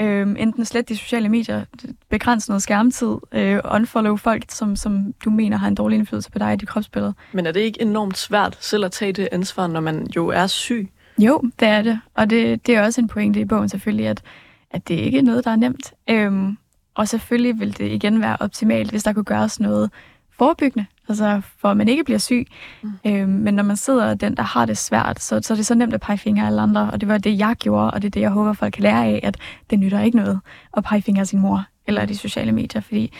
Øhm, 0.00 0.36
enten 0.38 0.64
slet 0.64 0.88
de 0.88 0.96
sociale 0.96 1.28
medier, 1.28 1.64
begrænse 2.10 2.50
noget 2.50 2.62
skærmtid, 2.62 3.16
øh, 3.32 3.60
unfollow 3.64 4.16
folk, 4.16 4.44
som, 4.48 4.76
som 4.76 5.14
du 5.24 5.30
mener 5.30 5.56
har 5.56 5.68
en 5.68 5.74
dårlig 5.74 5.98
indflydelse 5.98 6.30
på 6.30 6.38
dig 6.38 6.52
i 6.52 6.56
dit 6.56 6.68
kropsbillede. 6.68 7.14
Men 7.32 7.46
er 7.46 7.52
det 7.52 7.60
ikke 7.60 7.82
enormt 7.82 8.18
svært 8.18 8.58
selv 8.60 8.84
at 8.84 8.92
tage 8.92 9.12
det 9.12 9.28
ansvar, 9.32 9.66
når 9.66 9.80
man 9.80 10.06
jo 10.16 10.28
er 10.28 10.46
syg? 10.46 10.90
Jo, 11.18 11.42
det 11.60 11.68
er 11.68 11.82
det. 11.82 12.00
Og 12.14 12.30
det, 12.30 12.66
det 12.66 12.76
er 12.76 12.82
også 12.82 13.00
en 13.00 13.08
pointe 13.08 13.40
i 13.40 13.44
bogen 13.44 13.68
selvfølgelig, 13.68 14.06
at, 14.06 14.22
at 14.70 14.88
det 14.88 14.94
ikke 14.94 15.18
er 15.18 15.22
noget, 15.22 15.44
der 15.44 15.50
er 15.50 15.56
nemt. 15.56 15.92
Øhm, 16.10 16.56
og 16.94 17.08
selvfølgelig 17.08 17.60
vil 17.60 17.78
det 17.78 17.92
igen 17.92 18.20
være 18.20 18.36
optimalt, 18.40 18.90
hvis 18.90 19.04
der 19.04 19.12
kunne 19.12 19.24
gøres 19.24 19.60
noget 19.60 19.90
forebyggende, 20.38 20.86
altså 21.08 21.40
for 21.58 21.68
at 21.68 21.76
man 21.76 21.88
ikke 21.88 22.04
bliver 22.04 22.18
syg. 22.18 22.46
Mm. 22.82 22.90
Øhm, 23.06 23.28
men 23.28 23.54
når 23.54 23.62
man 23.62 23.76
sidder 23.76 24.14
den, 24.14 24.36
der 24.36 24.42
har 24.42 24.66
det 24.66 24.78
svært, 24.78 25.22
så, 25.22 25.40
så 25.42 25.54
er 25.54 25.56
det 25.56 25.66
så 25.66 25.74
nemt 25.74 25.94
at 25.94 26.00
pege 26.00 26.18
fingre 26.18 26.42
af 26.42 26.46
alle 26.46 26.60
andre, 26.60 26.90
og 26.90 27.00
det 27.00 27.08
var 27.08 27.18
det, 27.18 27.38
jeg 27.38 27.56
gjorde, 27.58 27.90
og 27.90 28.02
det 28.02 28.08
er 28.08 28.10
det, 28.10 28.20
jeg 28.20 28.30
håber, 28.30 28.52
folk 28.52 28.72
kan 28.72 28.82
lære 28.82 29.06
af, 29.06 29.20
at 29.22 29.36
det 29.70 29.78
nytter 29.78 30.00
ikke 30.00 30.16
noget 30.16 30.40
at 30.76 30.84
pege 30.84 31.02
fingre 31.02 31.20
af 31.20 31.26
sin 31.26 31.40
mor 31.40 31.64
eller 31.86 32.06
de 32.06 32.16
sociale 32.16 32.52
medier, 32.52 32.80
fordi 32.80 33.12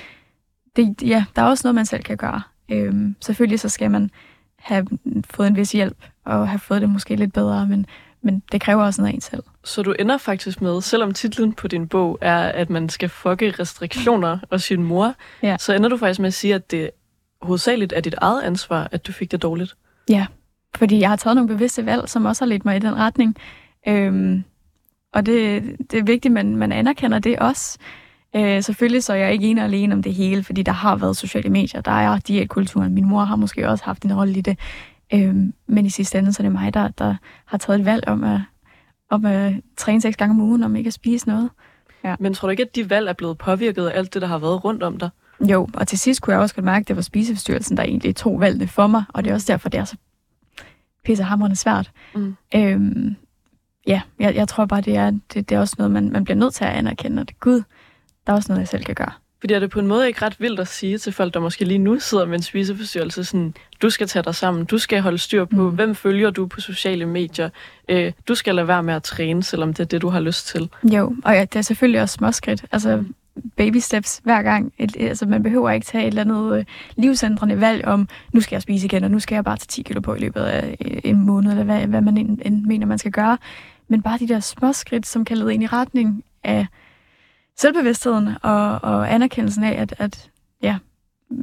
det, 0.76 1.02
ja, 1.02 1.24
der 1.36 1.42
er 1.42 1.46
også 1.46 1.66
noget, 1.66 1.74
man 1.74 1.86
selv 1.86 2.02
kan 2.02 2.16
gøre. 2.16 2.42
Øhm, 2.68 3.16
selvfølgelig 3.20 3.60
så 3.60 3.68
skal 3.68 3.90
man 3.90 4.10
have 4.58 4.86
fået 5.30 5.48
en 5.48 5.56
vis 5.56 5.72
hjælp, 5.72 5.96
og 6.24 6.48
have 6.48 6.58
fået 6.58 6.80
det 6.80 6.90
måske 6.90 7.16
lidt 7.16 7.32
bedre, 7.32 7.66
men, 7.66 7.86
men 8.22 8.42
det 8.52 8.60
kræver 8.60 8.84
også 8.84 9.02
noget 9.02 9.12
af 9.12 9.14
en 9.14 9.20
selv. 9.20 9.42
Så 9.64 9.82
du 9.82 9.94
ender 9.98 10.18
faktisk 10.18 10.62
med, 10.62 10.80
selvom 10.80 11.12
titlen 11.12 11.52
på 11.52 11.68
din 11.68 11.88
bog 11.88 12.18
er, 12.20 12.38
at 12.38 12.70
man 12.70 12.88
skal 12.88 13.08
fucke 13.08 13.54
restriktioner 13.58 14.38
og 14.50 14.60
sin 14.60 14.82
mor, 14.82 15.14
ja. 15.42 15.56
så 15.60 15.72
ender 15.72 15.88
du 15.88 15.96
faktisk 15.96 16.20
med 16.20 16.26
at 16.26 16.34
sige, 16.34 16.54
at 16.54 16.70
det 16.70 16.90
hovedsageligt 17.42 17.92
er 17.96 18.00
dit 18.00 18.14
eget 18.14 18.42
ansvar, 18.42 18.88
at 18.92 19.06
du 19.06 19.12
fik 19.12 19.32
det 19.32 19.42
dårligt. 19.42 19.76
Ja, 20.08 20.26
fordi 20.76 21.00
jeg 21.00 21.08
har 21.08 21.16
taget 21.16 21.36
nogle 21.36 21.48
bevidste 21.48 21.86
valg, 21.86 22.08
som 22.08 22.24
også 22.24 22.44
har 22.44 22.48
ledt 22.48 22.64
mig 22.64 22.76
i 22.76 22.78
den 22.78 22.96
retning. 22.96 23.36
Øhm, 23.88 24.44
og 25.12 25.26
det, 25.26 25.62
det 25.90 25.98
er 25.98 26.04
vigtigt, 26.04 26.26
at 26.26 26.32
man, 26.32 26.56
man 26.56 26.72
anerkender 26.72 27.18
det 27.18 27.38
også. 27.38 27.78
Øh, 28.36 28.62
selvfølgelig 28.62 29.04
så 29.04 29.12
er 29.12 29.16
jeg 29.16 29.32
ikke 29.32 29.46
en 29.46 29.58
og 29.58 29.64
alene 29.64 29.94
om 29.94 30.02
det 30.02 30.14
hele, 30.14 30.42
fordi 30.42 30.62
der 30.62 30.72
har 30.72 30.96
været 30.96 31.16
sociale 31.16 31.50
medier, 31.50 31.80
der 31.80 31.92
er 31.92 32.18
diætkulturen. 32.18 32.94
Min 32.94 33.08
mor 33.08 33.24
har 33.24 33.36
måske 33.36 33.68
også 33.68 33.84
haft 33.84 34.04
en 34.04 34.16
rolle 34.16 34.38
i 34.38 34.40
det. 34.40 34.58
Øhm, 35.14 35.54
men 35.66 35.86
i 35.86 35.90
sidste 35.90 36.18
ende, 36.18 36.32
så 36.32 36.42
er 36.42 36.44
det 36.44 36.52
mig, 36.52 36.74
der, 36.74 36.88
der 36.88 37.14
har 37.44 37.58
taget 37.58 37.80
et 37.80 37.84
valg 37.84 38.08
om 38.08 38.24
at, 38.24 38.40
om 39.10 39.24
at 39.24 39.52
træne 39.76 40.00
seks 40.00 40.16
gange 40.16 40.32
om 40.32 40.40
ugen, 40.40 40.62
om 40.62 40.76
ikke 40.76 40.88
at 40.88 40.94
spise 40.94 41.28
noget. 41.28 41.50
Ja. 42.04 42.16
Men 42.20 42.34
tror 42.34 42.48
du 42.48 42.50
ikke, 42.50 42.62
at 42.62 42.76
de 42.76 42.90
valg 42.90 43.08
er 43.08 43.12
blevet 43.12 43.38
påvirket 43.38 43.86
af 43.86 43.98
alt 43.98 44.14
det, 44.14 44.22
der 44.22 44.28
har 44.28 44.38
været 44.38 44.64
rundt 44.64 44.82
om 44.82 44.98
dig? 44.98 45.10
Jo, 45.40 45.68
og 45.74 45.88
til 45.88 45.98
sidst 45.98 46.22
kunne 46.22 46.34
jeg 46.34 46.42
også 46.42 46.54
godt 46.54 46.64
mærke, 46.64 46.84
at 46.84 46.88
det 46.88 46.96
var 46.96 47.02
spiseforstyrrelsen, 47.02 47.76
der 47.76 47.82
egentlig 47.82 48.16
tog 48.16 48.40
valgene 48.40 48.68
for 48.68 48.86
mig, 48.86 49.04
og 49.08 49.24
det 49.24 49.30
er 49.30 49.34
også 49.34 49.52
derfor, 49.52 49.68
det 49.68 49.80
er 49.80 49.84
så 49.84 49.96
pissehammerende 51.04 51.56
svært. 51.56 51.90
Mm. 52.14 52.36
Øhm, 52.54 53.16
ja, 53.86 54.00
jeg, 54.18 54.34
jeg 54.34 54.48
tror 54.48 54.64
bare, 54.64 54.80
det 54.80 54.96
er, 54.96 55.10
det, 55.10 55.48
det 55.48 55.52
er 55.52 55.60
også 55.60 55.74
noget, 55.78 55.90
man, 55.90 56.10
man 56.10 56.24
bliver 56.24 56.36
nødt 56.36 56.54
til 56.54 56.64
at 56.64 56.70
anerkende, 56.70 57.20
at 57.20 57.40
gud, 57.40 57.62
der 58.26 58.32
er 58.32 58.36
også 58.36 58.52
noget, 58.52 58.60
jeg 58.60 58.68
selv 58.68 58.84
kan 58.84 58.94
gøre. 58.94 59.12
Fordi 59.40 59.54
er 59.54 59.58
det 59.58 59.70
på 59.70 59.80
en 59.80 59.86
måde 59.86 60.06
ikke 60.06 60.22
ret 60.22 60.40
vildt 60.40 60.60
at 60.60 60.68
sige 60.68 60.98
til 60.98 61.12
folk, 61.12 61.34
der 61.34 61.40
måske 61.40 61.64
lige 61.64 61.78
nu 61.78 61.98
sidder 62.00 62.26
med 62.26 62.34
en 62.34 62.42
spiseforstyrrelse, 62.42 63.24
sådan, 63.24 63.54
du 63.82 63.90
skal 63.90 64.06
tage 64.06 64.22
dig 64.22 64.34
sammen, 64.34 64.64
du 64.64 64.78
skal 64.78 65.00
holde 65.00 65.18
styr 65.18 65.44
på, 65.44 65.70
mm. 65.70 65.74
hvem 65.74 65.94
følger 65.94 66.30
du 66.30 66.46
på 66.46 66.60
sociale 66.60 67.06
medier, 67.06 67.50
øh, 67.88 68.12
du 68.28 68.34
skal 68.34 68.54
lade 68.54 68.68
være 68.68 68.82
med 68.82 68.94
at 68.94 69.02
træne, 69.02 69.42
selvom 69.42 69.74
det 69.74 69.80
er 69.80 69.84
det, 69.84 70.02
du 70.02 70.08
har 70.08 70.20
lyst 70.20 70.46
til. 70.46 70.70
Jo, 70.82 71.16
og 71.24 71.34
ja, 71.34 71.40
det 71.40 71.56
er 71.56 71.62
selvfølgelig 71.62 72.00
også 72.00 72.12
småskridt. 72.12 72.64
Altså, 72.72 72.96
mm 72.96 73.14
baby 73.56 73.76
steps 73.76 74.20
hver 74.24 74.42
gang. 74.42 74.72
Et, 74.78 74.96
altså, 75.00 75.26
man 75.26 75.42
behøver 75.42 75.70
ikke 75.70 75.86
tage 75.86 76.04
et 76.04 76.08
eller 76.08 76.22
andet 76.22 76.58
øh, 76.58 76.64
livsændrende 76.96 77.60
valg 77.60 77.84
om, 77.84 78.08
nu 78.32 78.40
skal 78.40 78.54
jeg 78.56 78.62
spise 78.62 78.86
igen, 78.86 79.04
og 79.04 79.10
nu 79.10 79.18
skal 79.18 79.34
jeg 79.34 79.44
bare 79.44 79.56
tage 79.56 79.66
10 79.68 79.82
kilo 79.82 80.00
på 80.00 80.14
i 80.14 80.18
løbet 80.18 80.40
af 80.40 80.76
øh, 80.80 81.00
en 81.04 81.26
måned, 81.26 81.50
eller 81.50 81.64
hvad, 81.64 81.86
hvad 81.86 82.00
man 82.00 82.16
end, 82.16 82.38
end 82.44 82.64
mener, 82.64 82.86
man 82.86 82.98
skal 82.98 83.12
gøre. 83.12 83.38
Men 83.88 84.02
bare 84.02 84.18
de 84.18 84.28
der 84.28 84.40
små 84.40 84.72
skridt, 84.72 85.06
som 85.06 85.24
kan 85.24 85.38
lede 85.38 85.54
ind 85.54 85.62
i 85.62 85.66
retning 85.66 86.24
af 86.44 86.66
selvbevidstheden 87.56 88.28
og, 88.42 88.84
og 88.84 89.14
anerkendelsen 89.14 89.64
af, 89.64 89.80
at, 89.80 89.94
at 89.98 90.30
ja, 90.62 90.76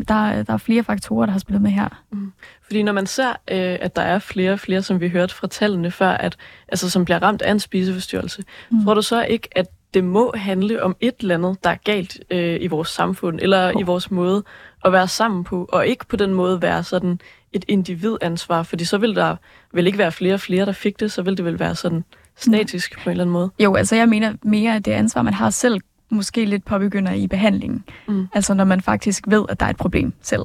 der, 0.07 0.43
der 0.43 0.53
er 0.53 0.57
flere 0.57 0.83
faktorer, 0.83 1.25
der 1.25 1.33
har 1.33 1.39
spillet 1.39 1.61
med 1.61 1.71
her. 1.71 2.03
Mm. 2.11 2.33
Fordi 2.63 2.83
når 2.83 2.93
man 2.93 3.07
ser, 3.07 3.29
øh, 3.29 3.77
at 3.81 3.95
der 3.95 4.01
er 4.01 4.19
flere 4.19 4.53
og 4.53 4.59
flere, 4.59 4.81
som 4.81 4.99
vi 4.99 5.09
hørte 5.09 5.35
fra 5.35 5.47
tallene 5.47 5.91
før, 5.91 6.09
at, 6.09 6.37
altså, 6.67 6.89
som 6.89 7.05
bliver 7.05 7.23
ramt 7.23 7.41
af 7.41 7.51
en 7.51 7.59
spiseforstyrrelse, 7.59 8.43
mm. 8.71 8.83
tror 8.83 8.93
du 8.93 9.01
så 9.01 9.23
ikke, 9.23 9.57
at 9.57 9.67
det 9.93 10.03
må 10.03 10.33
handle 10.35 10.83
om 10.83 10.95
et 10.99 11.15
eller 11.19 11.35
andet, 11.35 11.63
der 11.63 11.69
er 11.69 11.75
galt 11.75 12.19
øh, 12.29 12.57
i 12.61 12.67
vores 12.67 12.89
samfund, 12.89 13.39
eller 13.41 13.75
oh. 13.75 13.81
i 13.81 13.83
vores 13.83 14.11
måde 14.11 14.43
at 14.85 14.91
være 14.91 15.07
sammen 15.07 15.43
på, 15.43 15.69
og 15.71 15.87
ikke 15.87 16.05
på 16.05 16.15
den 16.15 16.33
måde 16.33 16.61
være 16.61 16.83
sådan 16.83 17.19
et 17.53 17.65
individansvar, 17.67 18.63
fordi 18.63 18.85
så 18.85 18.97
vil 18.97 19.15
der 19.15 19.35
vel 19.73 19.87
ikke 19.87 19.97
være 19.97 20.11
flere 20.11 20.33
og 20.33 20.39
flere, 20.39 20.65
der 20.65 20.71
fik 20.71 20.99
det, 20.99 21.11
så 21.11 21.21
vil 21.21 21.37
det 21.37 21.45
vel 21.45 21.59
være 21.59 21.75
sådan 21.75 22.03
statisk 22.35 22.95
mm. 22.97 23.03
på 23.03 23.09
en 23.09 23.11
eller 23.11 23.23
anden 23.23 23.33
måde. 23.33 23.51
Jo, 23.59 23.75
altså 23.75 23.95
jeg 23.95 24.09
mener 24.09 24.33
mere, 24.43 24.75
at 24.75 24.85
det 24.85 24.91
ansvar, 24.91 25.21
man 25.21 25.33
har 25.33 25.49
selv, 25.49 25.81
måske 26.09 26.45
lidt 26.45 26.65
påbegynder 26.65 27.11
i 27.11 27.27
behandlingen. 27.27 27.83
Mm. 28.07 28.27
Altså 28.33 28.53
når 28.53 28.63
man 28.63 28.81
faktisk 28.81 29.23
ved, 29.27 29.45
at 29.49 29.59
der 29.59 29.65
er 29.65 29.69
et 29.69 29.77
problem 29.77 30.13
selv. 30.21 30.41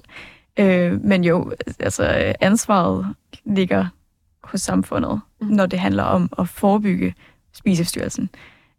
Øh, 0.59 1.05
men 1.05 1.25
jo, 1.25 1.53
altså 1.79 2.35
ansvaret 2.41 3.07
ligger 3.45 3.87
hos 4.45 4.61
samfundet, 4.61 5.21
mm. 5.41 5.47
når 5.47 5.67
det 5.67 5.79
handler 5.79 6.03
om 6.03 6.31
at 6.39 6.49
forebygge 6.49 7.15
spiseforstyrrelsen 7.53 8.31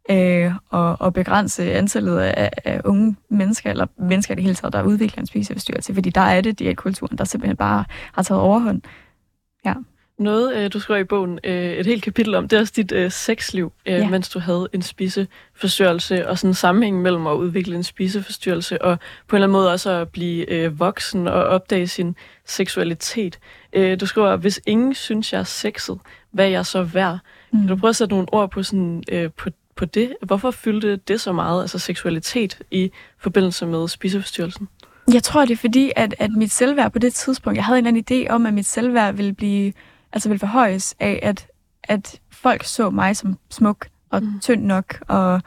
øh, 0.09 0.51
og, 0.69 1.01
og 1.01 1.13
begrænse 1.13 1.73
antallet 1.73 2.19
af, 2.19 2.51
af 2.65 2.81
unge 2.85 3.15
mennesker, 3.29 3.69
eller 3.69 3.85
mennesker 3.99 4.33
i 4.33 4.35
det 4.35 4.43
hele 4.43 4.55
taget, 4.55 4.73
der 4.73 4.83
udvikler 4.83 5.19
en 5.21 5.27
spiseforstyrrelse, 5.27 5.93
fordi 5.93 6.09
der 6.09 6.21
er 6.21 6.41
det 6.41 6.59
diætkulturen, 6.59 7.17
der 7.17 7.23
simpelthen 7.23 7.57
bare 7.57 7.85
har 8.13 8.23
taget 8.23 8.41
overhånd. 8.41 8.81
Ja. 9.65 9.73
Noget, 10.19 10.55
øh, 10.55 10.73
du 10.73 10.79
skriver 10.79 10.99
i 10.99 11.03
bogen 11.03 11.39
øh, 11.43 11.71
et 11.71 11.85
helt 11.85 12.03
kapitel 12.03 12.35
om, 12.35 12.47
det 12.47 12.57
er 12.57 12.61
også 12.61 12.73
dit 12.75 12.91
øh, 12.91 13.11
sexliv, 13.11 13.71
øh, 13.85 13.93
ja. 13.93 14.09
mens 14.09 14.29
du 14.29 14.39
havde 14.39 14.67
en 14.73 14.81
spiseforstyrrelse, 14.81 16.27
og 16.27 16.37
sådan 16.37 16.49
en 16.49 16.53
sammenhæng 16.53 17.01
mellem 17.01 17.27
at 17.27 17.33
udvikle 17.33 17.75
en 17.75 17.83
spiseforstyrrelse, 17.83 18.81
og 18.81 18.99
på 19.27 19.35
en 19.35 19.37
eller 19.37 19.47
anden 19.47 19.53
måde 19.53 19.71
også 19.71 19.89
at 19.91 20.09
blive 20.09 20.51
øh, 20.51 20.79
voksen 20.79 21.27
og 21.27 21.43
opdage 21.43 21.87
sin 21.87 22.15
seksualitet. 22.45 23.39
Øh, 23.73 23.99
du 23.99 24.05
skriver, 24.05 24.35
hvis 24.35 24.61
ingen 24.65 24.93
synes, 24.93 25.33
jeg 25.33 25.39
er 25.39 25.43
sexet, 25.43 25.99
hvad 26.31 26.45
er 26.45 26.49
jeg 26.49 26.65
så 26.65 26.83
værd? 26.83 27.19
Mm. 27.51 27.59
Kan 27.59 27.67
du 27.67 27.75
prøve 27.75 27.89
at 27.89 27.95
sætte 27.95 28.13
nogle 28.13 28.33
ord 28.33 28.51
på, 28.51 28.63
sådan, 28.63 29.03
øh, 29.11 29.31
på 29.37 29.49
på 29.77 29.85
det? 29.85 30.15
Hvorfor 30.21 30.51
fyldte 30.51 30.95
det 30.95 31.21
så 31.21 31.31
meget, 31.31 31.61
altså 31.61 31.79
seksualitet, 31.79 32.61
i 32.71 32.91
forbindelse 33.17 33.65
med 33.65 33.87
spiseforstyrrelsen? 33.87 34.67
Jeg 35.13 35.23
tror, 35.23 35.41
det 35.45 35.51
er 35.51 35.57
fordi, 35.57 35.91
at, 35.95 36.15
at 36.19 36.31
mit 36.31 36.51
selvværd 36.51 36.91
på 36.91 36.99
det 36.99 37.13
tidspunkt, 37.13 37.57
jeg 37.57 37.65
havde 37.65 37.79
en 37.79 37.87
anden 37.87 38.05
idé 38.11 38.29
om, 38.29 38.45
at 38.45 38.53
mit 38.53 38.65
selvværd 38.65 39.15
ville 39.15 39.33
blive, 39.33 39.73
altså 40.13 40.29
ville 40.29 40.39
forhøjes 40.39 40.95
af, 40.99 41.19
at, 41.23 41.47
at 41.83 42.19
folk 42.31 42.63
så 42.63 42.89
mig 42.89 43.15
som 43.15 43.37
smuk 43.49 43.87
og 44.09 44.23
mm. 44.23 44.39
tynd 44.39 44.63
nok 44.63 44.99
og, 45.07 45.41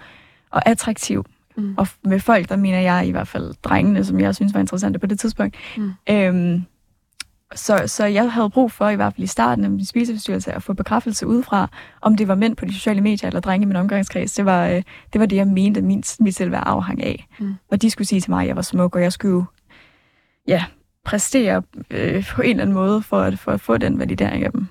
og 0.50 0.68
attraktiv. 0.68 1.24
Mm. 1.56 1.74
Og 1.76 1.88
med 2.04 2.20
folk, 2.20 2.48
der 2.48 2.56
mener 2.56 2.80
jeg 2.80 3.06
i 3.06 3.10
hvert 3.10 3.28
fald 3.28 3.54
drengene, 3.62 4.04
som 4.04 4.20
jeg 4.20 4.34
synes 4.34 4.54
var 4.54 4.60
interessante 4.60 4.98
på 4.98 5.06
det 5.06 5.20
tidspunkt. 5.20 5.56
Mm. 5.76 5.92
Øhm, 6.10 6.62
så, 7.54 7.82
så 7.86 8.04
jeg 8.04 8.32
havde 8.32 8.50
brug 8.50 8.72
for, 8.72 8.88
i 8.88 8.96
hvert 8.96 9.14
fald 9.14 9.24
i 9.24 9.26
starten 9.26 9.64
af 9.64 9.70
min 9.70 9.84
spiseforstyrrelse, 9.84 10.52
at 10.52 10.62
få 10.62 10.72
bekræftelse 10.72 11.26
udefra, 11.26 11.68
om 12.00 12.16
det 12.16 12.28
var 12.28 12.34
mænd 12.34 12.56
på 12.56 12.64
de 12.64 12.74
sociale 12.74 13.00
medier 13.00 13.28
eller 13.28 13.40
drenge 13.40 13.64
i 13.64 13.66
min 13.66 13.76
omgangskreds. 13.76 14.32
Det 14.32 14.44
var, 14.44 14.66
øh, 14.66 14.82
det, 15.12 15.20
var 15.20 15.26
det, 15.26 15.36
jeg 15.36 15.46
mente, 15.46 15.82
min, 15.82 16.02
mit 16.20 16.36
selvværd 16.36 16.62
afhang 16.66 17.02
af. 17.02 17.26
Mm. 17.38 17.54
Og 17.70 17.82
de 17.82 17.90
skulle 17.90 18.08
sige 18.08 18.20
til 18.20 18.30
mig, 18.30 18.42
at 18.42 18.48
jeg 18.48 18.56
var 18.56 18.62
smuk, 18.62 18.96
og 18.96 19.02
jeg 19.02 19.12
skulle 19.12 19.44
ja, 20.48 20.64
præstere 21.04 21.62
øh, 21.90 22.26
på 22.34 22.42
en 22.42 22.50
eller 22.50 22.62
anden 22.62 22.74
måde 22.74 23.02
for 23.02 23.20
at, 23.20 23.38
for 23.38 23.52
at 23.52 23.60
få 23.60 23.76
den 23.76 23.98
validering 23.98 24.44
af 24.44 24.52
dem. 24.52 24.66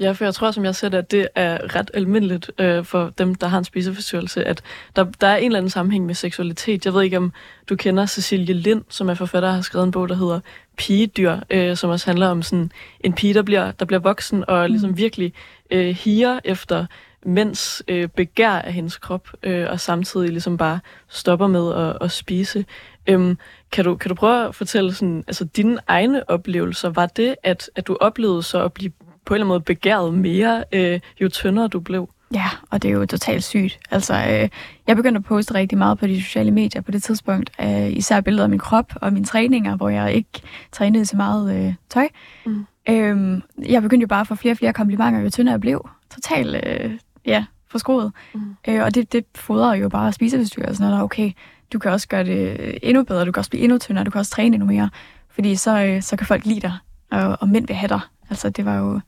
Ja, 0.00 0.12
for 0.12 0.24
jeg 0.24 0.34
tror, 0.34 0.50
som 0.50 0.64
jeg 0.64 0.74
ser 0.74 0.88
det, 0.88 0.98
at 0.98 1.10
det 1.10 1.28
er 1.34 1.76
ret 1.76 1.90
almindeligt 1.94 2.50
øh, 2.58 2.84
for 2.84 3.12
dem, 3.18 3.34
der 3.34 3.46
har 3.46 3.58
en 3.58 3.64
spiseforstyrrelse, 3.64 4.44
at 4.44 4.62
der, 4.96 5.04
der 5.20 5.26
er 5.26 5.36
en 5.36 5.44
eller 5.44 5.58
anden 5.58 5.70
sammenhæng 5.70 6.06
med 6.06 6.14
seksualitet. 6.14 6.84
Jeg 6.84 6.94
ved 6.94 7.02
ikke, 7.02 7.16
om 7.16 7.32
du 7.68 7.76
kender 7.76 8.06
Cecilie 8.06 8.54
Lind, 8.54 8.84
som 8.88 9.08
er 9.08 9.14
forfatter 9.14 9.48
og 9.48 9.54
har 9.54 9.62
skrevet 9.62 9.86
en 9.86 9.90
bog, 9.90 10.08
der 10.08 10.14
hedder 10.14 10.40
Pigedyr, 10.76 11.36
øh, 11.50 11.76
som 11.76 11.90
også 11.90 12.06
handler 12.06 12.28
om 12.28 12.42
sådan 12.42 12.70
en 13.00 13.12
pige, 13.12 13.34
der 13.34 13.42
bliver, 13.42 13.70
der 13.70 13.84
bliver 13.84 14.00
voksen 14.00 14.44
og 14.48 14.70
ligesom 14.70 14.90
mm. 14.90 14.96
virkelig 14.96 15.32
øh, 15.70 15.96
higer 15.96 16.40
efter 16.44 16.86
mænds 17.26 17.82
øh, 17.88 18.08
begær 18.08 18.50
af 18.50 18.72
hendes 18.72 18.98
krop, 18.98 19.28
øh, 19.42 19.70
og 19.70 19.80
samtidig 19.80 20.28
ligesom 20.28 20.56
bare 20.56 20.80
stopper 21.08 21.46
med 21.46 21.74
at, 21.74 21.98
at 22.00 22.10
spise. 22.10 22.64
Øhm, 23.06 23.38
kan, 23.72 23.84
du, 23.84 23.96
kan 23.96 24.08
du 24.08 24.14
prøve 24.14 24.48
at 24.48 24.54
fortælle 24.54 24.94
sådan, 24.94 25.24
altså 25.26 25.44
dine 25.44 25.78
egne 25.86 26.30
oplevelser, 26.30 26.90
var 26.90 27.06
det, 27.06 27.36
at, 27.42 27.70
at 27.74 27.86
du 27.86 27.96
oplevede 28.00 28.42
så 28.42 28.64
at 28.64 28.72
blive 28.72 28.92
på 29.24 29.34
en 29.34 29.36
eller 29.36 29.44
anden 29.44 29.48
måde 29.48 29.60
begæret 29.60 30.14
mere, 30.14 30.64
øh, 30.72 31.00
jo 31.20 31.28
tyndere 31.28 31.68
du 31.68 31.80
blev? 31.80 32.08
Ja, 32.34 32.46
og 32.70 32.82
det 32.82 32.88
er 32.88 32.92
jo 32.92 33.06
totalt 33.06 33.44
sygt. 33.44 33.78
Altså, 33.90 34.14
øh, 34.14 34.48
jeg 34.86 34.96
begyndte 34.96 35.18
at 35.18 35.24
poste 35.24 35.54
rigtig 35.54 35.78
meget 35.78 35.98
på 35.98 36.06
de 36.06 36.22
sociale 36.22 36.50
medier 36.50 36.82
på 36.82 36.90
det 36.90 37.02
tidspunkt. 37.02 37.50
Øh, 37.60 37.92
især 37.92 38.20
billeder 38.20 38.44
af 38.44 38.50
min 38.50 38.58
krop 38.58 38.92
og 38.96 39.12
mine 39.12 39.24
træninger, 39.24 39.76
hvor 39.76 39.88
jeg 39.88 40.14
ikke 40.14 40.42
trænede 40.72 41.06
så 41.06 41.16
meget 41.16 41.66
øh, 41.66 41.74
tøj. 41.90 42.08
Mm. 42.46 42.66
Øh, 42.88 43.40
jeg 43.68 43.82
begyndte 43.82 44.02
jo 44.02 44.08
bare 44.08 44.20
at 44.20 44.26
få 44.26 44.34
flere 44.34 44.52
og 44.52 44.58
flere 44.58 44.72
komplimenter, 44.72 45.20
jo 45.20 45.30
tyndere 45.30 45.52
jeg 45.52 45.60
blev. 45.60 45.88
Totalt, 46.14 46.66
øh, 46.66 46.98
ja, 47.26 47.44
forskroet. 47.68 48.12
Mm. 48.34 48.56
Øh, 48.68 48.82
og 48.82 48.94
det, 48.94 49.12
det 49.12 49.24
fodrer 49.34 49.74
jo 49.74 49.88
bare 49.88 50.12
spiseforstyrrelsen, 50.12 50.84
og 50.84 50.92
der 50.92 51.02
okay, 51.02 51.32
du 51.72 51.78
kan 51.78 51.90
også 51.90 52.08
gøre 52.08 52.24
det 52.24 52.78
endnu 52.82 53.04
bedre, 53.04 53.24
du 53.24 53.32
kan 53.32 53.40
også 53.40 53.50
blive 53.50 53.62
endnu 53.62 53.78
tyndere, 53.78 54.04
du 54.04 54.10
kan 54.10 54.18
også 54.18 54.32
træne 54.32 54.54
endnu 54.54 54.66
mere, 54.66 54.90
fordi 55.30 55.56
så, 55.56 55.84
øh, 55.84 56.02
så 56.02 56.16
kan 56.16 56.26
folk 56.26 56.46
lide 56.46 56.60
dig, 56.60 56.72
og, 57.10 57.36
og 57.40 57.48
mænd 57.48 57.66
vil 57.66 57.76
have 57.76 57.88
dig. 57.88 58.00
Altså, 58.30 58.50
det 58.50 58.64
var 58.64 58.76
jo 58.76 59.00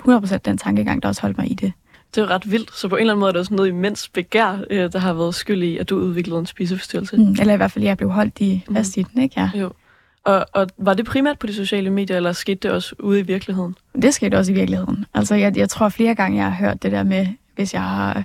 100% 0.00 0.36
den 0.36 0.58
tankegang, 0.58 1.02
der 1.02 1.08
også 1.08 1.22
holdt 1.22 1.38
mig 1.38 1.50
i 1.50 1.54
det. 1.54 1.72
Det 2.14 2.22
er 2.22 2.30
ret 2.30 2.50
vildt, 2.50 2.76
så 2.76 2.88
på 2.88 2.96
en 2.96 3.00
eller 3.00 3.12
anden 3.12 3.20
måde 3.20 3.28
er 3.28 3.32
det 3.32 3.40
også 3.40 3.54
noget 3.54 3.68
imens 3.68 4.08
begær, 4.08 4.58
øh, 4.70 4.92
der 4.92 4.98
har 4.98 5.12
været 5.12 5.34
skyld 5.34 5.62
i, 5.62 5.78
at 5.78 5.88
du 5.88 5.96
udviklede 5.96 6.40
en 6.40 6.46
spiseforstyrrelse. 6.46 7.16
Mm, 7.16 7.36
eller 7.40 7.54
i 7.54 7.56
hvert 7.56 7.72
fald, 7.72 7.84
jeg 7.84 7.96
blev 7.96 8.10
holdt 8.10 8.40
i 8.40 8.64
fast 8.72 8.96
mm. 8.96 9.00
i 9.00 9.04
den, 9.12 9.22
ikke? 9.22 9.40
Ja. 9.40 9.50
Jo. 9.54 9.72
Og, 10.24 10.46
og 10.52 10.66
var 10.78 10.94
det 10.94 11.06
primært 11.06 11.38
på 11.38 11.46
de 11.46 11.54
sociale 11.54 11.90
medier, 11.90 12.16
eller 12.16 12.32
skete 12.32 12.58
det 12.62 12.70
også 12.70 12.94
ude 12.98 13.20
i 13.20 13.22
virkeligheden? 13.22 13.74
Det 14.02 14.14
skete 14.14 14.38
også 14.38 14.52
i 14.52 14.54
virkeligheden. 14.54 15.04
Altså, 15.14 15.34
jeg, 15.34 15.56
jeg 15.56 15.68
tror 15.68 15.88
flere 15.88 16.14
gange, 16.14 16.36
jeg 16.36 16.52
har 16.52 16.66
hørt 16.66 16.82
det 16.82 16.92
der 16.92 17.02
med, 17.02 17.26
hvis 17.54 17.74
jeg 17.74 17.82
har 17.82 18.24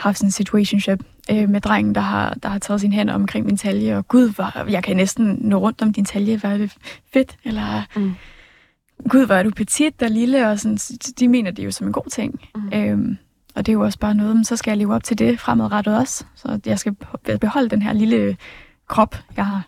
haft 0.00 0.18
sådan 0.18 0.26
en 0.26 0.32
situationship 0.32 1.02
øh, 1.30 1.48
med 1.48 1.60
drengen, 1.60 1.94
der 1.94 2.00
har, 2.00 2.36
der 2.42 2.48
har 2.48 2.58
taget 2.58 2.80
sin 2.80 2.92
hænder 2.92 3.14
omkring 3.14 3.46
min 3.46 3.56
talje, 3.56 3.96
og 3.96 4.08
gud, 4.08 4.34
hvor, 4.34 4.70
jeg 4.70 4.84
kan 4.84 4.96
næsten 4.96 5.38
nå 5.40 5.58
rundt 5.58 5.82
om 5.82 5.92
din 5.92 6.04
talje, 6.04 6.36
hvor 6.36 6.48
er 6.48 6.58
det 6.58 6.72
fedt, 7.12 7.36
eller 7.44 7.82
mm. 7.96 8.14
Gud, 9.08 9.26
hvor 9.26 9.34
er 9.34 9.42
du 9.42 9.50
petit 9.50 10.02
og 10.02 10.10
lille, 10.10 10.48
og 10.48 10.58
sådan, 10.58 10.78
de 11.18 11.28
mener 11.28 11.50
det 11.50 11.64
jo 11.64 11.70
som 11.70 11.86
en 11.86 11.92
god 11.92 12.10
ting. 12.10 12.40
Mm. 12.54 12.72
Øhm, 12.74 13.18
og 13.54 13.66
det 13.66 13.72
er 13.72 13.74
jo 13.74 13.80
også 13.80 13.98
bare 13.98 14.14
noget, 14.14 14.36
men 14.36 14.44
så 14.44 14.56
skal 14.56 14.70
jeg 14.70 14.78
leve 14.78 14.94
op 14.94 15.04
til 15.04 15.18
det 15.18 15.40
fremadrettet 15.40 15.96
også, 15.98 16.24
så 16.34 16.60
jeg 16.66 16.78
skal 16.78 16.96
beholde 17.40 17.68
den 17.68 17.82
her 17.82 17.92
lille 17.92 18.36
krop, 18.88 19.16
jeg 19.36 19.46
har. 19.46 19.62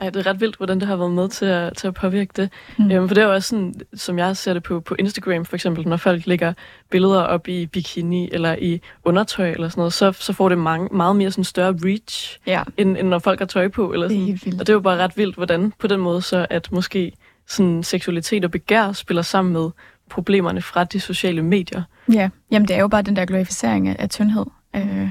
Ej, 0.00 0.10
det 0.10 0.26
er 0.26 0.30
ret 0.30 0.40
vildt, 0.40 0.56
hvordan 0.56 0.80
det 0.80 0.88
har 0.88 0.96
været 0.96 1.10
med 1.10 1.28
til 1.28 1.46
at, 1.46 1.76
til 1.76 1.88
at 1.88 1.94
påvirke 1.94 2.32
det. 2.36 2.50
Mm. 2.78 2.90
Øhm, 2.90 3.08
for 3.08 3.14
det 3.14 3.22
er 3.22 3.26
jo 3.26 3.32
også 3.32 3.48
sådan, 3.48 3.74
som 3.94 4.18
jeg 4.18 4.36
ser 4.36 4.52
det 4.52 4.62
på, 4.62 4.80
på 4.80 4.96
Instagram 4.98 5.44
for 5.44 5.56
eksempel, 5.56 5.88
når 5.88 5.96
folk 5.96 6.26
lægger 6.26 6.52
billeder 6.90 7.22
op 7.22 7.48
i 7.48 7.66
bikini 7.66 8.28
eller 8.32 8.56
i 8.58 8.80
undertøj 9.04 9.50
eller 9.50 9.68
sådan 9.68 9.80
noget, 9.80 9.92
så, 9.92 10.12
så 10.12 10.32
får 10.32 10.48
det 10.48 10.58
mange, 10.58 10.88
meget 10.92 11.16
mere 11.16 11.30
sådan 11.30 11.44
større 11.44 11.76
reach, 11.84 12.38
ja. 12.46 12.62
end, 12.76 12.96
end 12.96 13.08
når 13.08 13.18
folk 13.18 13.38
har 13.38 13.46
tøj 13.46 13.68
på. 13.68 13.92
Eller 13.92 14.08
sådan. 14.08 14.16
Det 14.16 14.22
er 14.22 14.26
helt 14.26 14.44
vildt. 14.44 14.60
Og 14.60 14.66
det 14.66 14.72
er 14.72 14.76
jo 14.76 14.80
bare 14.80 14.96
ret 14.96 15.16
vildt, 15.16 15.36
hvordan 15.36 15.72
på 15.78 15.86
den 15.86 16.00
måde 16.00 16.22
så, 16.22 16.46
at 16.50 16.72
måske 16.72 17.12
sådan 17.50 17.82
seksualitet 17.82 18.44
og 18.44 18.50
begær 18.50 18.92
spiller 18.92 19.22
sammen 19.22 19.52
med 19.52 19.70
problemerne 20.10 20.62
fra 20.62 20.84
de 20.84 21.00
sociale 21.00 21.42
medier. 21.42 21.82
Ja, 22.12 22.28
jamen 22.50 22.68
det 22.68 22.76
er 22.76 22.80
jo 22.80 22.88
bare 22.88 23.02
den 23.02 23.16
der 23.16 23.24
glorificering 23.24 23.88
af, 23.88 23.96
af 23.98 24.10
tyndhed. 24.10 24.46
Øh, 24.76 25.10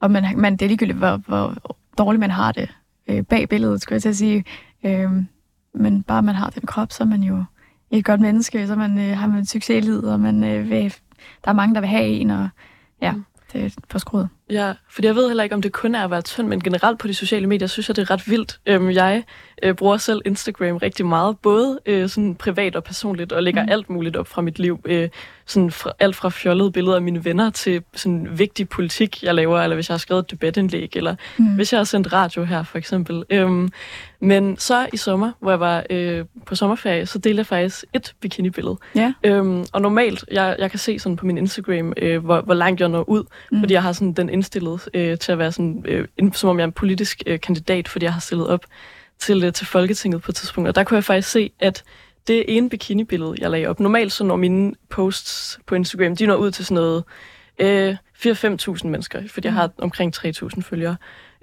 og 0.00 0.10
man, 0.10 0.24
man, 0.36 0.52
det 0.52 0.62
er 0.62 0.68
ligegyldigt, 0.68 0.98
hvor, 0.98 1.16
hvor 1.16 1.54
dårligt 1.98 2.20
man 2.20 2.30
har 2.30 2.52
det 2.52 2.68
øh, 3.08 3.24
bag 3.24 3.48
billedet, 3.48 3.82
skulle 3.82 3.94
jeg 3.94 4.02
til 4.02 4.08
at 4.08 4.16
sige. 4.16 4.44
Øh, 4.84 5.10
men 5.74 6.02
bare 6.02 6.22
man 6.22 6.34
har 6.34 6.50
den 6.50 6.66
krop, 6.66 6.92
så 6.92 7.02
er 7.02 7.06
man 7.06 7.22
jo 7.22 7.44
et 7.90 8.04
godt 8.04 8.20
menneske, 8.20 8.66
så 8.66 8.76
man, 8.76 8.98
øh, 8.98 9.18
har 9.18 9.26
man 9.26 9.46
succeslivet, 9.46 10.12
og 10.12 10.20
man, 10.20 10.44
øh, 10.44 10.70
vil, 10.70 10.94
der 11.44 11.50
er 11.50 11.52
mange, 11.52 11.74
der 11.74 11.80
vil 11.80 11.88
have 11.88 12.06
en, 12.06 12.30
og 12.30 12.48
ja, 13.02 13.12
mm. 13.12 13.24
det 13.52 13.64
er 13.64 13.70
forskruet. 13.90 14.28
Ja, 14.50 14.72
fordi 14.90 15.06
jeg 15.06 15.14
ved 15.16 15.28
heller 15.28 15.44
ikke, 15.44 15.54
om 15.54 15.62
det 15.62 15.72
kun 15.72 15.94
er 15.94 16.04
at 16.04 16.10
være 16.10 16.22
tynd, 16.22 16.48
men 16.48 16.60
generelt 16.60 16.98
på 16.98 17.08
de 17.08 17.14
sociale 17.14 17.46
medier, 17.46 17.68
synes 17.68 17.88
jeg, 17.88 17.96
det 17.96 18.02
er 18.02 18.10
ret 18.10 18.30
vildt. 18.30 18.60
Øhm, 18.66 18.90
jeg 18.90 19.24
øh, 19.62 19.74
bruger 19.74 19.96
selv 19.96 20.20
Instagram 20.24 20.76
rigtig 20.76 21.06
meget, 21.06 21.38
både 21.38 21.80
øh, 21.86 22.08
sådan 22.08 22.34
privat 22.34 22.76
og 22.76 22.84
personligt, 22.84 23.32
og 23.32 23.42
lægger 23.42 23.62
mm. 23.62 23.68
alt 23.70 23.90
muligt 23.90 24.16
op 24.16 24.26
fra 24.26 24.42
mit 24.42 24.58
liv. 24.58 24.80
Øh, 24.84 25.08
sådan 25.50 25.70
fra, 25.70 25.92
alt 25.98 26.16
fra 26.16 26.28
fjollede 26.28 26.72
billeder 26.72 26.96
af 26.96 27.02
mine 27.02 27.24
venner 27.24 27.50
til 27.50 27.82
sådan 27.94 28.28
vigtig 28.38 28.68
politik, 28.68 29.22
jeg 29.22 29.34
laver, 29.34 29.60
eller 29.60 29.74
hvis 29.74 29.88
jeg 29.88 29.94
har 29.94 29.98
skrevet 29.98 30.20
et 30.20 30.30
debatindlæg, 30.30 30.96
eller 30.96 31.14
mm. 31.38 31.44
hvis 31.54 31.72
jeg 31.72 31.78
har 31.78 31.84
sendt 31.84 32.12
radio 32.12 32.44
her, 32.44 32.62
for 32.62 32.78
eksempel. 32.78 33.24
Øhm, 33.30 33.72
men 34.20 34.58
så 34.58 34.86
i 34.92 34.96
sommer, 34.96 35.32
hvor 35.40 35.50
jeg 35.50 35.60
var 35.60 35.84
øh, 35.90 36.24
på 36.46 36.54
sommerferie, 36.54 37.06
så 37.06 37.18
delte 37.18 37.38
jeg 37.38 37.46
faktisk 37.46 37.84
et 37.92 38.14
bikinibillede. 38.20 38.76
Ja. 38.94 39.12
Øhm, 39.24 39.64
og 39.72 39.82
normalt, 39.82 40.24
jeg, 40.32 40.56
jeg 40.58 40.70
kan 40.70 40.78
se 40.78 40.98
sådan 40.98 41.16
på 41.16 41.26
min 41.26 41.38
Instagram, 41.38 41.92
øh, 41.96 42.24
hvor, 42.24 42.40
hvor 42.40 42.54
langt 42.54 42.80
jeg 42.80 42.88
når 42.88 43.08
ud, 43.08 43.24
mm. 43.52 43.60
fordi 43.60 43.74
jeg 43.74 43.82
har 43.82 43.92
sådan 43.92 44.12
den 44.12 44.28
indstillet 44.40 44.88
øh, 44.94 45.18
til 45.18 45.32
at 45.32 45.38
være 45.38 45.52
sådan, 45.52 45.84
øh, 45.88 46.32
som 46.32 46.50
om 46.50 46.58
jeg 46.58 46.62
er 46.62 46.66
en 46.66 46.72
politisk 46.72 47.22
øh, 47.26 47.40
kandidat, 47.40 47.88
fordi 47.88 48.04
jeg 48.04 48.12
har 48.12 48.20
stillet 48.20 48.48
op 48.48 48.64
til, 49.18 49.44
øh, 49.44 49.52
til 49.52 49.66
Folketinget 49.66 50.22
på 50.22 50.30
et 50.30 50.36
tidspunkt. 50.36 50.68
Og 50.68 50.74
der 50.74 50.84
kunne 50.84 50.96
jeg 50.96 51.04
faktisk 51.04 51.30
se, 51.30 51.52
at 51.60 51.84
det 52.26 52.44
ene 52.48 52.70
bikini-billede, 52.70 53.34
jeg 53.38 53.50
lagde 53.50 53.66
op, 53.66 53.80
normalt 53.80 54.12
så 54.12 54.24
når 54.24 54.36
mine 54.36 54.74
posts 54.88 55.60
på 55.66 55.74
Instagram, 55.74 56.16
de 56.16 56.26
når 56.26 56.36
ud 56.36 56.50
til 56.50 56.64
sådan 56.64 56.74
noget 56.74 57.04
øh, 57.58 57.96
4-5.000 58.26 58.86
mennesker, 58.86 59.28
fordi 59.28 59.46
jeg 59.46 59.52
mm. 59.52 59.56
har 59.56 59.70
omkring 59.78 60.16
3.000 60.16 60.60
følgere. 60.62 60.96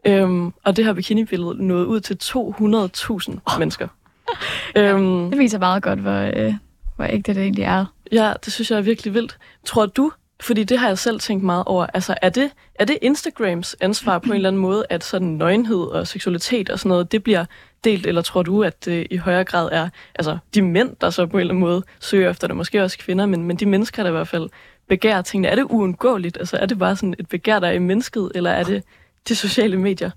Øhm, 0.05 0.53
og 0.63 0.77
det 0.77 0.85
her 0.85 0.93
bikini-billede 0.93 1.67
nåede 1.67 1.87
ud 1.87 1.99
til 1.99 2.17
200.000 2.23 3.39
oh. 3.45 3.59
mennesker. 3.59 3.87
ja, 4.75 4.93
øhm, 4.93 5.29
det 5.29 5.39
viser 5.39 5.59
meget 5.59 5.83
godt, 5.83 5.99
hvor, 5.99 6.31
øh, 6.35 6.53
hvor 6.95 7.05
ægte 7.05 7.33
det 7.33 7.43
egentlig 7.43 7.63
er. 7.63 7.85
Ja, 8.11 8.33
det 8.45 8.53
synes 8.53 8.71
jeg 8.71 8.77
er 8.77 8.81
virkelig 8.81 9.13
vildt. 9.13 9.37
Tror 9.65 9.85
du, 9.85 10.11
fordi 10.41 10.63
det 10.63 10.79
har 10.79 10.87
jeg 10.87 10.97
selv 10.97 11.19
tænkt 11.19 11.43
meget 11.43 11.63
over. 11.65 11.87
Altså, 11.93 12.15
er 12.21 12.29
det, 12.29 12.51
er 12.75 12.85
det 12.85 12.97
Instagrams 13.01 13.75
ansvar 13.81 14.19
på 14.19 14.29
en 14.29 14.35
eller 14.35 14.49
anden 14.49 14.61
måde, 14.61 14.85
at 14.89 15.03
sådan 15.03 15.27
nøgenhed 15.27 15.77
og 15.77 16.07
seksualitet 16.07 16.69
og 16.69 16.79
sådan 16.79 16.89
noget, 16.89 17.11
det 17.11 17.23
bliver 17.23 17.45
delt, 17.83 18.05
eller 18.05 18.21
tror 18.21 18.43
du, 18.43 18.63
at 18.63 18.85
det 18.85 19.07
i 19.11 19.17
højere 19.17 19.43
grad 19.43 19.69
er 19.71 19.89
altså, 20.15 20.37
de 20.53 20.61
mænd, 20.61 20.95
der 21.01 21.09
så 21.09 21.25
på 21.25 21.37
en 21.37 21.41
eller 21.41 21.53
anden 21.53 21.61
måde 21.61 21.83
søger 21.99 22.29
efter 22.29 22.47
det, 22.47 22.55
måske 22.55 22.83
også 22.83 22.97
kvinder, 22.97 23.25
men, 23.25 23.43
men 23.43 23.57
de 23.57 23.65
mennesker, 23.65 24.03
der 24.03 24.09
i 24.09 24.13
hvert 24.13 24.27
fald 24.27 24.49
begærer 24.87 25.21
tingene, 25.21 25.47
er 25.47 25.55
det 25.55 25.63
uundgåeligt? 25.63 26.37
Altså, 26.37 26.57
er 26.57 26.65
det 26.65 26.79
bare 26.79 26.95
sådan 26.95 27.15
et 27.19 27.29
begær, 27.29 27.59
der 27.59 27.67
er 27.67 27.71
i 27.71 27.79
mennesket, 27.79 28.31
eller 28.35 28.51
er 28.51 28.63
det 28.63 28.83
de 29.27 29.35
sociale 29.35 29.77
medier? 29.77 30.11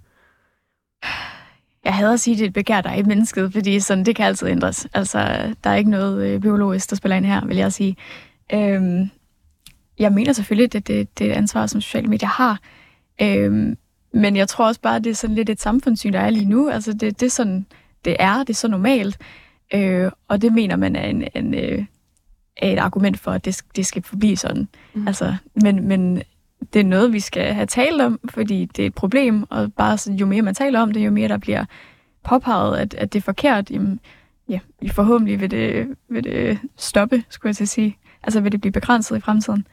Jeg 1.85 1.95
hader 1.95 2.13
at 2.13 2.21
sige, 2.21 2.35
at 2.35 2.39
det 2.39 2.45
er 2.45 2.49
et 2.49 2.55
begær, 2.55 2.81
der 2.81 2.91
er 2.91 2.97
i 2.97 3.03
mennesket, 3.03 3.53
fordi 3.53 3.81
sådan, 3.81 4.05
det 4.05 4.17
kan 4.17 4.27
altid 4.27 4.49
ændres. 4.49 4.87
Altså, 4.95 5.19
der 5.65 5.71
er 5.71 5.75
ikke 5.75 5.91
noget 5.91 6.27
øh, 6.27 6.41
biologisk, 6.41 6.91
der 6.91 6.97
spiller 6.97 7.17
ind 7.17 7.25
her, 7.25 7.47
vil 7.47 7.57
jeg 7.57 7.73
sige. 7.73 7.97
Øhm, 8.53 9.11
jeg 10.01 10.13
mener 10.13 10.33
selvfølgelig, 10.33 10.75
at 10.75 10.87
det, 10.87 11.19
det 11.19 11.27
er 11.27 11.31
et 11.31 11.37
ansvar, 11.37 11.67
som 11.67 11.81
sociale 11.81 12.09
medier 12.09 12.29
har. 12.29 12.61
Øhm, 13.23 13.77
men 14.13 14.37
jeg 14.37 14.49
tror 14.49 14.67
også 14.67 14.81
bare, 14.81 14.97
at 14.97 15.05
det 15.05 15.11
er 15.11 15.15
sådan 15.15 15.37
lidt 15.37 15.51
et 15.51 15.61
samfundssyn, 15.61 16.13
der 16.13 16.21
er 16.21 16.31
lige 16.31 16.45
nu. 16.45 16.71
Altså, 16.71 16.93
det, 16.93 17.21
det 17.21 17.27
er 17.27 17.31
sådan, 17.31 17.67
det 18.05 18.17
er, 18.19 18.39
det 18.39 18.51
er 18.51 18.55
så 18.55 18.69
normalt. 18.69 19.19
Øh, 19.75 20.11
og 20.29 20.43
det 20.43 20.53
mener 20.53 20.77
man 20.77 20.97
er, 20.97 21.07
en, 21.07 21.25
en, 21.35 21.55
øh, 21.55 21.85
er 22.57 22.73
et 22.73 22.79
argument 22.79 23.19
for, 23.19 23.31
at 23.31 23.45
det, 23.45 23.63
det 23.77 23.87
skal 23.87 24.03
forblive 24.03 24.37
sådan. 24.37 24.69
Mm. 24.95 25.09
Altså, 25.09 25.35
men, 25.63 25.89
men 25.89 26.23
det 26.73 26.81
er 26.81 26.85
noget, 26.85 27.13
vi 27.13 27.21
skal 27.21 27.55
have 27.55 27.67
talt 27.67 28.01
om, 28.01 28.21
fordi 28.29 28.65
det 28.77 28.83
er 28.83 28.87
et 28.87 28.95
problem, 28.95 29.45
og 29.51 29.73
bare 29.73 29.99
så, 29.99 30.13
jo 30.13 30.27
mere 30.27 30.43
man 30.43 30.55
taler 30.55 30.81
om 30.81 30.93
det, 30.93 31.07
jo 31.07 31.11
mere 31.11 31.29
der 31.29 31.39
bliver 31.39 31.65
påpeget, 32.25 32.79
at, 32.79 32.95
at 32.95 33.13
det 33.13 33.19
er 33.19 33.23
forkert, 33.23 33.71
jamen, 33.71 34.01
ja, 34.49 34.61
forhåbentlig 34.93 35.41
vil 35.41 35.51
det, 35.51 35.89
vil 36.09 36.25
det 36.25 36.59
stoppe, 36.77 37.25
skulle 37.29 37.51
jeg 37.51 37.57
til 37.57 37.65
at 37.65 37.69
sige. 37.69 37.97
Altså 38.23 38.41
vil 38.41 38.53
det 38.53 38.61
blive 38.61 38.73
begrænset 38.73 39.17
i 39.17 39.21
fremtiden. 39.21 39.67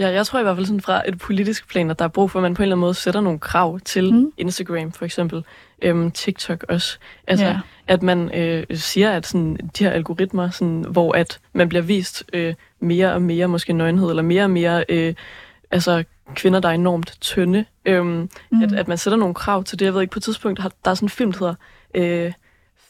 Ja, 0.00 0.08
jeg 0.08 0.26
tror 0.26 0.40
i 0.40 0.42
hvert 0.42 0.56
fald 0.56 0.66
sådan 0.66 0.80
fra 0.80 1.08
et 1.08 1.18
politisk 1.18 1.68
plan, 1.68 1.90
at 1.90 1.98
der 1.98 2.04
er 2.04 2.08
brug 2.08 2.30
for, 2.30 2.38
at 2.38 2.42
man 2.42 2.54
på 2.54 2.62
en 2.62 2.64
eller 2.64 2.76
anden 2.76 2.80
måde 2.80 2.94
sætter 2.94 3.20
nogle 3.20 3.38
krav 3.38 3.80
til 3.80 4.14
mm. 4.14 4.32
Instagram 4.36 4.92
for 4.92 5.04
eksempel, 5.04 5.44
øhm, 5.82 6.10
TikTok 6.10 6.64
også. 6.68 6.98
Altså, 7.26 7.46
ja. 7.46 7.58
at 7.86 8.02
man 8.02 8.34
øh, 8.34 8.66
siger, 8.74 9.12
at 9.12 9.26
sådan, 9.26 9.56
de 9.78 9.84
her 9.84 9.90
algoritmer, 9.90 10.50
sådan, 10.50 10.84
hvor 10.88 11.12
at 11.12 11.40
man 11.52 11.68
bliver 11.68 11.82
vist 11.82 12.24
øh, 12.32 12.54
mere 12.80 13.12
og 13.12 13.22
mere 13.22 13.48
måske 13.48 13.72
nøgenhed, 13.72 14.10
eller 14.10 14.22
mere 14.22 14.44
og 14.44 14.50
mere 14.50 14.84
øh, 14.88 15.14
altså, 15.70 16.04
kvinder, 16.34 16.60
der 16.60 16.68
er 16.68 16.72
enormt 16.72 17.16
tynde. 17.20 17.64
Øhm, 17.84 18.28
mm. 18.50 18.62
at, 18.62 18.72
at 18.72 18.88
man 18.88 18.98
sætter 18.98 19.18
nogle 19.18 19.34
krav 19.34 19.64
til 19.64 19.78
det. 19.78 19.84
Jeg 19.84 19.94
ved 19.94 20.00
ikke, 20.00 20.12
på 20.12 20.18
et 20.18 20.22
tidspunkt, 20.22 20.58
har, 20.58 20.72
der 20.84 20.90
er 20.90 20.94
sådan 20.94 21.06
en 21.06 21.10
film, 21.10 21.32
der 21.32 21.38
hedder... 21.38 21.54
Øh, 22.26 22.32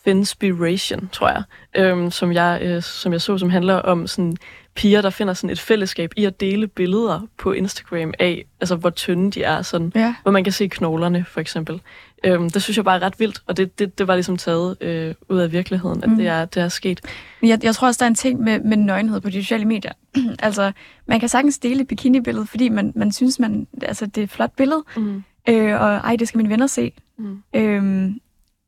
Finspiration, 0.05 1.09
tror 1.13 1.29
jeg, 1.29 1.43
øhm, 1.75 2.11
som 2.11 2.33
jeg 2.33 2.59
øh, 2.63 2.83
som 2.83 3.13
jeg 3.13 3.21
så, 3.21 3.39
som 3.39 3.51
handler 3.51 3.75
om 3.75 4.07
sådan 4.07 4.37
piger, 4.81 5.03
der 5.03 5.11
finder 5.11 5.35
sådan 5.35 5.51
et 5.51 5.61
fællesskab 5.61 6.13
i 6.17 6.25
at 6.25 6.41
dele 6.41 6.67
billeder 6.67 7.21
på 7.39 7.53
Instagram 7.53 8.15
af, 8.19 8.45
altså 8.61 8.77
hvor 8.77 8.91
tynde 8.91 9.31
de 9.31 9.43
er, 9.43 9.63
sådan, 9.63 9.93
ja. 9.95 10.15
hvor 10.23 10.33
man 10.33 10.45
kan 10.45 10.53
se 10.53 10.69
knoglerne, 10.69 11.25
for 11.29 11.41
eksempel. 11.41 11.81
Øhm, 12.25 12.51
det 12.51 12.63
synes 12.63 12.77
jeg 12.77 12.85
bare 12.85 12.97
er 12.97 13.03
ret 13.03 13.21
vildt, 13.21 13.43
og 13.47 13.57
det, 13.57 13.79
det, 13.79 13.99
det 13.99 14.09
var 14.09 14.15
ligesom 14.15 14.37
taget 14.37 14.77
øh, 14.81 15.15
ud 15.29 15.39
af 15.39 15.53
virkeligheden, 15.53 16.05
at 16.05 16.11
mm. 16.11 16.17
det, 16.17 16.27
er, 16.27 16.45
det 16.45 16.63
er 16.63 16.69
sket. 16.69 17.01
Jeg, 17.43 17.59
jeg 17.63 17.75
tror 17.75 17.89
også, 17.89 17.99
der 17.99 18.05
er 18.05 18.09
en 18.11 18.15
ting 18.15 18.41
med, 18.41 18.61
med 18.61 18.77
nøgenhed 18.77 19.21
på 19.21 19.31
de 19.31 19.43
sociale 19.43 19.65
medier. 19.65 19.93
altså, 20.39 20.73
man 21.07 21.21
kan 21.21 21.29
sagtens 21.29 21.59
dele 21.59 21.81
et 21.81 21.89
bikini-billede, 21.89 22.47
fordi 22.47 22.69
man, 22.69 22.93
man 22.97 23.13
synes, 23.13 23.39
man, 23.39 23.67
altså, 23.83 24.07
det 24.07 24.19
er 24.19 24.25
et 24.25 24.31
flot 24.31 24.57
billede, 24.57 24.85
mm. 24.97 25.23
øh, 25.49 25.81
og 25.81 25.95
ej, 25.97 26.17
det 26.17 26.29
skal 26.29 26.39
mine 26.39 26.51
venner 26.51 26.67
se. 26.67 26.93
Mm. 27.19 27.43
Øhm, 27.55 28.21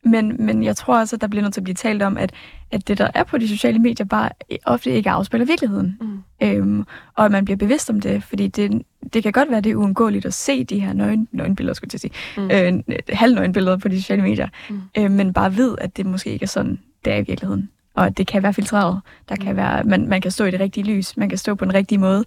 men, 0.05 0.36
men 0.38 0.62
jeg 0.62 0.76
tror 0.76 0.98
også, 0.98 1.16
at 1.16 1.20
der 1.20 1.26
bliver 1.26 1.42
nødt 1.42 1.55
til 1.55 1.61
at 1.61 1.64
blive 1.64 1.74
talt 1.74 2.03
om, 2.03 2.16
at, 2.16 2.32
at 2.70 2.88
det, 2.88 2.98
der 2.98 3.11
er 3.14 3.24
på 3.24 3.38
de 3.38 3.48
sociale 3.48 3.78
medier, 3.78 4.07
bare 4.07 4.28
ofte 4.64 4.90
ikke 4.90 5.11
afspiller 5.11 5.44
virkeligheden. 5.46 5.98
Mm. 6.00 6.22
Øhm, 6.42 6.84
og 7.14 7.24
at 7.24 7.32
man 7.32 7.44
bliver 7.44 7.57
bevidst 7.57 7.90
om 7.90 8.00
det, 8.00 8.22
fordi 8.22 8.48
det, 8.48 8.82
det 9.12 9.22
kan 9.22 9.32
godt 9.32 9.50
være, 9.50 9.61
det 9.61 9.72
er 9.72 9.76
uundgåeligt 9.76 10.26
at 10.26 10.34
se 10.34 10.64
de 10.64 10.80
her 10.80 10.92
nøgen, 10.92 11.28
nøgenbilleder, 11.32 11.74
skulle 11.74 11.90
jeg 11.92 12.00
sige, 12.00 12.12
mm. 12.36 12.50
øh, 12.50 12.98
halvnøgenbilleder 13.09 13.76
på 13.76 13.88
de 13.88 14.00
sociale 14.03 14.22
medier, 14.22 14.48
mm. 14.70 14.80
øh, 14.98 15.11
men 15.11 15.32
bare 15.32 15.57
ved, 15.57 15.74
at 15.80 15.96
det 15.96 16.07
måske 16.07 16.30
ikke 16.30 16.42
er 16.42 16.48
sådan, 16.48 16.78
det 17.05 17.12
er 17.12 17.16
i 17.16 17.24
virkeligheden. 17.26 17.70
Og 17.94 18.07
at 18.07 18.18
det 18.18 18.26
kan 18.26 18.42
være 18.42 18.55
filtreret. 18.55 19.00
Der 19.28 19.36
kan 19.36 19.50
mm. 19.50 19.57
være, 19.57 19.84
man, 19.84 20.09
man 20.09 20.20
kan 20.20 20.30
stå 20.30 20.44
i 20.44 20.50
det 20.50 20.61
rigtige 20.61 20.84
lys, 20.84 21.16
man 21.16 21.28
kan 21.28 21.38
stå 21.38 21.55
på 21.55 21.64
den 21.64 21.74
rigtige 21.74 21.98
måde. 21.98 22.24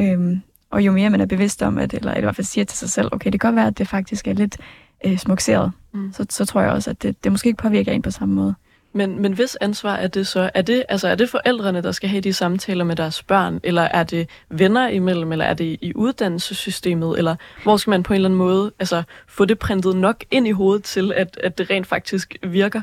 Øhm, 0.00 0.40
og 0.70 0.82
jo 0.82 0.92
mere 0.92 1.10
man 1.10 1.20
er 1.20 1.26
bevidst 1.26 1.62
om, 1.62 1.78
at, 1.78 1.94
eller 1.94 2.16
i 2.16 2.20
hvert 2.20 2.36
fald 2.36 2.44
siger 2.44 2.64
til 2.64 2.78
sig 2.78 2.90
selv, 2.90 3.08
okay, 3.12 3.32
det 3.32 3.40
kan 3.40 3.48
godt 3.48 3.56
være, 3.56 3.66
at 3.66 3.78
det 3.78 3.88
faktisk 3.88 4.28
er 4.28 4.32
lidt 4.32 4.56
øh, 5.04 5.18
smukseret, 5.18 5.72
mm. 5.92 6.12
så, 6.12 6.26
så 6.30 6.44
tror 6.44 6.60
jeg 6.60 6.70
også, 6.70 6.90
at 6.90 7.02
det, 7.02 7.24
det 7.24 7.32
måske 7.32 7.46
ikke 7.48 7.62
påvirker 7.62 7.92
en 7.92 8.02
på 8.02 8.10
samme 8.10 8.34
måde. 8.34 8.54
Men, 8.94 9.22
men 9.22 9.32
hvis 9.32 9.56
ansvar 9.60 9.94
er 9.94 10.06
det 10.06 10.26
så? 10.26 10.50
Er 10.54 10.62
det, 10.62 10.84
altså, 10.88 11.08
er 11.08 11.14
det 11.14 11.30
forældrene, 11.30 11.82
der 11.82 11.92
skal 11.92 12.08
have 12.08 12.20
de 12.20 12.32
samtaler 12.32 12.84
med 12.84 12.96
deres 12.96 13.22
børn? 13.22 13.60
Eller 13.62 13.82
er 13.82 14.04
det 14.04 14.28
venner 14.50 14.88
imellem? 14.88 15.32
Eller 15.32 15.44
er 15.44 15.54
det 15.54 15.78
i 15.80 15.92
uddannelsessystemet? 15.94 17.18
Eller 17.18 17.36
hvor 17.62 17.76
skal 17.76 17.90
man 17.90 18.02
på 18.02 18.12
en 18.12 18.14
eller 18.14 18.28
anden 18.28 18.38
måde 18.38 18.72
altså, 18.78 19.02
få 19.28 19.44
det 19.44 19.58
printet 19.58 19.96
nok 19.96 20.24
ind 20.30 20.48
i 20.48 20.50
hovedet 20.50 20.84
til, 20.84 21.12
at, 21.12 21.38
at 21.42 21.58
det 21.58 21.70
rent 21.70 21.86
faktisk 21.86 22.36
virker? 22.42 22.82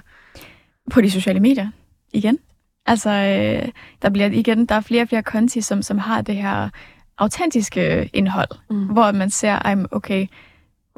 På 0.91 1.01
de 1.01 1.11
sociale 1.11 1.39
medier, 1.39 1.67
igen. 2.13 2.39
Altså, 2.85 3.09
øh, 3.09 3.69
der 4.01 4.09
bliver 4.09 4.27
igen, 4.27 4.65
der 4.65 4.75
er 4.75 4.81
flere 4.81 5.01
og 5.01 5.07
flere 5.07 5.23
konti, 5.23 5.61
som, 5.61 5.81
som 5.81 5.97
har 5.97 6.21
det 6.21 6.35
her 6.35 6.69
autentiske 7.17 8.09
indhold, 8.13 8.49
mm. 8.69 8.85
hvor 8.85 9.11
man 9.11 9.29
ser, 9.29 9.85
okay, 9.91 10.27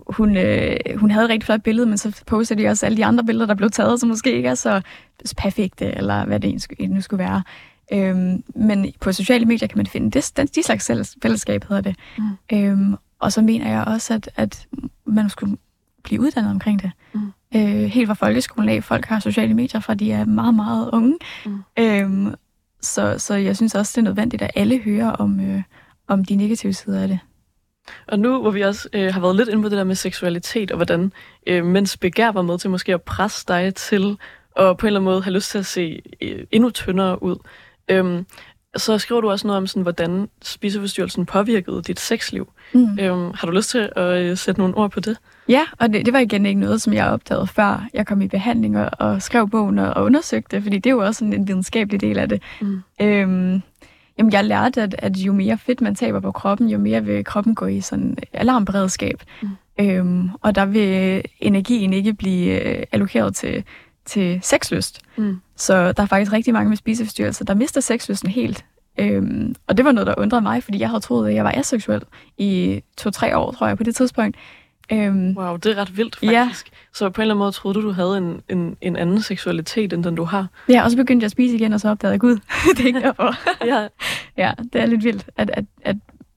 hun, 0.08 0.38
øh, 0.38 0.78
hun 0.96 1.12
havde 1.12 1.26
et 1.26 1.30
rigtig 1.30 1.46
flot 1.46 1.64
billede, 1.64 1.88
men 1.88 1.98
så 1.98 2.24
postede 2.28 2.64
de 2.64 2.68
også 2.68 2.86
alle 2.86 2.98
de 2.98 3.06
andre 3.06 3.24
billeder, 3.24 3.46
der 3.46 3.56
blev 3.56 3.70
taget, 3.70 4.00
som 4.00 4.10
måske 4.10 4.32
ikke 4.32 4.50
er 4.50 4.56
så 4.56 4.82
perfekte, 5.38 5.86
eller 5.86 6.26
hvad 6.26 6.40
det 6.40 6.68
nu 6.90 7.02
skulle 7.02 7.24
være. 7.24 7.44
Øhm, 7.94 8.44
men 8.56 8.94
på 9.00 9.12
sociale 9.12 9.46
medier 9.46 9.68
kan 9.68 9.78
man 9.78 9.88
finde 9.88 10.12
det, 10.12 10.32
den, 10.38 10.48
de 10.48 10.64
slags 10.64 10.92
fællesskab, 11.22 11.64
hedder 11.70 11.82
det. 11.82 11.96
Mm. 12.18 12.24
Øhm, 12.54 12.96
og 13.20 13.32
så 13.32 13.42
mener 13.42 13.70
jeg 13.70 13.84
også, 13.84 14.14
at, 14.14 14.30
at 14.36 14.68
man 15.06 15.30
skulle 15.30 15.58
blive 16.04 16.22
uddannet 16.22 16.52
omkring 16.52 16.82
det. 16.82 16.92
Mm. 17.14 17.32
Øh, 17.56 17.84
helt 17.84 18.08
fra 18.08 18.14
folkeskolen 18.14 18.70
af. 18.70 18.84
Folk 18.84 19.06
har 19.06 19.20
sociale 19.20 19.54
medier 19.54 19.80
fra 19.80 19.94
de 19.94 20.12
er 20.12 20.26
meget, 20.26 20.54
meget 20.54 20.90
unge. 20.94 21.18
Mm. 21.46 21.64
Øhm, 21.80 22.36
så, 22.82 23.16
så 23.18 23.34
jeg 23.34 23.56
synes 23.56 23.76
også, 23.76 23.92
det 23.96 23.98
er 23.98 24.10
nødvendigt, 24.10 24.42
at 24.42 24.52
alle 24.56 24.80
hører 24.80 25.10
om, 25.10 25.40
øh, 25.40 25.62
om 26.08 26.26
de 26.26 26.36
negative 26.36 26.74
sider 26.74 27.02
af 27.02 27.08
det. 27.08 27.20
Og 28.08 28.20
nu, 28.20 28.42
hvor 28.42 28.52
vi 28.52 28.62
også 28.62 28.90
øh, 28.94 29.14
har 29.14 29.22
været 29.22 29.36
lidt 29.36 29.50
inde 29.50 29.64
på 29.64 29.70
det 29.70 29.78
der 29.78 29.84
med 29.84 29.96
seksualitet, 29.96 30.72
og 30.72 30.76
hvordan 30.78 31.14
øh, 31.48 31.66
mens 31.66 31.98
begær 31.98 32.32
var 32.32 32.42
med 32.42 32.58
til 32.58 32.70
måske 32.70 32.94
at 32.94 33.02
presse 33.02 33.46
dig 33.48 33.76
til 33.76 34.18
at 34.56 34.78
på 34.78 34.86
en 34.86 34.88
eller 34.88 35.00
anden 35.00 35.04
måde 35.04 35.22
have 35.24 35.34
lyst 35.34 35.52
til 35.52 35.58
at 35.58 35.66
se 35.66 36.02
øh, 36.22 36.44
endnu 36.52 36.70
tyndere 36.70 37.24
ud, 37.24 37.36
øh, 37.88 38.24
så 38.78 38.98
skriver 38.98 39.22
du 39.22 39.30
også 39.30 39.48
noget 39.48 39.58
om, 39.58 39.68
sådan, 39.68 39.84
hvordan 39.84 40.30
spiseforstyrrelsen 40.42 41.26
påvirkede 41.26 41.82
dit 41.82 42.00
sexliv. 42.00 42.52
Mm. 42.74 43.00
Øhm, 43.00 43.32
har 43.34 43.48
du 43.48 43.52
lyst 43.52 43.70
til 43.70 43.90
at 43.96 44.22
øh, 44.24 44.38
sætte 44.38 44.62
nogle 44.62 44.76
ord 44.78 44.92
på 44.92 45.00
det? 45.00 45.18
Ja, 45.48 45.66
og 45.80 45.94
det, 45.94 46.06
det 46.06 46.14
var 46.14 46.20
igen 46.20 46.46
ikke 46.46 46.60
noget, 46.60 46.82
som 46.82 46.94
jeg 46.94 47.08
opdagede 47.08 47.48
før 47.48 47.88
jeg 47.94 48.08
kom 48.08 48.22
i 48.22 48.28
behandling 48.28 48.78
og, 48.80 48.90
og 49.00 49.22
skrev 49.22 49.50
bogen 49.50 49.80
og, 49.80 49.94
og 49.94 50.04
undersøgte 50.04 50.56
det, 50.56 50.64
fordi 50.64 50.78
det 50.78 50.90
er 50.90 50.94
jo 50.94 51.06
også 51.06 51.26
en, 51.26 51.34
en 51.34 51.48
videnskabelig 51.48 52.02
del 52.02 52.20
af 52.20 52.30
det. 52.30 52.42
Mm. 52.62 52.82
Øhm, 53.02 53.62
Jamen, 54.18 54.34
jeg 54.34 54.46
lærte, 54.46 54.82
at, 54.82 54.96
at 54.98 55.18
jo 55.18 55.34
mere 55.34 55.58
fedt 55.58 55.82
man 55.82 55.96
taber 55.96 56.20
på 56.20 56.32
kroppen, 56.32 56.70
jo 56.70 56.78
mere 56.78 57.06
vil 57.06 57.24
kroppen 57.24 57.56
gå 57.56 57.66
i 57.66 57.82
sådan 57.82 58.18
alarmberedskab. 58.34 59.24
Mm. 59.42 59.50
Øhm, 59.80 60.30
og 60.42 60.56
der 60.56 60.66
vil 60.66 61.22
energien 61.40 61.94
ikke 61.94 62.14
blive 62.14 62.62
øh, 62.62 62.84
allokeret 62.92 63.36
til, 63.36 63.64
til 64.06 64.40
sexlyst. 64.44 65.02
Mm. 65.18 65.38
Så 65.56 65.92
der 65.92 66.04
er 66.04 66.08
faktisk 66.08 66.34
rigtig 66.34 66.54
mange 66.54 66.70
med 66.70 66.78
spiseforstyrrelser, 66.78 67.46
der 67.46 67.54
mister 67.54 67.82
sexlysten 67.82 68.30
helt. 68.30 68.66
Øhm, 68.98 69.56
og 69.68 69.78
det 69.78 69.86
var 69.86 69.92
noget, 69.92 70.08
der 70.08 70.16
undrede 70.18 70.42
mig, 70.42 70.64
fordi 70.64 70.80
jeg 70.80 70.90
havde 70.90 71.02
troet, 71.02 71.30
at 71.30 71.36
jeg 71.36 71.44
var 71.44 71.52
aseksuel 71.52 72.02
i 72.38 72.82
to-tre 72.98 73.38
år, 73.38 73.52
tror 73.52 73.68
jeg, 73.68 73.78
på 73.78 73.84
det 73.84 73.96
tidspunkt. 73.96 74.38
Øhm, 74.92 75.38
wow, 75.38 75.56
det 75.56 75.72
er 75.72 75.76
ret 75.76 75.98
vildt 75.98 76.16
faktisk. 76.16 76.72
Ja. 76.72 76.78
Så 76.94 77.10
på 77.10 77.22
en 77.22 77.24
eller 77.24 77.34
anden 77.34 77.40
måde 77.40 77.52
troede 77.52 77.82
du, 77.82 77.88
du 77.88 77.92
havde 77.92 78.18
en, 78.18 78.42
en, 78.50 78.78
en 78.82 78.96
anden 78.96 79.22
seksualitet, 79.22 79.94
end 79.94 80.04
den 80.04 80.16
du 80.16 80.24
har. 80.24 80.48
Ja, 80.70 80.84
og 80.84 80.92
så 80.92 80.98
begyndte 80.98 81.24
jeg 81.24 81.28
at 81.28 81.32
spise 81.32 81.56
igen, 81.56 81.74
og 81.74 81.80
så 81.80 81.90
opdagede 81.90 82.14
jeg, 82.14 82.20
gud, 82.20 82.36
det 82.78 82.80
er 82.80 82.86
ikke 82.86 83.00
derfor. 83.00 83.36
ja. 83.74 83.88
ja, 84.38 84.52
det 84.74 84.82
er 84.82 84.86
lidt 84.86 85.04
vildt, 85.04 85.26
at, 85.38 85.52
at, 85.54 85.66
at 85.82 85.96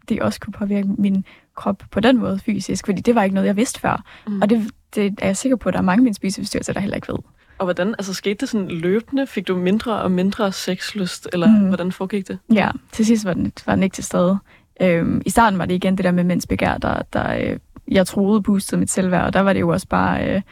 det 0.08 0.22
også 0.22 0.40
kunne 0.40 0.52
påvirke 0.52 0.88
min 0.98 1.24
krop 1.56 1.82
på 1.90 2.00
den 2.00 2.18
måde 2.18 2.38
fysisk, 2.38 2.86
fordi 2.86 3.00
det 3.00 3.14
var 3.14 3.22
ikke 3.22 3.34
noget, 3.34 3.46
jeg 3.46 3.56
vidste 3.56 3.80
før. 3.80 4.04
Mm. 4.26 4.42
Og 4.42 4.50
det, 4.50 4.70
det 4.94 5.14
er 5.18 5.26
jeg 5.26 5.36
sikker 5.36 5.56
på, 5.56 5.68
at 5.68 5.72
der 5.72 5.78
er 5.78 5.84
mange 5.84 6.00
af 6.00 6.04
mine 6.04 6.14
spiseforstyrrelser, 6.14 6.72
der 6.72 6.80
heller 6.80 6.96
ikke 6.96 7.08
ved. 7.08 7.18
Og 7.58 7.66
hvordan, 7.66 7.88
altså 7.88 8.14
skete 8.14 8.34
det 8.34 8.48
sådan 8.48 8.68
løbende? 8.68 9.26
Fik 9.26 9.48
du 9.48 9.56
mindre 9.56 10.02
og 10.02 10.10
mindre 10.10 10.52
sexlyst, 10.52 11.28
eller 11.32 11.46
mm. 11.46 11.66
hvordan 11.66 11.92
foregik 11.92 12.28
det? 12.28 12.38
Ja, 12.52 12.70
til 12.92 13.06
sidst 13.06 13.24
var 13.24 13.34
den, 13.34 13.52
var 13.66 13.74
den 13.74 13.82
ikke 13.82 13.94
til 13.94 14.04
stede. 14.04 14.38
Øhm, 14.80 15.22
I 15.26 15.30
starten 15.30 15.58
var 15.58 15.66
det 15.66 15.74
igen 15.74 15.96
det 15.96 16.04
der 16.04 16.10
med 16.10 16.24
mændsbegær, 16.24 16.78
der, 16.78 17.02
der 17.12 17.36
øh, 17.36 17.58
jeg 17.88 18.06
troede 18.06 18.42
boostede 18.42 18.80
mit 18.80 18.90
selvværd, 18.90 19.24
og 19.24 19.32
der 19.32 19.40
var 19.40 19.52
det 19.52 19.60
jo 19.60 19.68
også 19.68 19.88
bare, 19.88 20.28
øh, 20.28 20.42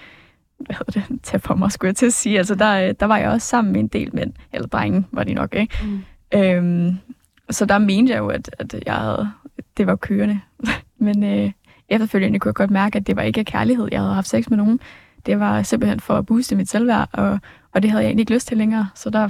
hvad 0.59 0.77
hedder 0.77 1.01
det, 1.01 1.21
tage 1.23 1.41
for 1.41 1.55
mig, 1.55 1.73
skulle 1.73 1.89
jeg 1.89 1.97
til 1.97 2.07
at 2.07 2.13
sige. 2.13 2.39
Altså, 2.39 2.55
der, 2.55 2.89
øh, 2.89 2.95
der 3.01 3.07
var 3.07 3.19
jeg 3.19 3.31
også 3.31 3.47
sammen 3.47 3.73
med 3.73 3.81
en 3.81 3.89
del 3.89 4.15
mænd, 4.15 4.33
eller 4.53 4.69
drenge 4.69 5.05
var 5.13 5.25
de 5.25 5.35
nok, 5.35 5.55
ikke? 5.55 5.79
Mm. 5.85 6.39
Øhm, 6.39 6.97
så 7.51 7.65
der 7.65 7.79
mente 7.79 8.13
jeg 8.13 8.19
jo, 8.19 8.29
at, 8.29 8.51
at 8.59 8.75
jeg 8.87 8.95
havde, 8.95 9.31
det 9.77 9.87
var 9.87 9.97
kørende. 9.97 10.41
Men 10.99 11.25
øh, 11.25 11.51
efterfølgende 11.89 12.39
kunne 12.39 12.49
jeg 12.49 12.55
godt 12.55 12.71
mærke, 12.71 12.97
at 12.97 13.07
det 13.07 13.17
var 13.17 13.23
ikke 13.23 13.45
kærlighed, 13.45 13.89
jeg 13.93 14.01
havde 14.01 14.15
haft 14.15 14.29
sex 14.29 14.51
med 14.51 14.59
nogen. 14.59 14.81
Det 15.27 15.41
var 15.41 15.63
simpelthen 15.63 16.01
for 16.01 16.15
at 16.15 16.27
booste 16.27 16.57
mit 16.57 16.69
selvværd, 16.69 17.09
og, 17.13 17.39
og 17.73 17.83
det 17.83 17.91
havde 17.91 18.03
jeg 18.03 18.09
egentlig 18.09 18.23
ikke 18.23 18.35
lyst 18.35 18.49
til 18.49 18.57
længere. 18.57 18.89
Så 18.95 19.11
der 19.11 19.29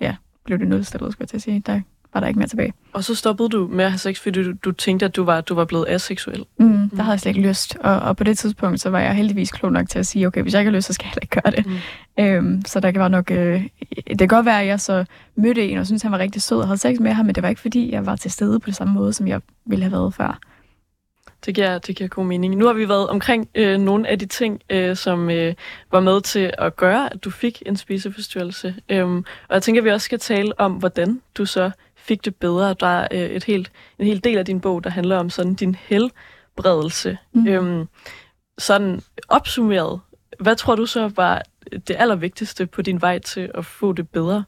ja, 0.00 0.16
blev 0.44 0.58
det 0.58 0.68
nulstillet, 0.68 1.12
skulle 1.12 1.22
jeg 1.22 1.28
til 1.28 1.36
at 1.36 1.42
sige. 1.42 1.62
Der 1.66 1.80
var 2.14 2.20
der 2.20 2.26
ikke 2.26 2.38
mere 2.38 2.48
tilbage. 2.48 2.72
Og 2.92 3.04
så 3.04 3.14
stoppede 3.14 3.48
du 3.48 3.68
med 3.72 3.84
at 3.84 3.90
have 3.90 3.98
sex, 3.98 4.20
fordi 4.20 4.42
du, 4.42 4.52
du 4.64 4.72
tænkte, 4.72 5.06
at 5.06 5.16
du 5.16 5.24
var, 5.24 5.40
du 5.40 5.54
var 5.54 5.64
blevet 5.64 5.86
aseksuel? 5.88 6.44
Mm, 6.58 6.66
mm. 6.66 6.90
der 6.90 7.02
havde 7.02 7.12
jeg 7.12 7.20
slet 7.20 7.36
ikke 7.36 7.48
lyst. 7.48 7.76
Og, 7.80 8.00
og 8.00 8.16
på 8.16 8.24
det 8.24 8.38
tidspunkt, 8.38 8.80
så 8.80 8.90
var 8.90 9.00
jeg 9.00 9.14
heldigvis 9.14 9.50
klog 9.50 9.72
nok 9.72 9.88
til 9.88 9.98
at 9.98 10.06
sige, 10.06 10.26
okay, 10.26 10.42
hvis 10.42 10.52
jeg 10.52 10.60
ikke 10.60 10.70
har 10.70 10.76
lyst, 10.76 10.86
så 10.86 10.92
skal 10.92 11.04
jeg 11.04 11.10
heller 11.10 11.22
ikke 11.22 11.40
gøre 11.40 11.62
det. 11.62 11.80
Mm. 12.16 12.24
Øhm, 12.24 12.62
så 12.66 12.80
der 12.80 12.98
var 12.98 13.08
nok... 13.08 13.30
Øh, 13.30 13.62
det 14.08 14.18
kan 14.18 14.28
godt 14.28 14.46
være, 14.46 14.60
at 14.60 14.66
jeg 14.66 14.80
så 14.80 15.04
mødte 15.36 15.68
en, 15.68 15.78
og 15.78 15.86
syntes, 15.86 16.02
han 16.02 16.12
var 16.12 16.18
rigtig 16.18 16.42
sød 16.42 16.58
og 16.58 16.66
havde 16.66 16.78
sex 16.78 16.98
med 17.00 17.12
ham, 17.12 17.26
men 17.26 17.34
det 17.34 17.42
var 17.42 17.48
ikke, 17.48 17.60
fordi 17.60 17.92
jeg 17.92 18.06
var 18.06 18.16
til 18.16 18.30
stede 18.30 18.60
på 18.60 18.66
det 18.66 18.76
samme 18.76 18.94
måde, 18.94 19.12
som 19.12 19.28
jeg 19.28 19.40
ville 19.66 19.84
have 19.84 19.92
været 19.92 20.14
før. 20.14 20.38
Det 21.46 21.54
giver, 21.54 21.78
det 21.78 21.96
giver 21.96 22.08
god 22.08 22.24
mening. 22.24 22.56
Nu 22.56 22.66
har 22.66 22.72
vi 22.72 22.88
været 22.88 23.08
omkring 23.08 23.48
øh, 23.54 23.78
nogle 23.80 24.08
af 24.08 24.18
de 24.18 24.26
ting, 24.26 24.60
øh, 24.70 24.96
som 24.96 25.30
øh, 25.30 25.54
var 25.92 26.00
med 26.00 26.20
til 26.20 26.50
at 26.58 26.76
gøre, 26.76 27.12
at 27.12 27.24
du 27.24 27.30
fik 27.30 27.62
en 27.66 27.76
spiseforstyrrelse. 27.76 28.74
Øhm, 28.88 29.16
og 29.18 29.54
jeg 29.54 29.62
tænker, 29.62 29.80
at 29.80 29.84
vi 29.84 29.90
også 29.90 30.04
skal 30.04 30.18
tale 30.18 30.60
om, 30.60 30.72
hvordan 30.72 31.20
du 31.34 31.46
så 31.46 31.70
fik 32.04 32.24
det 32.24 32.36
bedre. 32.36 32.74
Der 32.80 32.86
er 32.86 33.08
øh, 33.12 33.20
et 33.20 33.44
helt, 33.44 33.72
en 33.98 34.06
hel 34.06 34.24
del 34.24 34.38
af 34.38 34.44
din 34.44 34.60
bog, 34.60 34.84
der 34.84 34.90
handler 34.90 35.16
om 35.16 35.30
sådan 35.30 35.54
din 35.54 35.74
helbredelse. 35.74 37.18
Mm. 37.32 37.46
Øhm, 37.46 37.86
sådan 38.58 39.00
opsummeret, 39.28 40.00
hvad 40.40 40.56
tror 40.56 40.76
du 40.76 40.86
så 40.86 41.10
var 41.16 41.42
det 41.88 41.96
allervigtigste 41.98 42.66
på 42.66 42.82
din 42.82 43.00
vej 43.00 43.18
til 43.18 43.50
at 43.54 43.64
få 43.64 43.92
det 43.92 44.08
bedre? 44.08 44.44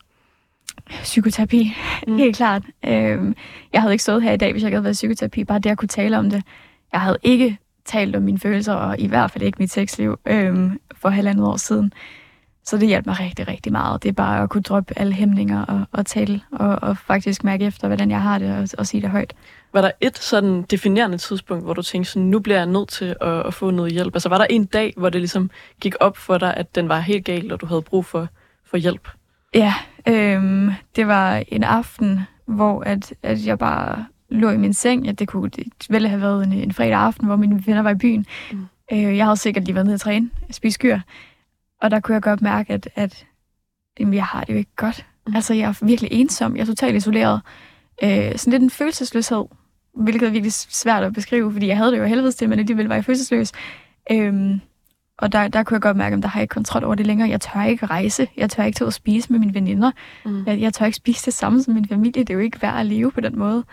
Psykoterapi, 1.02 1.74
mm. 2.06 2.16
helt 2.16 2.36
klart. 2.36 2.62
Øhm, 2.84 3.36
jeg 3.72 3.80
havde 3.80 3.94
ikke 3.94 4.02
stået 4.02 4.22
her 4.22 4.32
i 4.32 4.36
dag, 4.36 4.52
hvis 4.52 4.62
jeg 4.62 4.68
ikke 4.68 4.76
havde 4.76 4.84
været 4.84 4.94
psykoterapi. 4.94 5.44
Bare 5.44 5.58
det 5.58 5.70
at 5.70 5.78
kunne 5.78 5.88
tale 5.88 6.18
om 6.18 6.30
det. 6.30 6.42
Jeg 6.92 7.00
havde 7.00 7.18
ikke 7.22 7.58
talt 7.84 8.16
om 8.16 8.22
mine 8.22 8.38
følelser, 8.38 8.74
og 8.74 8.98
i 8.98 9.06
hvert 9.06 9.30
fald 9.30 9.44
ikke 9.44 9.58
mit 9.58 9.70
sexliv 9.70 10.18
øhm, 10.26 10.80
for 10.94 11.08
halvandet 11.08 11.46
år 11.46 11.56
siden. 11.56 11.92
Så 12.66 12.78
det 12.78 12.88
hjalp 12.88 13.06
mig 13.06 13.20
rigtig, 13.20 13.48
rigtig 13.48 13.72
meget. 13.72 14.02
Det 14.02 14.08
er 14.08 14.12
bare 14.12 14.42
at 14.42 14.50
kunne 14.50 14.62
droppe 14.62 14.98
alle 14.98 15.12
hæmninger 15.12 15.64
og, 15.64 15.84
og 15.92 16.06
tale, 16.06 16.40
og, 16.52 16.78
og 16.82 16.98
faktisk 16.98 17.44
mærke 17.44 17.64
efter, 17.64 17.86
hvordan 17.86 18.10
jeg 18.10 18.22
har 18.22 18.38
det, 18.38 18.56
og, 18.56 18.68
og 18.78 18.86
sige 18.86 19.00
det 19.02 19.10
højt. 19.10 19.34
Var 19.72 19.80
der 19.80 19.90
et 20.00 20.18
sådan 20.18 20.62
definerende 20.62 21.18
tidspunkt, 21.18 21.64
hvor 21.64 21.74
du 21.74 21.82
tænkte, 21.82 22.10
sådan, 22.10 22.28
nu 22.28 22.38
bliver 22.38 22.56
jeg 22.56 22.66
nødt 22.66 22.88
til 22.88 23.16
at, 23.20 23.46
at 23.46 23.54
få 23.54 23.70
noget 23.70 23.92
hjælp? 23.92 24.14
Altså 24.14 24.28
var 24.28 24.38
der 24.38 24.46
en 24.50 24.64
dag, 24.64 24.94
hvor 24.96 25.10
det 25.10 25.20
ligesom 25.20 25.50
gik 25.80 25.94
op 26.00 26.16
for 26.16 26.38
dig, 26.38 26.54
at 26.56 26.74
den 26.74 26.88
var 26.88 27.00
helt 27.00 27.24
galt, 27.24 27.52
og 27.52 27.60
du 27.60 27.66
havde 27.66 27.82
brug 27.82 28.04
for, 28.04 28.28
for 28.64 28.76
hjælp? 28.76 29.08
Ja, 29.54 29.74
øhm, 30.08 30.70
det 30.96 31.06
var 31.06 31.42
en 31.48 31.64
aften, 31.64 32.20
hvor 32.46 32.80
at, 32.80 33.14
at 33.22 33.46
jeg 33.46 33.58
bare 33.58 34.06
lå 34.28 34.50
i 34.50 34.56
min 34.56 34.74
seng. 34.74 35.06
Ja, 35.06 35.12
det 35.12 35.28
kunne 35.28 35.50
vel 35.88 36.08
have 36.08 36.20
været 36.20 36.46
en, 36.46 36.52
en 36.52 36.72
fredag 36.72 36.98
aften, 36.98 37.26
hvor 37.26 37.36
mine 37.36 37.62
venner 37.66 37.82
var 37.82 37.90
i 37.90 37.94
byen. 37.94 38.26
Mm. 38.52 38.66
Øh, 38.92 39.16
jeg 39.16 39.24
havde 39.24 39.36
sikkert 39.36 39.64
lige 39.64 39.74
været 39.74 39.86
nede 39.86 39.94
at 39.94 40.00
træne, 40.00 40.30
spise 40.50 40.74
skyr. 40.74 40.98
Og 41.82 41.90
der 41.90 42.00
kunne 42.00 42.14
jeg 42.14 42.22
godt 42.22 42.42
mærke, 42.42 42.72
at, 42.72 42.88
at 42.94 43.26
jamen, 44.00 44.14
jeg 44.14 44.24
har 44.24 44.44
det 44.44 44.52
jo 44.52 44.58
ikke 44.58 44.76
godt. 44.76 45.06
Mm. 45.26 45.36
Altså, 45.36 45.54
jeg 45.54 45.68
er 45.68 45.86
virkelig 45.86 46.12
ensom. 46.12 46.56
Jeg 46.56 46.62
er 46.62 46.66
totalt 46.66 46.96
isoleret. 46.96 47.40
Øh, 48.02 48.38
sådan 48.38 48.50
lidt 48.50 48.62
en 48.62 48.70
følelsesløshed, 48.70 49.44
hvilket 49.94 50.26
er 50.26 50.30
virkelig 50.30 50.52
svært 50.52 51.02
at 51.02 51.12
beskrive, 51.12 51.52
fordi 51.52 51.66
jeg 51.66 51.76
havde 51.76 51.92
det 51.92 51.98
jo 51.98 52.04
helvedes 52.04 52.34
til, 52.34 52.48
men 52.48 52.58
alligevel 52.58 52.86
var 52.86 52.94
jeg 52.94 53.04
følelsesløs. 53.04 53.52
Øhm, 54.10 54.60
og 55.18 55.32
der, 55.32 55.48
der 55.48 55.62
kunne 55.62 55.74
jeg 55.74 55.82
godt 55.82 55.96
mærke, 55.96 56.16
at 56.16 56.22
der 56.22 56.28
har 56.28 56.40
jeg 56.40 56.42
ikke 56.42 56.52
kontrol 56.52 56.84
over 56.84 56.94
det 56.94 57.06
længere. 57.06 57.28
Jeg 57.28 57.40
tør 57.40 57.62
ikke 57.62 57.86
rejse. 57.86 58.28
Jeg 58.36 58.50
tør 58.50 58.64
ikke 58.64 58.76
tage 58.76 58.84
ud 58.84 58.88
og 58.88 58.92
spise 58.92 59.32
med 59.32 59.38
mine 59.40 59.54
veninder. 59.54 59.90
Mm. 60.24 60.46
Jeg, 60.46 60.60
jeg 60.60 60.74
tør 60.74 60.86
ikke 60.86 60.96
spise 60.96 61.26
det 61.26 61.34
samme 61.34 61.62
som 61.62 61.74
min 61.74 61.88
familie. 61.88 62.24
Det 62.24 62.30
er 62.30 62.34
jo 62.34 62.40
ikke 62.40 62.62
værd 62.62 62.80
at 62.80 62.86
leve 62.86 63.12
på 63.12 63.20
den 63.20 63.38
måde. 63.38 63.64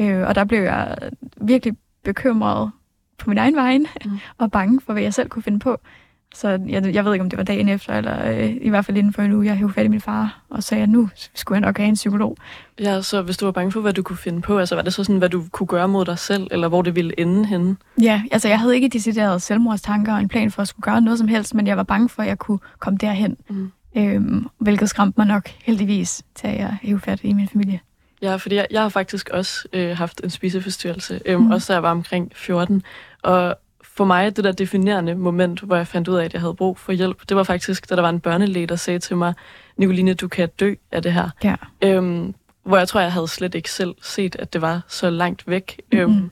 Øh, 0.00 0.28
og 0.28 0.34
der 0.34 0.44
blev 0.44 0.62
jeg 0.62 0.96
virkelig 1.40 1.76
bekymret 2.04 2.70
på 3.18 3.30
min 3.30 3.38
egen 3.38 3.56
vej, 3.56 3.78
mm. 3.78 4.18
og 4.38 4.50
bange 4.50 4.80
for, 4.80 4.92
hvad 4.92 5.02
jeg 5.02 5.14
selv 5.14 5.28
kunne 5.28 5.42
finde 5.42 5.58
på. 5.58 5.80
Så 6.34 6.48
jeg, 6.68 6.94
jeg 6.94 7.04
ved 7.04 7.12
ikke, 7.12 7.22
om 7.22 7.30
det 7.30 7.36
var 7.36 7.42
dagen 7.44 7.68
efter, 7.68 7.94
eller 7.94 8.30
øh, 8.30 8.56
i 8.60 8.68
hvert 8.68 8.84
fald 8.84 8.96
inden 8.96 9.12
for 9.12 9.22
en 9.22 9.32
uge, 9.32 9.46
jeg 9.46 9.56
hævde 9.56 9.72
fat 9.72 9.84
i 9.84 9.88
min 9.88 10.00
far, 10.00 10.42
og 10.50 10.62
sagde, 10.62 10.82
at 10.82 10.88
nu 10.88 11.08
skulle 11.34 11.56
jeg 11.56 11.60
nok 11.60 11.78
have 11.78 11.88
en 11.88 11.94
psykolog. 11.94 12.36
Ja, 12.80 13.02
så 13.02 13.22
hvis 13.22 13.36
du 13.36 13.44
var 13.44 13.52
bange 13.52 13.72
for, 13.72 13.80
hvad 13.80 13.92
du 13.92 14.02
kunne 14.02 14.16
finde 14.16 14.40
på, 14.40 14.58
altså 14.58 14.74
var 14.74 14.82
det 14.82 14.94
så 14.94 15.04
sådan, 15.04 15.18
hvad 15.18 15.28
du 15.28 15.44
kunne 15.52 15.66
gøre 15.66 15.88
mod 15.88 16.04
dig 16.04 16.18
selv, 16.18 16.46
eller 16.50 16.68
hvor 16.68 16.82
det 16.82 16.94
ville 16.94 17.20
ende 17.20 17.46
henne? 17.46 17.76
Ja, 18.02 18.22
altså 18.32 18.48
jeg 18.48 18.60
havde 18.60 18.74
ikke 18.74 18.88
decideret 18.88 19.42
selvmordstanker 19.42 20.14
og 20.14 20.20
en 20.20 20.28
plan 20.28 20.50
for 20.50 20.62
at 20.62 20.68
skulle 20.68 20.84
gøre 20.84 21.00
noget 21.00 21.18
som 21.18 21.28
helst, 21.28 21.54
men 21.54 21.66
jeg 21.66 21.76
var 21.76 21.82
bange 21.82 22.08
for, 22.08 22.22
at 22.22 22.28
jeg 22.28 22.38
kunne 22.38 22.58
komme 22.78 22.98
derhen. 22.98 23.36
Mm. 23.48 23.72
Øhm, 23.96 24.46
hvilket 24.58 24.88
skræmte 24.88 25.20
mig 25.20 25.26
nok 25.26 25.48
heldigvis 25.48 26.22
til, 26.34 26.46
at 26.46 26.58
jeg 26.58 26.76
hævde 26.82 27.00
fat 27.00 27.20
i 27.22 27.32
min 27.32 27.48
familie. 27.48 27.80
Ja, 28.22 28.36
fordi 28.36 28.54
jeg, 28.54 28.66
jeg 28.70 28.82
har 28.82 28.88
faktisk 28.88 29.28
også 29.28 29.68
øh, 29.72 29.96
haft 29.96 30.20
en 30.24 30.30
spiseforstyrrelse, 30.30 31.20
øh, 31.26 31.40
mm. 31.40 31.50
også 31.50 31.72
da 31.72 31.74
jeg 31.74 31.82
var 31.82 31.90
omkring 31.90 32.32
14. 32.34 32.82
Og 33.22 33.58
for 34.00 34.04
mig, 34.04 34.36
det 34.36 34.44
der 34.44 34.52
definerende 34.52 35.14
moment, 35.14 35.60
hvor 35.60 35.76
jeg 35.76 35.86
fandt 35.86 36.08
ud 36.08 36.16
af, 36.16 36.24
at 36.24 36.32
jeg 36.32 36.40
havde 36.40 36.54
brug 36.54 36.78
for 36.78 36.92
hjælp, 36.92 37.28
det 37.28 37.36
var 37.36 37.42
faktisk, 37.42 37.90
da 37.90 37.96
der 37.96 38.02
var 38.02 38.08
en 38.08 38.20
børnelæge, 38.20 38.66
der 38.66 38.76
sagde 38.76 38.98
til 38.98 39.16
mig, 39.16 39.34
Nicoline, 39.76 40.14
du 40.14 40.28
kan 40.28 40.48
dø 40.60 40.74
af 40.92 41.02
det 41.02 41.12
her. 41.12 41.30
Ja. 41.44 41.54
Øhm, 41.82 42.34
hvor 42.62 42.76
jeg 42.76 42.88
tror, 42.88 43.00
jeg 43.00 43.12
havde 43.12 43.28
slet 43.28 43.54
ikke 43.54 43.70
selv 43.70 43.94
set, 44.02 44.36
at 44.36 44.52
det 44.52 44.62
var 44.62 44.80
så 44.88 45.10
langt 45.10 45.42
væk, 45.46 45.80
øhm, 45.92 46.10
mm-hmm. 46.10 46.30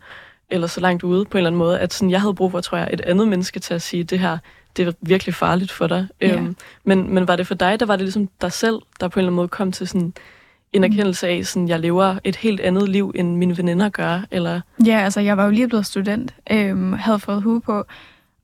eller 0.51 0.67
så 0.67 0.81
langt 0.81 1.03
ude 1.03 1.25
på 1.25 1.39
en 1.39 1.41
eller 1.41 1.51
anden 1.51 1.59
måde, 1.59 1.81
at 1.81 1.93
sådan, 1.93 2.11
jeg 2.11 2.21
havde 2.21 2.35
brug 2.35 2.51
for, 2.51 2.61
tror 2.61 2.79
jeg, 2.79 2.89
et 2.93 3.01
andet 3.01 3.29
menneske 3.29 3.61
til 3.61 3.75
at 3.75 3.83
sige, 3.83 4.05
det 4.05 4.19
her, 4.19 4.39
det 4.77 4.89
er 4.89 4.93
virkelig 5.01 5.35
farligt 5.35 5.73
for 5.73 5.87
dig. 5.87 6.09
Ja. 6.21 6.37
Øhm, 6.37 6.57
men, 6.85 7.15
men 7.15 7.29
var 7.29 7.37
det 7.37 7.47
for 7.47 7.55
dig, 7.55 7.81
der 7.81 7.87
var 7.87 7.97
det 7.97 8.05
ligesom 8.05 8.29
dig 8.41 8.53
selv, 8.53 8.79
der 9.01 9.09
på 9.09 9.21
en 9.21 9.21
eller 9.21 9.29
anden 9.29 9.37
måde 9.37 9.49
kom 9.49 9.73
til 9.73 9.89
sådan 9.89 10.13
en 10.73 10.85
erkendelse 10.85 11.29
af, 11.29 11.47
sådan, 11.47 11.69
jeg 11.69 11.81
lever 11.81 12.19
et 12.25 12.37
helt 12.37 12.61
andet 12.61 12.89
liv, 12.89 13.13
end 13.15 13.37
mine 13.37 13.57
veninder 13.57 13.89
gør, 13.89 14.21
eller... 14.31 14.61
Ja, 14.87 15.01
altså 15.01 15.21
jeg 15.21 15.37
var 15.37 15.45
jo 15.45 15.51
lige 15.51 15.69
blevet 15.69 15.87
student, 15.87 16.35
øhm, 16.51 16.93
havde 16.93 17.19
fået 17.19 17.43
hue 17.43 17.61
på, 17.61 17.85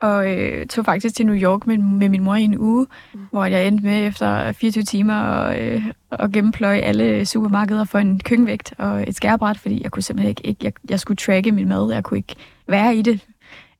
og 0.00 0.32
øh, 0.32 0.66
tog 0.66 0.84
faktisk 0.84 1.16
til 1.16 1.26
New 1.26 1.36
York 1.36 1.66
med, 1.66 1.78
med 1.78 2.08
min 2.08 2.22
mor 2.22 2.34
i 2.34 2.42
en 2.42 2.58
uge, 2.58 2.86
mm. 3.14 3.20
hvor 3.30 3.44
jeg 3.44 3.66
endte 3.66 3.84
med 3.84 4.06
efter 4.06 4.52
24 4.52 4.84
timer 4.84 5.20
og, 5.20 5.60
øh, 5.60 5.82
at 6.10 6.32
gennempløje 6.32 6.78
alle 6.78 7.26
supermarkeder 7.26 7.84
for 7.84 7.98
en 7.98 8.20
køkkenvægt 8.20 8.74
og 8.78 9.08
et 9.08 9.16
skærebræt, 9.16 9.58
fordi 9.58 9.82
jeg 9.82 9.90
kunne 9.90 10.02
simpelthen 10.02 10.28
ikke, 10.28 10.46
ikke 10.46 10.64
jeg, 10.64 10.72
jeg 10.88 11.00
skulle 11.00 11.16
tracke 11.16 11.52
min 11.52 11.68
mad, 11.68 11.92
jeg 11.92 12.04
kunne 12.04 12.18
ikke 12.18 12.34
være 12.68 12.96
i 12.96 13.02
det. 13.02 13.20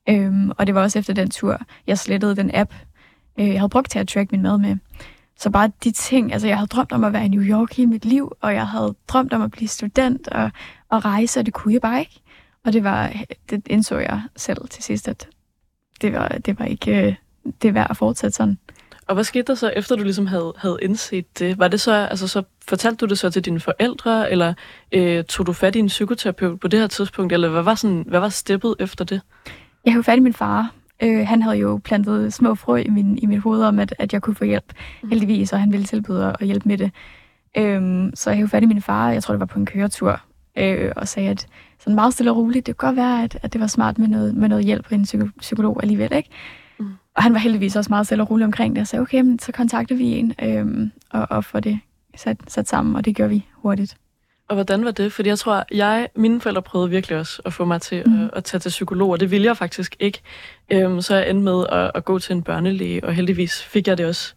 Øhm, 0.09 0.51
og 0.57 0.67
det 0.67 0.75
var 0.75 0.81
også 0.81 0.99
efter 0.99 1.13
den 1.13 1.29
tur, 1.29 1.59
jeg 1.87 1.97
slettede 1.99 2.35
den 2.35 2.51
app, 2.53 2.73
øh, 3.39 3.47
jeg 3.47 3.59
havde 3.59 3.69
brugt 3.69 3.91
til 3.91 3.99
at 3.99 4.07
track 4.07 4.31
min 4.31 4.41
mad 4.41 4.57
med. 4.57 4.77
Så 5.39 5.49
bare 5.49 5.71
de 5.83 5.91
ting, 5.91 6.33
altså 6.33 6.47
jeg 6.47 6.57
havde 6.57 6.67
drømt 6.67 6.91
om 6.91 7.03
at 7.03 7.13
være 7.13 7.25
i 7.25 7.27
New 7.27 7.43
York 7.43 7.73
hele 7.73 7.89
mit 7.89 8.05
liv, 8.05 8.31
og 8.41 8.53
jeg 8.53 8.67
havde 8.67 8.95
drømt 9.07 9.33
om 9.33 9.41
at 9.41 9.51
blive 9.51 9.67
student 9.67 10.27
og, 10.27 10.51
og 10.89 11.05
rejse, 11.05 11.39
og 11.39 11.45
det 11.45 11.53
kunne 11.53 11.73
jeg 11.73 11.81
bare 11.81 11.99
ikke. 11.99 12.21
Og 12.65 12.73
det 12.73 12.83
var, 12.83 13.13
det 13.49 13.67
indså 13.67 13.97
jeg 13.97 14.21
selv 14.35 14.67
til 14.67 14.83
sidst, 14.83 15.07
at 15.07 15.27
det 16.01 16.13
var, 16.13 16.27
det 16.27 16.59
var 16.59 16.65
ikke 16.65 17.07
øh, 17.07 17.15
det 17.61 17.73
værd 17.73 17.87
at 17.89 17.97
fortsætte 17.97 18.35
sådan. 18.35 18.57
Og 19.07 19.13
hvad 19.13 19.23
skete 19.23 19.43
der 19.47 19.55
så, 19.55 19.69
efter 19.75 19.95
du 19.95 20.03
ligesom 20.03 20.27
havde, 20.27 20.53
havde 20.57 20.77
indset 20.81 21.39
det? 21.39 21.59
Var 21.59 21.67
det 21.67 21.81
så, 21.81 21.91
altså 21.93 22.27
så 22.27 22.43
fortalte 22.67 22.97
du 22.97 23.09
det 23.09 23.19
så 23.19 23.29
til 23.29 23.45
dine 23.45 23.59
forældre, 23.59 24.31
eller 24.31 24.53
øh, 24.91 25.23
tog 25.23 25.47
du 25.47 25.53
fat 25.53 25.75
i 25.75 25.79
en 25.79 25.87
psykoterapeut 25.87 26.59
på 26.59 26.67
det 26.67 26.79
her 26.79 26.87
tidspunkt, 26.87 27.33
eller 27.33 27.49
hvad 27.49 27.63
var, 27.63 27.75
sådan, 27.75 28.03
hvad 28.07 28.19
var 28.19 28.29
steppet 28.29 28.75
efter 28.79 29.05
det? 29.05 29.21
Jeg 29.85 29.93
havde 29.93 30.03
fat 30.03 30.17
i 30.17 30.19
min 30.19 30.33
far. 30.33 30.73
Øh, 31.03 31.27
han 31.27 31.41
havde 31.41 31.57
jo 31.57 31.79
plantet 31.83 32.33
små 32.33 32.55
frø 32.55 32.77
i, 32.77 32.89
min, 32.89 33.17
i 33.17 33.25
mit 33.25 33.39
hoved 33.39 33.63
om, 33.63 33.79
at, 33.79 33.95
at 33.99 34.13
jeg 34.13 34.21
kunne 34.21 34.35
få 34.35 34.45
hjælp, 34.45 34.73
mm. 35.03 35.09
heldigvis, 35.09 35.53
og 35.53 35.59
han 35.59 35.71
ville 35.71 35.85
tilbyde 35.85 36.35
at 36.39 36.45
hjælpe 36.47 36.69
med 36.69 36.77
det. 36.77 36.91
Øh, 37.57 38.11
så 38.13 38.29
jeg 38.29 38.37
havde 38.37 38.49
fat 38.49 38.63
i 38.63 38.65
min 38.65 38.81
far, 38.81 39.11
jeg 39.11 39.23
tror 39.23 39.33
det 39.33 39.39
var 39.39 39.45
på 39.45 39.59
en 39.59 39.65
køretur, 39.65 40.21
øh, 40.57 40.91
og 40.95 41.07
sagde, 41.07 41.29
at 41.29 41.47
sådan 41.79 41.95
meget 41.95 42.13
stille 42.13 42.31
og 42.31 42.37
roligt, 42.37 42.67
det 42.67 42.77
kunne 42.77 42.87
godt 42.87 42.97
være, 42.97 43.23
at, 43.23 43.39
at 43.41 43.53
det 43.53 43.61
var 43.61 43.67
smart 43.67 43.97
med 43.97 44.07
noget, 44.07 44.35
med 44.35 44.49
noget 44.49 44.65
hjælp 44.65 44.85
på 44.85 44.95
en 44.95 45.31
psykolog 45.39 45.79
alligevel, 45.83 46.13
ikke? 46.13 46.29
Mm. 46.79 46.85
Og 47.15 47.23
han 47.23 47.33
var 47.33 47.39
heldigvis 47.39 47.75
også 47.75 47.89
meget 47.89 48.05
stille 48.05 48.23
og 48.23 48.31
roligt 48.31 48.45
omkring 48.45 48.75
det, 48.75 48.81
og 48.81 48.87
sagde, 48.87 49.01
okay, 49.01 49.21
men 49.21 49.39
så 49.39 49.51
kontakter 49.51 49.95
vi 49.95 50.05
en, 50.05 50.33
øh, 50.43 50.89
og, 51.09 51.27
og 51.29 51.45
får 51.45 51.59
det 51.59 51.79
sat, 52.15 52.37
sat 52.47 52.67
sammen, 52.67 52.95
og 52.95 53.05
det 53.05 53.15
gør 53.15 53.27
vi 53.27 53.45
hurtigt. 53.53 53.97
Og 54.47 54.55
hvordan 54.55 54.85
var 54.85 54.91
det? 54.91 55.13
Fordi 55.13 55.29
jeg 55.29 55.39
tror, 55.39 55.65
jeg, 55.71 56.09
mine 56.15 56.41
forældre 56.41 56.61
prøvede 56.61 56.89
virkelig 56.89 57.17
også 57.17 57.41
at 57.45 57.53
få 57.53 57.65
mig 57.65 57.81
til 57.81 58.03
mm. 58.05 58.23
at, 58.23 58.29
at 58.33 58.43
tage 58.43 58.59
til 58.59 58.69
psykolog, 58.69 59.09
og 59.09 59.19
det 59.19 59.31
ville 59.31 59.47
jeg 59.47 59.57
faktisk 59.57 59.95
ikke. 59.99 60.21
Øhm, 60.69 61.01
så 61.01 61.15
jeg 61.15 61.29
endte 61.29 61.43
med 61.43 61.65
at, 61.71 61.91
at 61.95 62.05
gå 62.05 62.19
til 62.19 62.35
en 62.35 62.43
børnelæge, 62.43 63.03
og 63.03 63.13
heldigvis 63.13 63.63
fik 63.63 63.87
jeg 63.87 63.97
det 63.97 64.05
også 64.05 64.33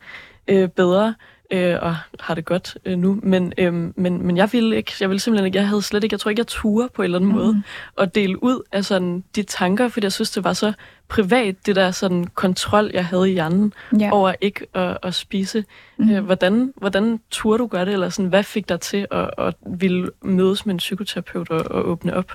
øh, 0.48 0.68
bedre 0.68 1.14
øh, 1.50 1.76
og 1.82 1.96
har 2.20 2.34
det 2.34 2.44
godt 2.44 2.78
øh, 2.84 2.98
nu. 2.98 3.20
Men, 3.22 3.52
øh, 3.58 3.74
men, 3.74 4.26
men 4.26 4.36
jeg 4.36 4.52
ville 4.52 4.76
ikke, 4.76 4.92
jeg 5.00 5.08
ville 5.08 5.20
simpelthen 5.20 5.46
ikke, 5.46 5.58
jeg 5.58 5.68
havde 5.68 5.82
slet 5.82 6.04
ikke, 6.04 6.14
jeg 6.14 6.20
tror 6.20 6.28
ikke, 6.28 6.40
jeg 6.40 6.46
turde 6.46 6.88
på 6.94 7.02
en 7.02 7.04
eller 7.04 7.18
anden 7.18 7.30
mm. 7.30 7.36
måde 7.36 7.62
at 7.98 8.14
dele 8.14 8.42
ud 8.42 8.62
af 8.72 8.84
sådan 8.84 9.24
de 9.36 9.42
tanker, 9.42 9.88
fordi 9.88 10.04
jeg 10.04 10.12
synes, 10.12 10.30
det 10.30 10.44
var 10.44 10.52
så 10.52 10.72
privat, 11.08 11.66
det 11.66 11.76
der 11.76 11.90
sådan 11.90 12.26
kontrol, 12.26 12.90
jeg 12.94 13.06
havde 13.06 13.30
i 13.30 13.32
hjernen 13.32 13.72
ja. 14.00 14.10
over 14.12 14.34
ikke 14.40 14.66
at, 14.74 14.98
at 15.02 15.14
spise. 15.14 15.64
Mm. 15.96 16.10
Øh, 16.10 16.24
hvordan, 16.24 16.72
hvordan 16.76 17.20
turde 17.30 17.58
du 17.58 17.66
gøre 17.66 17.84
det, 17.84 17.92
eller 17.92 18.08
sådan, 18.08 18.28
hvad 18.28 18.42
fik 18.42 18.68
dig 18.68 18.80
til 18.80 19.06
at, 19.10 19.30
at 19.38 19.54
ville 19.66 20.10
mødes 20.22 20.66
med 20.66 20.74
en 20.74 20.78
psykoterapeut 20.78 21.50
og, 21.50 21.70
og 21.70 21.88
åbne 21.88 22.14
op? 22.14 22.32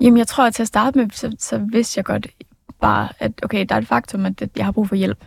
Jamen, 0.00 0.18
jeg 0.18 0.26
tror, 0.26 0.46
at 0.46 0.54
til 0.54 0.62
at 0.62 0.68
starte 0.68 0.98
med, 0.98 1.10
så, 1.12 1.36
så 1.38 1.66
vidste 1.72 1.98
jeg 1.98 2.04
godt 2.04 2.26
bare, 2.80 3.08
at 3.18 3.32
okay, 3.42 3.66
der 3.68 3.74
er 3.74 3.78
et 3.78 3.86
faktum, 3.86 4.26
at 4.26 4.42
jeg 4.56 4.64
har 4.64 4.72
brug 4.72 4.88
for 4.88 4.94
hjælp. 4.94 5.24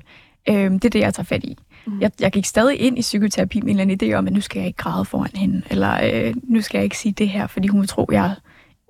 Øh, 0.49 0.71
det 0.71 0.85
er 0.85 0.89
det, 0.89 0.99
jeg 0.99 1.13
tager 1.13 1.25
fat 1.25 1.43
i. 1.43 1.57
Mm. 1.85 2.01
Jeg, 2.01 2.11
jeg 2.19 2.31
gik 2.31 2.45
stadig 2.45 2.79
ind 2.79 2.97
i 2.97 3.01
psykoterapi 3.01 3.61
med 3.61 3.73
en 3.73 3.79
eller 3.79 3.93
anden 3.93 4.11
idé 4.11 4.15
om, 4.15 4.27
at 4.27 4.33
nu 4.33 4.41
skal 4.41 4.59
jeg 4.59 4.67
ikke 4.67 4.77
græde 4.77 5.05
foran 5.05 5.31
hende, 5.35 5.61
eller 5.69 6.25
øh, 6.27 6.33
nu 6.43 6.61
skal 6.61 6.77
jeg 6.77 6.83
ikke 6.83 6.97
sige 6.97 7.11
det 7.11 7.29
her, 7.29 7.47
fordi 7.47 7.67
hun 7.67 7.79
vil 7.79 7.87
tro, 7.87 8.09
jeg 8.11 8.25
er 8.25 8.35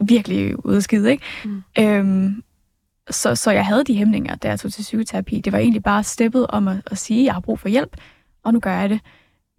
virkelig 0.04 0.66
ude 0.66 0.82
skide, 0.82 1.12
ikke? 1.12 1.24
Mm. 1.46 1.64
Øhm, 1.80 2.44
så, 3.10 3.36
så 3.36 3.52
jeg 3.52 3.66
havde 3.66 3.84
de 3.84 3.96
hæmninger, 3.96 4.36
da 4.36 4.48
jeg 4.48 4.60
tog 4.60 4.74
til 4.74 4.82
psykoterapi. 4.82 5.40
Det 5.40 5.54
var 5.54 5.60
egentlig 5.60 5.84
bare 5.84 6.04
steppet 6.04 6.48
om 6.48 6.68
at, 6.68 6.78
at 6.92 6.98
sige, 6.98 7.20
at 7.20 7.26
jeg 7.26 7.34
har 7.34 7.42
brug 7.42 7.60
for 7.60 7.70
hjælp, 7.70 7.98
og 8.44 8.54
nu 8.54 8.60
gør 8.60 8.80
jeg 8.80 8.90
det. 8.90 9.00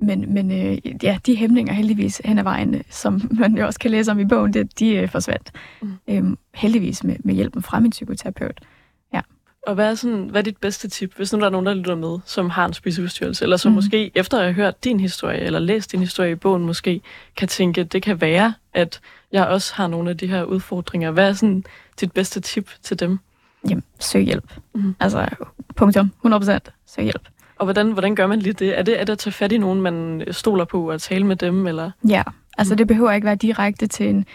Men, 0.01 0.35
men 0.35 0.51
øh, 0.51 0.78
ja, 1.05 1.18
de 1.26 1.37
hæmninger 1.37 1.72
heldigvis 1.72 2.20
hen 2.24 2.39
ad 2.39 2.43
vejen, 2.43 2.82
som 2.91 3.20
man 3.41 3.57
jo 3.59 3.66
også 3.66 3.78
kan 3.78 3.91
læse 3.91 4.11
om 4.11 4.18
i 4.18 4.24
bogen, 4.24 4.53
det, 4.53 4.78
de 4.78 4.97
øh, 4.97 5.09
forsvandt. 5.09 5.53
Mm. 5.82 5.93
Øhm, 6.09 6.39
heldigvis 6.55 7.05
med, 7.05 7.16
med 7.24 7.35
hjælpen 7.35 7.62
fra 7.62 7.80
min 7.80 7.91
psykoterapeut. 7.91 8.61
Og 9.67 9.75
hvad 9.75 9.91
er, 9.91 9.95
sådan, 9.95 10.29
hvad 10.31 10.41
er 10.41 10.45
dit 10.45 10.57
bedste 10.57 10.89
tip, 10.89 11.17
hvis 11.17 11.33
nu 11.33 11.41
der 11.41 11.47
er 11.47 11.51
nogen, 11.51 11.67
der 11.67 11.75
lytter 11.75 11.95
med, 11.95 12.19
som 12.25 12.51
har 12.51 12.67
en 12.67 12.73
spiseforstyrrelse, 12.73 13.45
eller 13.45 13.57
som 13.57 13.73
mm. 13.73 13.75
måske 13.75 14.11
efter 14.15 14.39
at 14.39 14.45
have 14.45 14.55
hørt 14.55 14.85
din 14.85 15.01
historie, 15.01 15.39
eller 15.41 15.59
læst 15.59 15.93
din 15.93 16.01
historie 16.01 16.31
i 16.33 16.35
bogen, 16.35 16.67
måske 16.67 17.01
kan 17.37 17.49
tænke, 17.49 17.81
at 17.81 17.93
det 17.93 18.03
kan 18.03 18.21
være, 18.21 18.55
at 18.75 19.01
jeg 19.33 19.47
også 19.47 19.75
har 19.75 19.87
nogle 19.87 20.11
af 20.11 20.17
de 20.17 20.27
her 20.27 20.43
udfordringer. 20.43 21.11
Hvad 21.11 21.29
er 21.29 21.33
sådan 21.33 21.65
dit 22.01 22.12
bedste 22.12 22.41
tip 22.41 22.71
til 22.83 23.01
dem? 23.01 23.19
Jamen, 23.69 23.85
søg 24.01 24.23
hjælp. 24.23 24.53
Mm. 24.75 24.95
Altså, 25.01 25.29
punktum. 25.77 26.12
100% 26.27 26.59
søg 26.87 27.05
hjælp. 27.05 27.29
Og 27.59 27.67
hvordan, 27.67 27.93
hvordan 27.93 28.15
gør 28.15 28.27
man 28.27 28.39
lige 28.39 28.53
det? 28.53 28.79
Er, 28.79 28.83
det? 28.83 29.01
er 29.01 29.05
det 29.05 29.12
at 29.12 29.19
tage 29.19 29.33
fat 29.33 29.53
i 29.53 29.59
nogen, 29.59 29.81
man 29.81 30.25
stoler 30.31 30.65
på, 30.65 30.91
og 30.91 31.01
tale 31.01 31.27
med 31.27 31.37
dem? 31.37 31.67
Eller? 31.67 31.91
Ja, 32.09 32.23
altså 32.59 32.75
mm. 32.75 32.79
det 32.79 32.87
behøver 32.87 33.12
ikke 33.12 33.25
være 33.25 33.35
direkte 33.35 33.87
til 33.87 34.09
en, 34.09 34.27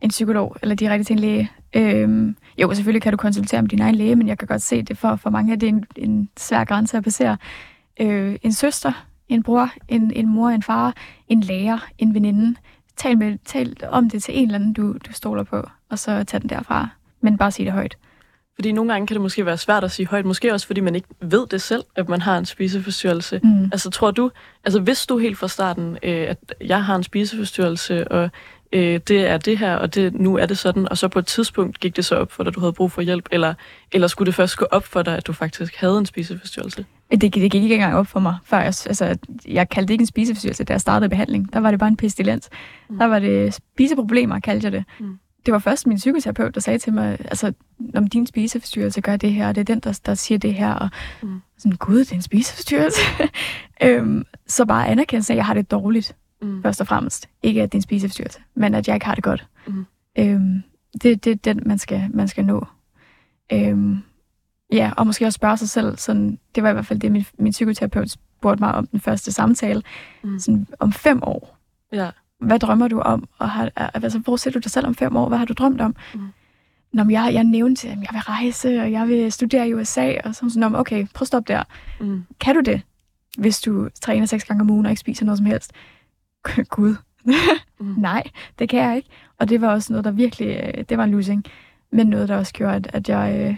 en 0.00 0.08
psykolog, 0.08 0.56
eller 0.62 0.74
direkte 0.74 1.04
til 1.04 1.12
en 1.12 1.18
læge. 1.18 1.50
Øhm, 1.76 2.36
jo, 2.58 2.74
selvfølgelig 2.74 3.02
kan 3.02 3.12
du 3.12 3.16
konsultere 3.16 3.62
med 3.62 3.68
din 3.68 3.80
egen 3.80 3.94
læge, 3.94 4.16
men 4.16 4.28
jeg 4.28 4.38
kan 4.38 4.48
godt 4.48 4.62
se 4.62 4.82
det 4.82 4.98
for, 4.98 5.16
for 5.16 5.30
mange, 5.30 5.52
at 5.52 5.60
det 5.60 5.66
er 5.66 5.72
en, 5.72 5.84
en 5.96 6.28
svær 6.38 6.64
grænse 6.64 6.96
at 6.96 7.04
passere. 7.04 7.36
Øh, 8.00 8.36
en 8.42 8.52
søster, 8.52 9.06
en 9.28 9.42
bror, 9.42 9.70
en, 9.88 10.12
en 10.12 10.28
mor, 10.28 10.48
en 10.48 10.62
far, 10.62 10.94
en 11.28 11.40
lærer, 11.40 11.88
en 11.98 12.14
veninde. 12.14 12.54
Tal, 12.96 13.18
med, 13.18 13.38
tal 13.44 13.76
om 13.88 14.10
det 14.10 14.22
til 14.22 14.38
en 14.38 14.44
eller 14.44 14.58
anden, 14.58 14.72
du, 14.72 14.92
du 14.92 15.12
stoler 15.12 15.42
på, 15.42 15.68
og 15.90 15.98
så 15.98 16.24
tag 16.24 16.40
den 16.40 16.48
derfra. 16.48 16.88
Men 17.20 17.38
bare 17.38 17.50
sig 17.50 17.64
det 17.64 17.72
højt. 17.72 17.96
Fordi 18.54 18.72
nogle 18.72 18.92
gange 18.92 19.06
kan 19.06 19.14
det 19.14 19.20
måske 19.20 19.46
være 19.46 19.56
svært 19.58 19.84
at 19.84 19.90
sige 19.90 20.06
højt, 20.06 20.24
måske 20.24 20.52
også 20.52 20.66
fordi 20.66 20.80
man 20.80 20.94
ikke 20.94 21.08
ved 21.20 21.46
det 21.46 21.62
selv, 21.62 21.84
at 21.96 22.08
man 22.08 22.20
har 22.20 22.38
en 22.38 22.44
spiseforstyrrelse. 22.44 23.40
Mm. 23.42 23.64
Altså 23.64 23.90
tror 23.90 24.10
du, 24.10 24.30
altså 24.64 24.80
hvis 24.80 25.06
du 25.06 25.18
helt 25.18 25.38
fra 25.38 25.48
starten, 25.48 25.98
øh, 26.02 26.26
at 26.28 26.38
jeg 26.60 26.84
har 26.84 26.96
en 26.96 27.02
spiseforstyrrelse, 27.02 28.08
og 28.12 28.30
øh, 28.72 29.00
det 29.08 29.26
er 29.26 29.38
det 29.38 29.58
her, 29.58 29.74
og 29.74 29.94
det, 29.94 30.14
nu 30.14 30.36
er 30.36 30.46
det 30.46 30.58
sådan, 30.58 30.88
og 30.88 30.98
så 30.98 31.08
på 31.08 31.18
et 31.18 31.26
tidspunkt 31.26 31.80
gik 31.80 31.96
det 31.96 32.04
så 32.04 32.14
op 32.14 32.32
for 32.32 32.42
dig, 32.42 32.48
at 32.48 32.54
du 32.54 32.60
havde 32.60 32.72
brug 32.72 32.92
for 32.92 33.02
hjælp, 33.02 33.28
eller, 33.32 33.54
eller 33.92 34.06
skulle 34.06 34.26
det 34.26 34.34
først 34.34 34.56
gå 34.56 34.66
op 34.70 34.84
for 34.84 35.02
dig, 35.02 35.16
at 35.16 35.26
du 35.26 35.32
faktisk 35.32 35.76
havde 35.76 35.98
en 35.98 36.06
spiseforstyrrelse? 36.06 36.86
Det, 37.10 37.20
det 37.22 37.32
gik 37.32 37.54
ikke 37.54 37.74
engang 37.74 37.94
op 37.94 38.06
for 38.06 38.20
mig, 38.20 38.36
før 38.44 38.56
jeg, 38.56 38.66
altså, 38.66 39.18
jeg 39.48 39.68
kaldte 39.68 39.88
det 39.88 39.94
ikke 39.94 40.02
en 40.02 40.06
spiseforstyrrelse, 40.06 40.64
da 40.64 40.72
jeg 40.72 40.80
startede 40.80 41.08
behandling. 41.08 41.52
Der 41.52 41.60
var 41.60 41.70
det 41.70 41.80
bare 41.80 41.88
en 41.88 41.96
pestilens. 41.96 42.48
Mm. 42.88 42.98
Der 42.98 43.04
var 43.04 43.18
det 43.18 43.54
spiseproblemer, 43.54 44.40
kaldte 44.40 44.64
jeg 44.64 44.72
det. 44.72 44.84
Mm. 45.00 45.18
Det 45.46 45.52
var 45.52 45.58
først 45.58 45.86
min 45.86 45.96
psykoterapeut, 45.96 46.54
der 46.54 46.60
sagde 46.60 46.78
til 46.78 46.92
mig, 46.92 47.18
altså, 47.24 47.52
om 47.94 48.06
din 48.06 48.26
spiseforstyrrelse 48.26 49.00
gør 49.00 49.16
det 49.16 49.32
her, 49.32 49.48
og 49.48 49.54
det 49.54 49.60
er 49.60 49.64
den, 49.64 49.80
der, 49.80 50.00
der 50.06 50.14
siger 50.14 50.38
det 50.38 50.54
her, 50.54 50.72
og 50.72 50.88
mm. 51.22 51.40
sådan, 51.58 51.76
gud, 51.76 51.98
det 51.98 52.12
er 52.12 52.16
en 52.16 52.22
spiseforstyrrelse. 52.22 53.00
øhm, 53.84 54.24
så 54.46 54.64
bare 54.64 54.88
anerkendelse 54.88 55.32
af, 55.32 55.34
at 55.34 55.36
jeg 55.36 55.46
har 55.46 55.54
det 55.54 55.70
dårligt 55.70 56.16
mm. 56.42 56.62
først 56.62 56.80
og 56.80 56.86
fremmest. 56.86 57.28
Ikke 57.42 57.62
at 57.62 57.72
det 57.72 57.78
er 57.78 57.78
en 57.78 57.82
spiseforstyrrelse, 57.82 58.40
men 58.54 58.74
at 58.74 58.88
jeg 58.88 58.96
ikke 58.96 59.06
har 59.06 59.14
det 59.14 59.24
godt. 59.24 59.46
Mm. 59.66 59.86
Øhm, 60.18 60.62
det, 61.02 61.24
det 61.24 61.30
er 61.30 61.34
den, 61.34 61.62
man 61.66 61.78
skal, 61.78 62.08
man 62.10 62.28
skal 62.28 62.44
nå. 62.44 62.66
Øhm, 63.52 63.98
ja, 64.72 64.92
og 64.96 65.06
måske 65.06 65.26
også 65.26 65.36
spørge 65.36 65.56
sig 65.56 65.68
selv, 65.68 65.96
sådan, 65.96 66.38
det 66.54 66.62
var 66.62 66.70
i 66.70 66.72
hvert 66.72 66.86
fald 66.86 66.98
det, 66.98 67.12
min, 67.12 67.24
min 67.38 67.52
psykoterapeut 67.52 68.10
spurgte 68.10 68.62
mig 68.62 68.74
om 68.74 68.86
den 68.86 69.00
første 69.00 69.32
samtale, 69.32 69.82
mm. 70.22 70.38
sådan, 70.38 70.66
om 70.78 70.92
fem 70.92 71.22
år. 71.22 71.58
Ja. 71.92 72.10
Hvad 72.40 72.58
drømmer 72.58 72.88
du 72.88 73.00
om? 73.00 73.28
Og 73.38 73.50
har, 73.50 73.70
altså, 73.76 74.18
hvor 74.18 74.36
ser 74.36 74.50
du 74.50 74.58
dig 74.58 74.70
selv 74.70 74.86
om 74.86 74.94
fem 74.94 75.16
år? 75.16 75.28
Hvad 75.28 75.38
har 75.38 75.44
du 75.44 75.52
drømt 75.52 75.80
om? 75.80 75.96
Mm. 76.14 76.20
Når 76.92 77.10
jeg, 77.10 77.30
jeg 77.34 77.44
nævnte, 77.44 77.88
at 77.88 77.98
jeg 77.98 78.08
vil 78.12 78.20
rejse, 78.20 78.80
og 78.80 78.92
jeg 78.92 79.08
vil 79.08 79.32
studere 79.32 79.68
i 79.68 79.74
USA, 79.74 80.14
og 80.24 80.34
så 80.34 80.50
sådan, 80.50 80.74
okay, 80.74 81.06
prøv 81.14 81.22
at 81.22 81.26
stoppe 81.26 81.52
der. 81.52 81.62
Mm. 82.00 82.22
Kan 82.40 82.54
du 82.54 82.60
det, 82.60 82.82
hvis 83.38 83.60
du 83.60 83.88
træner 84.02 84.26
seks 84.26 84.44
gange 84.44 84.60
om 84.60 84.70
ugen 84.70 84.86
og 84.86 84.92
ikke 84.92 85.00
spiser 85.00 85.24
noget 85.24 85.38
som 85.38 85.46
helst? 85.46 85.72
Gud, 86.76 86.96
mm. 87.80 87.94
nej, 87.98 88.22
det 88.58 88.68
kan 88.68 88.80
jeg 88.80 88.96
ikke. 88.96 89.08
Og 89.38 89.48
det 89.48 89.60
var 89.60 89.68
også 89.72 89.92
noget, 89.92 90.04
der 90.04 90.10
virkelig, 90.10 90.48
øh, 90.48 90.84
det 90.88 90.98
var 90.98 91.04
en 91.04 91.10
losing, 91.10 91.44
men 91.92 92.06
noget, 92.06 92.28
der 92.28 92.36
også 92.36 92.52
gjorde, 92.52 92.74
at, 92.74 92.90
at, 92.92 93.08
jeg, 93.08 93.48
øh, 93.48 93.56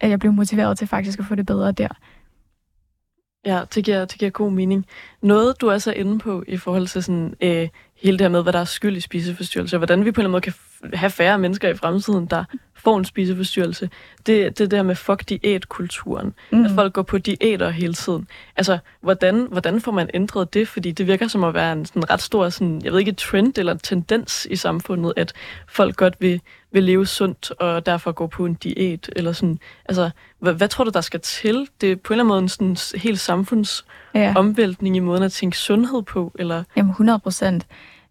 at 0.00 0.10
jeg 0.10 0.18
blev 0.18 0.32
motiveret 0.32 0.78
til 0.78 0.86
faktisk 0.86 1.18
at 1.18 1.24
få 1.24 1.34
det 1.34 1.46
bedre 1.46 1.72
der. 1.72 1.88
Ja, 3.44 3.62
det 3.74 3.84
giver, 3.84 4.04
det 4.04 4.18
giver 4.18 4.30
god 4.30 4.50
mening. 4.50 4.86
Noget, 5.22 5.60
du 5.60 5.66
er 5.66 5.78
så 5.78 5.92
inde 5.92 6.18
på 6.18 6.44
i 6.48 6.56
forhold 6.56 6.86
til 6.86 7.02
sådan, 7.02 7.34
øh, 7.40 7.68
hele 8.02 8.18
det 8.18 8.24
her 8.24 8.28
med, 8.28 8.42
hvad 8.42 8.52
der 8.52 8.58
er 8.58 8.64
skyld 8.64 8.96
i 8.96 9.00
spiseforstyrrelse, 9.00 9.76
og 9.76 9.78
hvordan 9.78 10.04
vi 10.04 10.12
på 10.12 10.20
en 10.20 10.26
eller 10.26 10.38
anden 10.38 10.52
måde 10.52 10.92
kan 10.92 10.98
have 10.98 11.10
færre 11.10 11.38
mennesker 11.38 11.68
i 11.68 11.74
fremtiden, 11.74 12.26
der 12.26 12.44
får 12.82 12.98
en 12.98 13.04
spiseforstyrrelse. 13.04 13.90
Det, 14.26 14.58
det 14.58 14.70
der 14.70 14.82
med 14.82 14.94
fuck 14.94 15.28
diætkulturen. 15.28 16.34
Mm. 16.50 16.64
At 16.64 16.70
folk 16.70 16.92
går 16.92 17.02
på 17.02 17.18
diæter 17.18 17.70
hele 17.70 17.94
tiden. 17.94 18.28
Altså, 18.56 18.78
hvordan, 19.00 19.46
hvordan 19.50 19.80
får 19.80 19.92
man 19.92 20.10
ændret 20.14 20.54
det? 20.54 20.68
Fordi 20.68 20.90
det 20.90 21.06
virker 21.06 21.28
som 21.28 21.44
at 21.44 21.54
være 21.54 21.72
en 21.72 21.86
sådan 21.86 22.10
ret 22.10 22.22
stor, 22.22 22.48
sådan, 22.48 22.80
jeg 22.84 22.92
ved 22.92 22.98
ikke, 22.98 23.12
trend 23.12 23.58
eller 23.58 23.74
tendens 23.74 24.46
i 24.50 24.56
samfundet, 24.56 25.12
at 25.16 25.32
folk 25.68 25.96
godt 25.96 26.14
vil, 26.20 26.40
vil 26.72 26.82
leve 26.82 27.06
sundt 27.06 27.50
og 27.50 27.86
derfor 27.86 28.12
gå 28.12 28.26
på 28.26 28.46
en 28.46 28.54
diæt. 28.54 29.10
Eller 29.16 29.32
sådan. 29.32 29.58
Altså, 29.84 30.10
hvad, 30.38 30.52
hvad 30.52 30.68
tror 30.68 30.84
du, 30.84 30.90
der 30.90 31.00
skal 31.00 31.20
til? 31.20 31.68
Det 31.80 31.92
er 31.92 31.96
på 31.96 32.12
en 32.12 32.20
eller 32.20 32.24
anden 32.24 32.28
måde 32.28 32.42
en 32.42 32.76
sådan 32.76 33.00
helt 33.00 33.20
samfunds 33.20 33.84
ja. 34.14 34.34
i 34.80 34.98
måden 34.98 35.22
at 35.22 35.32
tænke 35.32 35.58
sundhed 35.58 36.02
på? 36.02 36.32
Eller? 36.38 36.64
Jamen, 36.76 36.90
100 36.90 37.18
procent. 37.18 37.66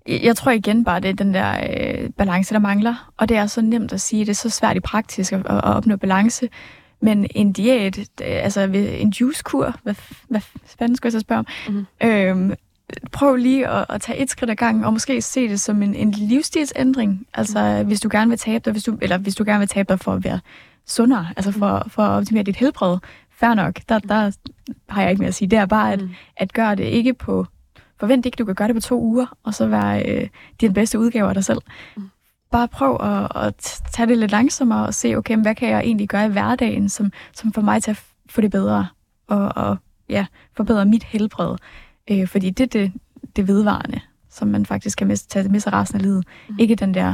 Jeg 0.07 0.35
tror 0.35 0.51
igen 0.51 0.83
bare, 0.83 0.99
det 0.99 1.09
er 1.09 1.13
den 1.13 1.33
der 1.33 1.51
øh, 1.51 2.09
balance, 2.09 2.53
der 2.53 2.59
mangler. 2.59 3.11
Og 3.17 3.29
det 3.29 3.37
er 3.37 3.45
så 3.45 3.61
nemt 3.61 3.93
at 3.93 4.01
sige, 4.01 4.19
det 4.19 4.29
er 4.29 4.33
så 4.33 4.49
svært 4.49 4.77
i 4.77 4.79
praktisk 4.79 5.33
at, 5.33 5.39
at 5.39 5.63
opnå 5.63 5.95
balance. 5.95 6.49
Men 7.01 7.27
en 7.35 7.53
diæt, 7.53 7.99
altså 8.21 8.61
en 8.61 9.09
juicekur, 9.09 9.75
hvad, 9.83 9.95
hvad 10.27 10.41
fanden 10.79 10.95
skulle 10.95 11.07
jeg 11.07 11.11
så 11.11 11.19
spørge 11.19 11.39
om? 11.39 11.45
Mm-hmm. 11.67 12.09
Øhm, 12.09 12.53
prøv 13.11 13.35
lige 13.35 13.67
at, 13.67 13.85
at 13.89 14.01
tage 14.01 14.19
et 14.19 14.29
skridt 14.29 14.51
ad 14.51 14.55
gangen, 14.55 14.83
og 14.83 14.93
måske 14.93 15.21
se 15.21 15.49
det 15.49 15.61
som 15.61 15.83
en, 15.83 15.95
en 15.95 16.11
livsstilsændring. 16.11 17.27
Altså, 17.33 17.79
mm. 17.81 17.87
hvis 17.87 18.01
du 18.01 18.09
gerne 18.11 18.29
vil 18.29 18.39
tabe 18.39 18.61
dig, 18.65 18.71
hvis 18.71 18.83
du, 18.83 18.97
eller 19.01 19.17
hvis 19.17 19.35
du 19.35 19.43
gerne 19.43 19.59
vil 19.59 19.67
tabe 19.67 19.93
dig 19.93 19.99
for 19.99 20.13
at 20.13 20.23
være 20.23 20.39
sundere, 20.87 21.27
altså 21.37 21.51
for, 21.51 21.87
for 21.87 22.03
at 22.03 22.09
optimere 22.09 22.43
dit 22.43 22.55
helbred, 22.55 22.97
fair 23.31 23.53
nok, 23.53 23.79
der, 23.89 23.99
der 23.99 24.31
har 24.89 25.01
jeg 25.01 25.11
ikke 25.11 25.19
mere 25.19 25.27
at 25.27 25.35
sige. 25.35 25.49
Det 25.49 25.59
er 25.59 25.65
bare 25.65 25.93
at, 25.93 26.01
mm. 26.01 26.09
at 26.37 26.53
gøre 26.53 26.75
det 26.75 26.83
ikke 26.83 27.13
på 27.13 27.45
Forvent 27.99 28.25
ikke, 28.25 28.35
du 28.35 28.45
kan 28.45 28.55
gøre 28.55 28.67
det 28.67 28.75
på 28.75 28.81
to 28.81 29.01
uger, 29.01 29.37
og 29.43 29.53
så 29.53 29.67
være 29.67 30.09
øh, 30.09 30.27
din 30.61 30.73
bedste 30.73 30.99
udgave 30.99 31.27
af 31.27 31.33
dig 31.33 31.45
selv. 31.45 31.59
Mm. 31.97 32.09
Bare 32.51 32.67
prøv 32.67 32.97
at, 33.01 33.45
at 33.45 33.81
tage 33.93 34.07
det 34.07 34.17
lidt 34.17 34.31
langsommere 34.31 34.85
og 34.85 34.93
se, 34.93 35.15
okay, 35.15 35.37
hvad 35.37 35.55
kan 35.55 35.69
jeg 35.69 35.79
egentlig 35.79 36.09
gøre 36.09 36.25
i 36.25 36.29
hverdagen, 36.29 36.89
som, 36.89 37.11
som 37.33 37.53
får 37.53 37.61
mig 37.61 37.83
til 37.83 37.91
at 37.91 38.03
få 38.29 38.41
det 38.41 38.51
bedre, 38.51 38.87
og, 39.27 39.51
og 39.55 39.77
ja, 40.09 40.25
forbedre 40.57 40.85
mit 40.85 41.03
helbred. 41.03 41.57
Øh, 42.11 42.27
fordi 42.27 42.49
det 42.49 42.63
er 42.63 42.79
det, 42.79 42.93
det 43.35 43.47
vedvarende, 43.47 43.99
som 44.29 44.47
man 44.47 44.65
faktisk 44.65 44.97
kan 44.97 45.17
tage 45.29 45.49
med 45.49 45.59
sig 45.59 45.73
resten 45.73 45.99
af 45.99 46.03
livet. 46.03 46.25
Mm. 46.49 46.55
Ikke 46.59 46.75
den 46.75 46.93
der 46.93 47.13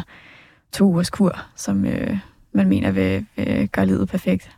to 0.72 0.86
ugers 0.86 1.10
kur, 1.10 1.46
som 1.56 1.86
øh, 1.86 2.18
man 2.52 2.68
mener 2.68 2.92
vil, 2.92 3.26
vil 3.36 3.70
gøre 3.70 3.86
livet 3.86 4.10
perfekt. 4.10 4.52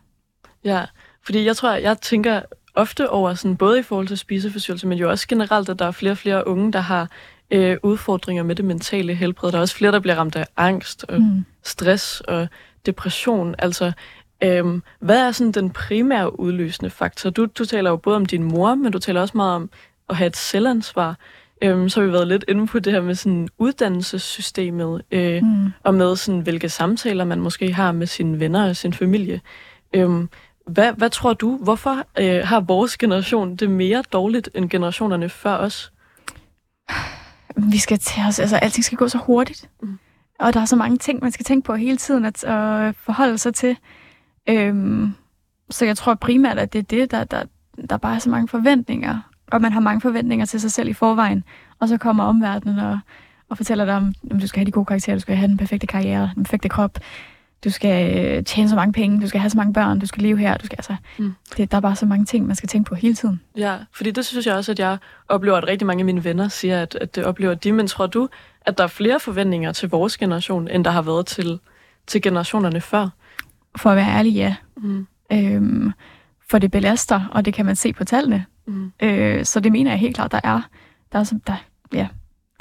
Ja, 0.63 0.85
fordi 1.25 1.45
jeg 1.45 1.55
tror, 1.55 1.73
jeg 1.73 2.01
tænker 2.01 2.41
ofte 2.77 3.09
over, 3.09 3.33
sådan, 3.33 3.57
både 3.57 3.79
i 3.79 3.83
forhold 3.83 4.07
til 4.07 4.17
spiseforstyrrelse, 4.17 4.87
men 4.87 4.97
jo 4.97 5.09
også 5.09 5.27
generelt, 5.27 5.69
at 5.69 5.79
der 5.79 5.85
er 5.85 5.91
flere 5.91 6.11
og 6.11 6.17
flere 6.17 6.47
unge, 6.47 6.73
der 6.73 6.79
har 6.79 7.09
øh, 7.51 7.77
udfordringer 7.83 8.43
med 8.43 8.55
det 8.55 8.65
mentale 8.65 9.13
helbred. 9.13 9.51
Der 9.51 9.57
er 9.57 9.61
også 9.61 9.75
flere, 9.75 9.91
der 9.91 9.99
bliver 9.99 10.15
ramt 10.15 10.35
af 10.35 10.45
angst 10.57 11.05
og 11.09 11.21
mm. 11.21 11.45
stress 11.63 12.21
og 12.21 12.47
depression. 12.85 13.55
Altså, 13.59 13.91
øhm, 14.43 14.83
hvad 14.99 15.27
er 15.27 15.31
sådan 15.31 15.51
den 15.51 15.69
primære 15.69 16.39
udløsende 16.39 16.89
faktor? 16.89 17.29
Du, 17.29 17.45
du 17.45 17.65
taler 17.65 17.89
jo 17.89 17.95
både 17.95 18.15
om 18.15 18.25
din 18.25 18.43
mor, 18.43 18.75
men 18.75 18.91
du 18.91 18.99
taler 18.99 19.21
også 19.21 19.37
meget 19.37 19.55
om 19.55 19.69
at 20.09 20.15
have 20.15 20.27
et 20.27 20.37
selvansvar. 20.37 21.17
Øhm, 21.61 21.89
så 21.89 21.99
har 21.99 22.07
vi 22.07 22.13
været 22.13 22.27
lidt 22.27 22.45
inde 22.47 22.67
på 22.67 22.79
det 22.79 22.93
her 22.93 23.01
med 23.01 23.15
sådan 23.15 23.47
uddannelsessystemet, 23.57 25.01
øh, 25.11 25.43
mm. 25.43 25.71
og 25.83 25.93
med 25.93 26.15
sådan, 26.15 26.41
hvilke 26.41 26.69
samtaler 26.69 27.23
man 27.23 27.39
måske 27.39 27.73
har 27.73 27.91
med 27.91 28.07
sine 28.07 28.39
venner 28.39 28.69
og 28.69 28.75
sin 28.75 28.93
familie. 28.93 29.41
Øhm, 29.93 30.29
hvad, 30.67 30.93
hvad 30.93 31.09
tror 31.09 31.33
du, 31.33 31.57
hvorfor 31.57 32.03
øh, 32.19 32.47
har 32.47 32.59
vores 32.59 32.97
generation 32.97 33.55
det 33.55 33.69
mere 33.69 34.03
dårligt 34.13 34.49
end 34.55 34.69
generationerne 34.69 35.29
før 35.29 35.57
os? 35.57 35.93
Vi 37.71 37.77
skal 37.77 37.99
til 37.99 38.23
os, 38.27 38.39
altså 38.39 38.55
alting 38.55 38.85
skal 38.85 38.97
gå 38.97 39.07
så 39.07 39.17
hurtigt. 39.17 39.69
Mm. 39.81 39.99
Og 40.39 40.53
der 40.53 40.59
er 40.59 40.65
så 40.65 40.75
mange 40.75 40.97
ting, 40.97 41.19
man 41.21 41.31
skal 41.31 41.45
tænke 41.45 41.65
på 41.65 41.75
hele 41.75 41.97
tiden 41.97 42.25
at, 42.25 42.43
at 42.43 42.95
forholde 42.95 43.37
sig 43.37 43.55
til. 43.55 43.77
Øhm, 44.49 45.13
så 45.69 45.85
jeg 45.85 45.97
tror 45.97 46.13
primært, 46.13 46.59
at 46.59 46.73
det 46.73 46.79
er 46.79 46.83
det, 46.83 47.11
der, 47.11 47.23
der, 47.23 47.43
der 47.89 47.97
bare 47.97 48.15
er 48.15 48.19
så 48.19 48.29
mange 48.29 48.47
forventninger. 48.47 49.19
Og 49.51 49.61
man 49.61 49.71
har 49.71 49.79
mange 49.79 50.01
forventninger 50.01 50.45
til 50.45 50.61
sig 50.61 50.71
selv 50.71 50.89
i 50.89 50.93
forvejen. 50.93 51.43
Og 51.79 51.87
så 51.87 51.97
kommer 51.97 52.23
omverdenen 52.23 52.79
og, 52.79 52.99
og 53.49 53.57
fortæller 53.57 53.85
dig 53.85 53.95
om, 53.95 54.13
at 54.31 54.41
du 54.41 54.47
skal 54.47 54.59
have 54.59 54.65
de 54.65 54.71
gode 54.71 54.85
karakterer, 54.85 55.15
du 55.15 55.19
skal 55.19 55.35
have 55.35 55.47
den 55.47 55.57
perfekte 55.57 55.87
karriere, 55.87 56.31
den 56.35 56.43
perfekte 56.43 56.69
krop, 56.69 56.99
du 57.63 57.69
skal 57.69 58.17
øh, 58.25 58.43
tjene 58.43 58.69
så 58.69 58.75
mange 58.75 58.93
penge, 58.93 59.21
du 59.21 59.27
skal 59.27 59.39
have 59.39 59.49
så 59.49 59.57
mange 59.57 59.73
børn, 59.73 59.99
du 59.99 60.05
skal 60.05 60.23
leve 60.23 60.37
her, 60.37 60.57
du 60.57 60.65
skal 60.65 60.75
altså, 60.77 60.95
mm. 61.17 61.33
det, 61.57 61.71
der 61.71 61.77
er 61.77 61.81
bare 61.81 61.95
så 61.95 62.05
mange 62.05 62.25
ting, 62.25 62.47
man 62.47 62.55
skal 62.55 62.69
tænke 62.69 62.89
på 62.89 62.95
hele 62.95 63.15
tiden. 63.15 63.41
Ja, 63.57 63.77
fordi 63.91 64.11
det 64.11 64.25
synes 64.25 64.47
jeg 64.47 64.55
også, 64.55 64.71
at 64.71 64.79
jeg 64.79 64.97
oplever, 65.27 65.57
at 65.57 65.67
rigtig 65.67 65.85
mange 65.85 66.01
af 66.01 66.05
mine 66.05 66.23
venner 66.23 66.47
siger, 66.47 66.81
at, 66.81 66.97
at 67.01 67.15
det 67.15 67.23
oplever 67.23 67.53
de, 67.53 67.71
men 67.71 67.87
tror 67.87 68.07
du, 68.07 68.29
at 68.61 68.77
der 68.77 68.83
er 68.83 68.87
flere 68.87 69.19
forventninger 69.19 69.71
til 69.71 69.89
vores 69.89 70.17
generation, 70.17 70.67
end 70.67 70.85
der 70.85 70.91
har 70.91 71.01
været 71.01 71.25
til, 71.25 71.59
til 72.07 72.21
generationerne 72.21 72.81
før? 72.81 73.09
For 73.77 73.89
at 73.89 73.95
være 73.95 74.09
ærlig, 74.09 74.33
ja. 74.33 74.55
Mm. 74.77 75.07
Øhm, 75.31 75.91
for 76.49 76.59
det 76.59 76.71
belaster, 76.71 77.21
og 77.31 77.45
det 77.45 77.53
kan 77.53 77.65
man 77.65 77.75
se 77.75 77.93
på 77.93 78.03
tallene. 78.03 78.45
Mm. 78.65 78.91
Øh, 79.03 79.45
så 79.45 79.59
det 79.59 79.71
mener 79.71 79.91
jeg 79.91 79.99
helt 79.99 80.15
klart, 80.15 80.31
der 80.31 80.39
er. 80.43 80.61
Der 81.11 81.19
er, 81.19 81.33
der, 81.47 81.55
ja, 81.93 82.07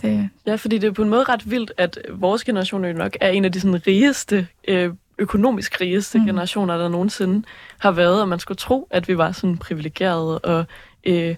det... 0.07 0.28
Ja, 0.46 0.54
fordi 0.54 0.78
det 0.78 0.86
er 0.88 0.92
på 0.92 1.02
en 1.02 1.09
måde 1.09 1.24
ret 1.24 1.50
vildt, 1.50 1.72
at 1.76 1.98
vores 2.11 2.44
generation 2.44 2.84
jo 2.84 2.92
nok 2.92 3.16
er 3.20 3.28
en 3.28 3.44
af 3.44 3.52
de 3.52 3.61
sådan, 3.61 3.86
rigeste, 3.86 4.46
øh, 4.68 4.92
økonomisk 5.18 5.80
rigeste 5.80 6.18
mm. 6.18 6.26
generationer, 6.26 6.78
der 6.78 6.88
nogensinde 6.88 7.46
har 7.78 7.90
været, 7.90 8.20
og 8.20 8.28
man 8.28 8.38
skulle 8.38 8.59
tro, 8.59 8.88
at 8.90 9.09
vi 9.09 9.18
var 9.18 9.32
sådan 9.32 9.59
privilegerede 9.59 10.38
og 10.38 10.64
øh, 11.04 11.36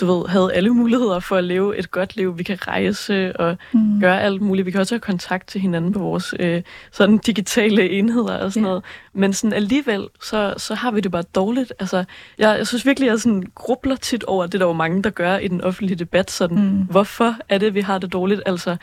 du 0.00 0.06
ved, 0.06 0.28
havde 0.28 0.52
alle 0.52 0.70
muligheder 0.70 1.20
for 1.20 1.36
at 1.36 1.44
leve 1.44 1.78
et 1.78 1.90
godt 1.90 2.16
liv. 2.16 2.38
Vi 2.38 2.42
kan 2.42 2.68
rejse 2.68 3.40
og 3.40 3.56
mm. 3.72 4.00
gøre 4.00 4.22
alt 4.22 4.40
muligt. 4.40 4.66
Vi 4.66 4.70
kan 4.70 4.80
også 4.80 4.94
have 4.94 5.00
kontakt 5.00 5.48
til 5.48 5.60
hinanden 5.60 5.92
på 5.92 5.98
vores 5.98 6.34
øh, 6.40 6.62
sådan 6.92 7.18
digitale 7.18 7.90
enheder 7.90 8.38
og 8.38 8.52
sådan 8.52 8.64
yeah. 8.64 8.70
noget. 8.70 8.84
Men 9.12 9.32
sådan 9.32 9.52
alligevel, 9.52 10.08
så, 10.22 10.54
så 10.56 10.74
har 10.74 10.90
vi 10.90 11.00
det 11.00 11.10
bare 11.10 11.22
dårligt. 11.22 11.72
Altså, 11.80 12.04
jeg, 12.38 12.58
jeg 12.58 12.66
synes 12.66 12.86
virkelig, 12.86 13.06
jeg 13.06 13.20
sådan 13.20 13.44
grubler 13.54 13.96
tit 13.96 14.24
over 14.24 14.46
det, 14.46 14.60
der 14.60 14.66
er 14.66 14.72
mange, 14.72 15.02
der 15.02 15.10
gør 15.10 15.38
i 15.38 15.48
den 15.48 15.60
offentlige 15.60 15.98
debat. 15.98 16.30
Sådan, 16.30 16.58
mm. 16.58 16.82
Hvorfor 16.90 17.34
er 17.48 17.58
det, 17.58 17.74
vi 17.74 17.80
har 17.80 17.98
det 17.98 18.12
dårligt? 18.12 18.42
Altså, 18.46 18.76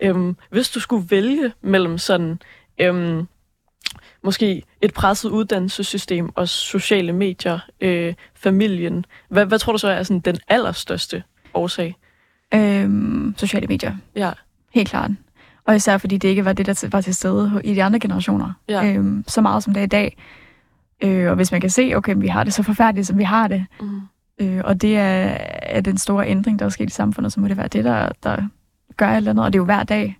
øhm, 0.00 0.36
hvis 0.50 0.70
du 0.70 0.80
skulle 0.80 1.06
vælge 1.10 1.52
mellem 1.62 1.98
sådan... 1.98 2.38
Øhm, 2.78 3.26
måske 4.24 4.62
et 4.80 4.94
presset 4.94 5.30
uddannelsessystem 5.30 6.30
og 6.34 6.48
sociale 6.48 7.12
medier, 7.12 7.58
øh, 7.80 8.14
familien. 8.34 9.04
Hvad, 9.28 9.46
hvad 9.46 9.58
tror 9.58 9.72
du 9.72 9.78
så 9.78 9.88
er 9.88 10.02
sådan 10.02 10.20
den 10.20 10.38
allerstørste 10.48 11.22
årsag? 11.54 11.96
Øhm, 12.54 13.34
sociale 13.36 13.66
medier. 13.66 13.96
Ja. 14.16 14.30
Helt 14.74 14.88
klart. 14.88 15.10
Og 15.64 15.76
især 15.76 15.98
fordi 15.98 16.16
det 16.16 16.28
ikke 16.28 16.44
var 16.44 16.52
det, 16.52 16.66
der 16.66 16.88
var 16.92 17.00
til 17.00 17.14
stede 17.14 17.60
i 17.64 17.74
de 17.74 17.82
andre 17.82 17.98
generationer. 18.00 18.52
Ja. 18.68 18.84
Øhm, 18.84 19.24
så 19.28 19.40
meget 19.40 19.62
som 19.62 19.72
det 19.72 19.80
er 19.80 19.84
i 19.84 19.88
dag. 19.88 20.16
Øh, 21.02 21.30
og 21.30 21.36
hvis 21.36 21.52
man 21.52 21.60
kan 21.60 21.70
se, 21.70 21.92
okay, 21.96 22.14
vi 22.16 22.28
har 22.28 22.44
det 22.44 22.54
så 22.54 22.62
forfærdeligt, 22.62 23.06
som 23.06 23.18
vi 23.18 23.24
har 23.24 23.48
det, 23.48 23.66
mm. 23.80 24.00
øh, 24.38 24.60
og 24.64 24.82
det 24.82 24.96
er, 24.96 25.36
er 25.62 25.80
den 25.80 25.98
store 25.98 26.28
ændring, 26.28 26.58
der 26.58 26.64
er 26.64 26.68
sket 26.68 26.90
i 26.90 26.92
samfundet, 26.92 27.32
så 27.32 27.40
må 27.40 27.48
det 27.48 27.56
være 27.56 27.68
det, 27.68 27.84
der, 27.84 28.08
der 28.22 28.36
gør 28.96 29.10
et 29.10 29.16
eller 29.16 29.30
andet. 29.30 29.44
Og 29.44 29.52
det 29.52 29.58
er 29.58 29.60
jo 29.60 29.64
hver 29.64 29.82
dag, 29.82 30.18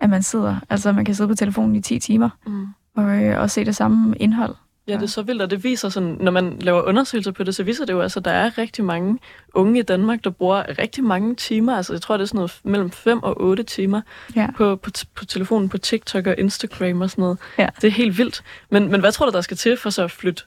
at 0.00 0.10
man 0.10 0.22
sidder, 0.22 0.56
altså 0.70 0.92
man 0.92 1.04
kan 1.04 1.14
sidde 1.14 1.28
på 1.28 1.34
telefonen 1.34 1.76
i 1.76 1.80
10 1.80 1.98
timer. 1.98 2.30
Mm 2.46 2.66
og, 2.96 3.24
øh, 3.24 3.40
og 3.40 3.50
se 3.50 3.64
det 3.64 3.76
samme 3.76 4.14
indhold. 4.16 4.54
Ja, 4.88 4.94
det 4.94 5.02
er 5.02 5.06
så 5.06 5.22
vildt, 5.22 5.42
og 5.42 5.50
det 5.50 5.64
viser 5.64 5.88
sådan, 5.88 6.16
når 6.20 6.32
man 6.32 6.56
laver 6.60 6.82
undersøgelser 6.82 7.32
på 7.32 7.44
det, 7.44 7.54
så 7.54 7.62
viser 7.62 7.84
det 7.84 7.92
jo 7.92 8.00
altså, 8.00 8.20
at 8.20 8.24
der 8.24 8.30
er 8.30 8.58
rigtig 8.58 8.84
mange 8.84 9.18
unge 9.54 9.80
i 9.80 9.82
Danmark, 9.82 10.24
der 10.24 10.30
bruger 10.30 10.78
rigtig 10.78 11.04
mange 11.04 11.34
timer, 11.34 11.76
altså 11.76 11.92
jeg 11.92 12.02
tror, 12.02 12.16
det 12.16 12.22
er 12.22 12.26
sådan 12.26 12.38
noget 12.38 12.60
mellem 12.64 12.90
5 12.90 13.22
og 13.22 13.40
8 13.40 13.62
timer 13.62 14.00
ja. 14.36 14.48
på, 14.56 14.76
på, 14.76 14.90
på 15.14 15.24
telefonen, 15.24 15.68
på 15.68 15.78
TikTok 15.78 16.26
og 16.26 16.34
Instagram 16.38 17.00
og 17.00 17.10
sådan 17.10 17.22
noget. 17.22 17.38
Ja. 17.58 17.68
Det 17.80 17.88
er 17.88 17.92
helt 17.92 18.18
vildt. 18.18 18.42
Men, 18.70 18.90
men 18.90 19.00
hvad 19.00 19.12
tror 19.12 19.26
du, 19.26 19.32
der 19.32 19.40
skal 19.40 19.56
til 19.56 19.76
for 19.76 19.90
så 19.90 20.04
at 20.04 20.10
flytte? 20.10 20.42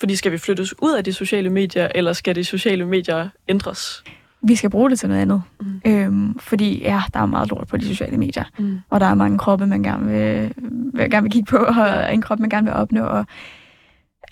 Fordi 0.00 0.16
skal 0.16 0.32
vi 0.32 0.38
flyttes 0.38 0.82
ud 0.82 0.94
af 0.94 1.04
de 1.04 1.12
sociale 1.12 1.50
medier, 1.50 1.88
eller 1.94 2.12
skal 2.12 2.36
de 2.36 2.44
sociale 2.44 2.84
medier 2.86 3.28
ændres? 3.48 4.04
Vi 4.42 4.54
skal 4.54 4.70
bruge 4.70 4.90
det 4.90 4.98
til 4.98 5.08
noget 5.08 5.22
andet. 5.22 5.42
Mm. 5.60 5.80
Øhm, 5.84 6.38
fordi 6.38 6.82
ja, 6.82 7.02
der 7.14 7.20
er 7.20 7.26
meget 7.26 7.50
lort 7.50 7.68
på 7.68 7.76
de 7.76 7.86
sociale 7.86 8.16
medier. 8.16 8.44
Mm. 8.58 8.78
Og 8.90 9.00
der 9.00 9.06
er 9.06 9.14
mange 9.14 9.38
kroppe, 9.38 9.66
man 9.66 9.82
gerne 9.82 10.06
vil, 10.06 10.52
vil, 10.94 11.10
gerne 11.10 11.22
vil 11.22 11.32
kigge 11.32 11.50
på, 11.50 11.56
og 11.56 12.14
en 12.14 12.22
krop, 12.22 12.38
man 12.38 12.50
gerne 12.50 12.64
vil 12.64 12.74
opnå. 12.74 13.04
Og 13.04 13.26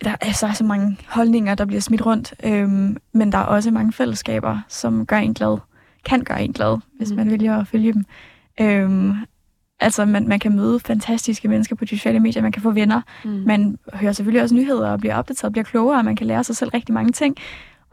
der 0.05 0.15
er 0.21 0.33
så, 0.33 0.51
så 0.55 0.65
mange 0.65 0.99
holdninger, 1.09 1.55
der 1.55 1.65
bliver 1.65 1.81
smidt 1.81 2.07
rundt. 2.07 2.35
Øhm, 2.45 2.97
men 3.13 3.33
der 3.33 3.39
er 3.39 3.43
også 3.43 3.71
mange 3.71 3.93
fællesskaber, 3.93 4.59
som 4.69 5.07
gør 5.07 5.17
en 5.17 5.35
glad. 5.35 5.59
Kan 6.05 6.25
gøre 6.25 6.43
en 6.43 6.53
glad, 6.53 6.79
hvis 6.99 7.11
mm. 7.11 7.17
man 7.17 7.31
vælger 7.31 7.57
at 7.57 7.67
følge 7.67 7.93
dem. 7.93 8.05
Øhm, 8.61 9.15
altså, 9.81 10.05
man, 10.05 10.29
man 10.29 10.39
kan 10.39 10.57
møde 10.57 10.81
fantastiske 10.81 11.49
mennesker 11.49 11.77
på 11.77 11.85
de 11.85 11.89
sociale 11.89 12.21
medier. 12.21 12.43
Man 12.43 12.53
kan 12.53 12.63
få 12.63 12.71
venner. 12.71 13.01
Mm. 13.25 13.31
Man 13.31 13.79
hører 13.95 14.13
selvfølgelig 14.13 14.43
også 14.43 14.55
nyheder 14.55 14.91
og 14.91 14.99
bliver 14.99 15.17
opdateret, 15.17 15.53
bliver 15.53 15.65
klogere. 15.65 16.03
Man 16.03 16.17
kan 16.17 16.27
lære 16.27 16.45
sig 16.45 16.57
selv 16.57 16.71
rigtig 16.71 16.95
mange 16.95 17.13
ting. 17.13 17.37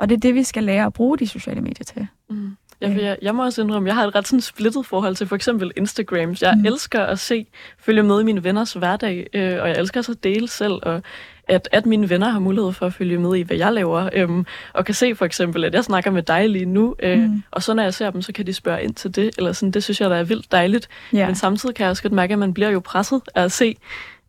Og 0.04 0.10
det 0.10 0.16
er 0.16 0.20
det, 0.20 0.36
vi 0.36 0.44
skal 0.44 0.64
lære 0.64 0.86
at 0.86 0.94
bruge 0.94 1.18
de 1.18 1.28
sociale 1.28 1.62
medier 1.62 1.84
til. 1.84 2.08
Mm. 2.30 2.58
Jeg, 2.82 3.02
jeg, 3.02 3.18
jeg 3.22 3.36
må 3.36 3.44
også 3.44 3.62
indrømme, 3.62 3.88
jeg 3.88 3.96
har 3.96 4.08
et 4.08 4.16
ret 4.16 4.28
sådan 4.28 4.42
splittet 4.42 4.86
forhold 4.86 5.16
til 5.16 5.28
for 5.28 5.36
eksempel 5.36 5.72
Instagram. 5.78 6.36
Jeg 6.42 6.56
mm. 6.58 6.66
elsker 6.66 7.04
at 7.04 7.20
se, 7.20 7.46
følge 7.80 8.04
med 8.04 8.22
i 8.22 8.24
mine 8.24 8.44
venners 8.44 8.74
hverdag, 8.74 9.28
øh, 9.34 9.62
og 9.62 9.70
jeg 9.70 9.78
elsker 9.78 10.00
også 10.00 10.12
at 10.12 10.24
dele 10.24 10.48
selv, 10.48 10.74
og 10.74 11.02
at, 11.48 11.70
at 11.72 11.86
mine 11.86 12.10
venner 12.10 12.30
har 12.30 12.40
mulighed 12.40 12.74
for 12.74 12.86
at 12.86 12.94
følge 12.94 13.18
med 13.18 13.36
i, 13.36 13.42
hvad 13.42 13.58
jeg 13.58 13.74
laver, 13.74 14.10
øhm, 14.14 14.46
og 14.74 14.86
kan 14.86 14.96
se 14.96 15.16
for 15.16 15.26
eksempel, 15.26 15.64
at 15.64 15.74
jeg 15.74 15.84
snakker 15.84 16.12
med 16.12 16.24
dig 16.24 16.50
lige 16.50 16.66
nu, 16.66 16.96
øh, 17.00 17.20
mm. 17.20 17.44
og 17.52 17.64
så 17.64 17.74
når 17.74 17.84
jeg 17.84 17.94
ser 17.94 18.10
dem, 18.10 18.22
så 18.22 18.34
kan 18.34 18.48
de 18.48 18.54
spørge 18.54 18.84
ind 18.84 18.94
til 18.94 19.16
det, 19.16 19.32
eller 19.38 19.52
sådan, 19.52 19.72
det 19.72 19.84
synes 19.84 20.02
jeg, 20.02 20.10
der 20.10 20.16
er 20.16 20.24
vildt 20.24 20.52
dejligt. 20.52 20.88
Yeah. 21.16 21.28
Men 21.28 21.36
samtidig 21.36 21.76
kan 21.76 21.84
jeg 21.84 21.90
også 21.92 22.04
godt 22.04 22.14
mærke, 22.14 22.34
at 22.34 22.40
man 22.40 22.54
bliver 22.54 22.70
jo 22.70 22.80
presset 22.80 23.22
af 23.36 23.44
at 23.44 23.52
se, 23.52 23.78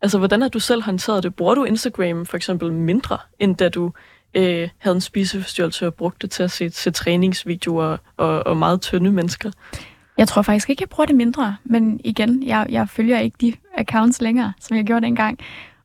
altså 0.03 0.19
hvordan 0.19 0.43
har 0.43 0.49
du 0.49 0.59
selv 0.59 0.83
håndteret 0.83 1.23
det? 1.23 1.35
Bruger 1.35 1.55
du 1.55 1.65
Instagram 1.65 2.27
for 2.27 2.37
eksempel 2.37 2.73
mindre, 2.73 3.19
end 3.39 3.57
da 3.57 3.69
du 3.69 3.93
øh, 4.35 4.69
havde 4.79 4.95
en 4.95 5.01
spiseforstyrrelse 5.01 5.87
og 5.87 5.95
brugte 5.95 6.19
det 6.23 6.31
til 6.31 6.43
at 6.43 6.51
se, 6.51 6.71
se 6.71 6.91
træningsvideoer 6.91 7.97
og, 8.17 8.47
og 8.47 8.57
meget 8.57 8.81
tynde 8.81 9.13
mennesker? 9.13 9.51
Jeg 10.19 10.29
tror 10.29 10.43
faktisk 10.43 10.71
ikke, 10.71 10.83
jeg 10.83 10.89
bruger 10.89 11.07
det 11.07 11.17
mindre, 11.17 11.57
men 11.65 12.01
igen, 12.05 12.43
jeg, 12.43 12.67
jeg 12.69 12.89
følger 12.89 13.19
ikke 13.19 13.37
de 13.41 13.55
accounts 13.79 14.21
længere, 14.21 14.53
som 14.61 14.77
jeg 14.77 14.85
gjorde 14.85 15.07
dengang. 15.07 15.39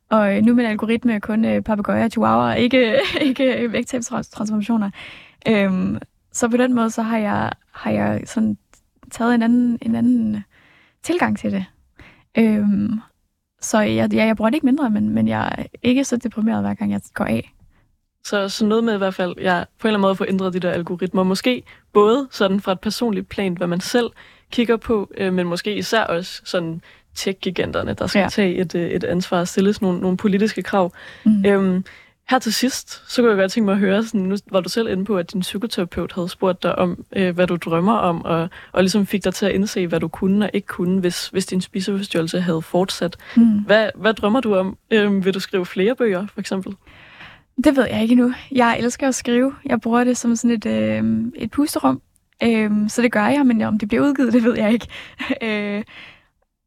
Og 0.09 0.35
øh, 0.35 0.41
nu 0.41 0.55
med 0.55 0.65
algoritme 0.65 1.19
kun 1.19 1.45
øh, 1.45 1.61
papegøjer 1.61 2.03
og 2.03 2.11
chihuahua, 2.11 2.53
ikke, 2.65 2.99
ikke 3.21 3.71
vægttabstransformationer. 3.71 4.89
Øhm, 5.47 5.97
så 6.31 6.47
på 6.47 6.57
den 6.57 6.73
måde, 6.73 6.89
så 6.89 7.01
har 7.01 7.17
jeg, 7.17 7.51
har 7.71 7.91
jeg 7.91 8.21
sådan 8.25 8.57
taget 9.11 9.35
en 9.35 9.41
anden, 9.41 9.79
en 9.81 9.95
anden 9.95 10.35
øh, 10.35 10.41
tilgang 11.03 11.37
til 11.37 11.51
det. 11.51 11.65
Øhm, 12.37 12.99
så 13.61 13.79
jeg, 13.79 14.13
ja, 14.13 14.25
jeg 14.25 14.35
bruger 14.35 14.49
det 14.49 14.55
ikke 14.55 14.65
mindre, 14.65 14.89
men, 14.89 15.09
men 15.09 15.27
jeg 15.27 15.55
er 15.57 15.63
ikke 15.83 16.03
så 16.03 16.17
deprimeret, 16.17 16.61
hver 16.61 16.73
gang 16.73 16.91
jeg 16.91 17.01
går 17.13 17.25
af. 17.25 17.53
Så, 18.29 18.49
så 18.49 18.65
noget 18.65 18.83
med 18.83 18.93
i 18.93 18.97
hvert 18.97 19.13
fald, 19.13 19.35
ja, 19.37 19.63
på 19.79 19.87
en 19.87 19.89
eller 19.89 19.97
anden 19.97 20.01
måde 20.01 20.11
at 20.11 20.17
få 20.17 20.25
ændret 20.27 20.53
de 20.53 20.59
der 20.59 20.71
algoritmer. 20.71 21.23
Måske 21.23 21.63
både 21.93 22.27
sådan 22.31 22.61
fra 22.61 22.71
et 22.71 22.79
personligt 22.79 23.29
plan, 23.29 23.53
hvad 23.53 23.67
man 23.67 23.79
selv 23.79 24.09
kigger 24.51 24.77
på, 24.77 25.09
øh, 25.17 25.33
men 25.33 25.47
måske 25.47 25.75
især 25.75 26.03
også 26.03 26.41
sådan 26.45 26.81
tech-giganterne, 27.15 27.93
der 27.93 28.07
skal 28.07 28.19
ja. 28.19 28.29
tage 28.29 28.55
et, 28.55 28.75
øh, 28.75 28.89
et 28.89 29.03
ansvar 29.03 29.39
og 29.39 29.47
stilles 29.47 29.81
nogle, 29.81 29.99
nogle 29.99 30.17
politiske 30.17 30.61
krav. 30.61 30.91
Mm. 31.23 31.45
Øhm, 31.45 31.83
her 32.29 32.39
til 32.39 32.53
sidst, 32.53 33.11
så 33.11 33.21
kunne 33.21 33.31
jeg 33.31 33.39
godt 33.39 33.51
tænke 33.51 33.65
mig 33.65 33.73
at 33.73 33.79
høre, 33.79 34.03
sådan, 34.03 34.21
nu 34.21 34.35
var 34.51 34.59
du 34.59 34.69
selv 34.69 34.89
inde 34.89 35.05
på, 35.05 35.17
at 35.17 35.33
din 35.33 35.41
psykoterapeut 35.41 36.11
havde 36.13 36.29
spurgt 36.29 36.63
dig 36.63 36.75
om, 36.75 37.05
øh, 37.15 37.35
hvad 37.35 37.47
du 37.47 37.55
drømmer 37.55 37.93
om, 37.93 38.25
og, 38.25 38.49
og 38.71 38.83
ligesom 38.83 39.05
fik 39.05 39.23
dig 39.23 39.33
til 39.33 39.45
at 39.45 39.51
indse, 39.51 39.87
hvad 39.87 39.99
du 39.99 40.07
kunne 40.07 40.45
og 40.45 40.51
ikke 40.53 40.67
kunne, 40.67 40.99
hvis, 40.99 41.27
hvis 41.27 41.45
din 41.45 41.61
spiseforstyrrelse 41.61 42.41
havde 42.41 42.61
fortsat. 42.61 43.17
Mm. 43.35 43.59
Hvad, 43.59 43.89
hvad 43.95 44.13
drømmer 44.13 44.39
du 44.39 44.55
om? 44.55 44.77
Øh, 44.91 45.25
vil 45.25 45.33
du 45.33 45.39
skrive 45.39 45.65
flere 45.65 45.95
bøger, 45.95 46.27
for 46.33 46.39
eksempel? 46.39 46.75
Det 47.63 47.75
ved 47.75 47.87
jeg 47.89 48.01
ikke 48.01 48.15
nu. 48.15 48.33
Jeg 48.51 48.79
elsker 48.79 49.07
at 49.07 49.15
skrive. 49.15 49.55
Jeg 49.65 49.81
bruger 49.81 50.03
det 50.03 50.17
som 50.17 50.35
sådan 50.35 50.51
et, 50.51 50.65
øh, 50.65 51.31
et 51.35 51.51
pusterum. 51.51 52.01
Øh, 52.43 52.71
så 52.89 53.01
det 53.01 53.11
gør 53.11 53.27
jeg, 53.27 53.45
men 53.45 53.61
om 53.61 53.79
det 53.79 53.87
bliver 53.87 54.03
udgivet, 54.03 54.33
det 54.33 54.43
ved 54.43 54.57
jeg 54.57 54.73
ikke. 54.73 54.87
øh, 55.41 55.83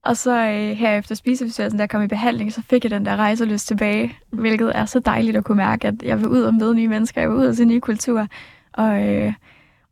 og 0.05 0.17
så 0.17 0.31
øh, 0.31 0.77
her 0.77 0.99
efter 0.99 1.15
spiseforstyrrelsen, 1.15 1.79
der 1.79 1.87
kom 1.87 2.03
i 2.03 2.07
behandling, 2.07 2.53
så 2.53 2.63
fik 2.71 2.85
jeg 2.85 2.91
den 2.91 3.07
der 3.07 3.17
rejseløst 3.17 3.69
tilbage, 3.69 4.19
hvilket 4.31 4.73
er 4.75 4.85
så 4.85 4.99
dejligt 4.99 5.37
at 5.37 5.45
kunne 5.45 5.57
mærke, 5.57 5.89
at 5.89 6.03
jeg 6.03 6.19
vil 6.21 6.29
ud 6.29 6.43
og 6.43 6.55
møde 6.55 6.75
nye 6.75 6.89
mennesker, 6.89 7.21
jeg 7.21 7.31
vil 7.31 7.39
ud 7.39 7.47
og 7.47 7.55
se 7.55 7.65
nye 7.65 7.81
kulturer, 7.81 8.27
og, 8.73 9.09
øh, 9.09 9.33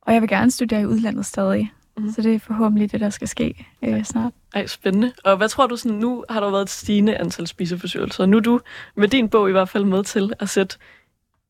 og 0.03 0.15
jeg 0.15 0.21
vil 0.23 0.29
gerne 0.29 0.51
studere 0.51 0.81
i 0.81 0.87
udlandet 0.87 1.27
stadig. 1.27 1.73
Mm. 2.01 2.11
Så 2.13 2.23
det 2.23 2.35
er 2.35 2.39
forhåbentlig 2.39 2.93
det, 2.93 3.01
der 3.01 3.11
skal 3.11 3.29
ske 3.29 3.67
øh, 3.85 4.05
snart. 4.05 4.33
Ej, 4.55 4.67
spændende. 4.67 5.13
Og 5.25 5.37
hvad 5.37 5.49
tror 5.49 5.67
du, 5.67 5.77
sådan, 5.77 5.99
nu 5.99 6.25
har 6.31 6.41
der 6.41 6.51
været 6.51 6.63
et 6.63 6.71
stigende 6.71 7.17
antal 7.17 7.47
spiseforstyrrelser. 7.47 8.27
Nu 8.27 8.37
er 8.37 8.41
du 8.41 8.61
med 8.97 9.09
din 9.09 9.29
bog 9.29 9.49
i 9.49 9.53
hvert 9.53 9.69
fald 9.69 9.85
med 9.85 10.05
til 10.05 10.33
at 10.41 10.49
sætte 10.49 10.77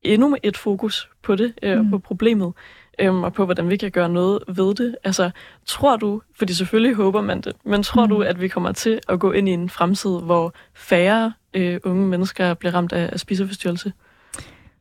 endnu 0.01 0.37
et 0.43 0.57
fokus 0.57 1.09
på 1.23 1.35
det, 1.35 1.53
øh, 1.63 1.79
mm. 1.79 1.89
på 1.89 1.99
problemet 1.99 2.53
øhm, 2.99 3.23
og 3.23 3.33
på, 3.33 3.45
hvordan 3.45 3.69
vi 3.69 3.77
kan 3.77 3.91
gøre 3.91 4.09
noget 4.09 4.39
ved 4.47 4.75
det. 4.75 4.95
Altså, 5.03 5.31
tror 5.65 5.95
du, 5.95 6.21
fordi 6.37 6.53
selvfølgelig 6.53 6.95
håber 6.95 7.21
man 7.21 7.41
det, 7.41 7.53
men 7.65 7.83
tror 7.83 8.03
mm. 8.03 8.09
du, 8.09 8.21
at 8.21 8.41
vi 8.41 8.47
kommer 8.47 8.71
til 8.71 8.99
at 9.09 9.19
gå 9.19 9.31
ind 9.31 9.49
i 9.49 9.51
en 9.51 9.69
fremtid, 9.69 10.19
hvor 10.21 10.53
færre 10.73 11.33
øh, 11.53 11.79
unge 11.83 12.07
mennesker 12.07 12.53
bliver 12.53 12.73
ramt 12.73 12.93
af, 12.93 13.09
af 13.13 13.19
spiseforstyrrelse? 13.19 13.93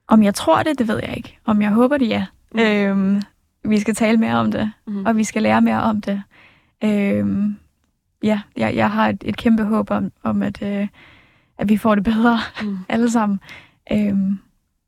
Om 0.08 0.22
jeg 0.22 0.34
tror 0.34 0.62
det, 0.62 0.78
det 0.78 0.88
ved 0.88 1.00
jeg 1.02 1.16
ikke. 1.16 1.38
Om 1.44 1.62
jeg 1.62 1.70
håber 1.70 1.96
det, 1.96 2.08
ja. 2.08 2.26
Mm. 2.52 2.60
Øhm, 2.60 3.22
vi 3.64 3.78
skal 3.80 3.94
tale 3.94 4.18
mere 4.18 4.34
om 4.34 4.52
det, 4.52 4.72
mm. 4.86 5.06
og 5.06 5.16
vi 5.16 5.24
skal 5.24 5.42
lære 5.42 5.62
mere 5.62 5.82
om 5.82 6.00
det. 6.00 6.22
Øhm, 6.84 7.56
ja, 8.22 8.40
jeg, 8.56 8.76
jeg 8.76 8.90
har 8.90 9.08
et, 9.08 9.24
et 9.26 9.36
kæmpe 9.36 9.64
håb 9.64 9.90
om, 9.90 10.12
om 10.22 10.42
at, 10.42 10.62
øh, 10.62 10.88
at 11.58 11.68
vi 11.68 11.76
får 11.76 11.94
det 11.94 12.04
bedre 12.04 12.38
mm. 12.62 12.78
alle 12.88 13.10
sammen, 13.10 13.40
øhm, 13.92 14.38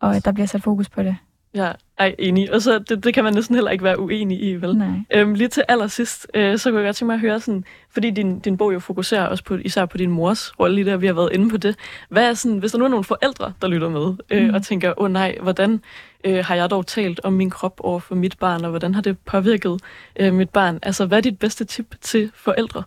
og 0.01 0.17
at 0.17 0.25
der 0.25 0.33
bliver 0.33 0.47
sat 0.47 0.63
fokus 0.63 0.89
på 0.89 1.03
det. 1.03 1.17
Ja, 1.55 1.73
ej, 1.99 2.15
enig. 2.19 2.55
Og 2.55 2.63
så 2.63 2.79
det, 2.79 3.05
det 3.05 3.15
kan 3.15 3.25
man 3.25 3.35
næsten 3.35 3.55
heller 3.55 3.71
ikke 3.71 3.85
være 3.85 4.01
uenig 4.01 4.43
i, 4.43 4.55
vel? 4.55 4.77
Nej. 4.77 4.89
Øhm, 5.11 5.35
lige 5.35 5.49
til 5.49 5.65
allersidst, 5.69 6.27
øh, 6.35 6.59
så 6.59 6.71
kunne 6.71 6.81
jeg 6.81 6.89
godt 6.89 6.97
tænke 6.97 7.07
mig 7.07 7.15
at 7.15 7.21
høre 7.21 7.41
sådan, 7.41 7.65
fordi 7.91 8.11
din, 8.11 8.39
din 8.39 8.57
bog 8.57 8.75
jo 8.75 8.79
fokuserer 8.79 9.27
også 9.27 9.45
på, 9.45 9.55
især 9.55 9.87
på 9.87 9.97
din 9.97 10.11
mors 10.11 10.61
rolle 10.61 10.81
i 10.81 10.85
det, 10.85 11.01
vi 11.01 11.07
har 11.07 11.15
været 11.15 11.33
inde 11.33 11.51
på 11.51 11.57
det. 11.57 11.77
Hvad 12.09 12.29
er 12.29 12.35
sådan, 12.35 12.59
hvis 12.59 12.73
der 12.73 12.79
nu 12.79 12.85
er 12.85 12.89
nogle 12.89 13.05
forældre, 13.05 13.53
der 13.63 13.69
lytter 13.69 13.89
med, 13.89 14.15
øh, 14.31 14.49
mm. 14.49 14.55
og 14.55 14.63
tænker, 14.63 14.95
åh 14.97 15.05
oh, 15.05 15.13
nej, 15.13 15.37
hvordan 15.43 15.81
øh, 16.25 16.45
har 16.45 16.55
jeg 16.55 16.71
dog 16.71 16.87
talt 16.87 17.21
om 17.25 17.33
min 17.33 17.51
krop 17.51 17.81
over 17.85 18.01
for 18.01 18.15
mit 18.15 18.39
barn, 18.39 18.65
og 18.65 18.71
hvordan 18.71 18.95
har 18.95 19.03
det 19.03 19.19
påvirket 19.19 19.81
øh, 20.17 20.35
mit 20.35 20.51
barn? 20.51 20.79
Altså, 20.83 21.07
hvad 21.07 21.19
er 21.19 21.23
dit 21.23 21.39
bedste 21.39 21.65
tip 21.65 21.95
til 22.01 22.31
forældre? 22.35 22.83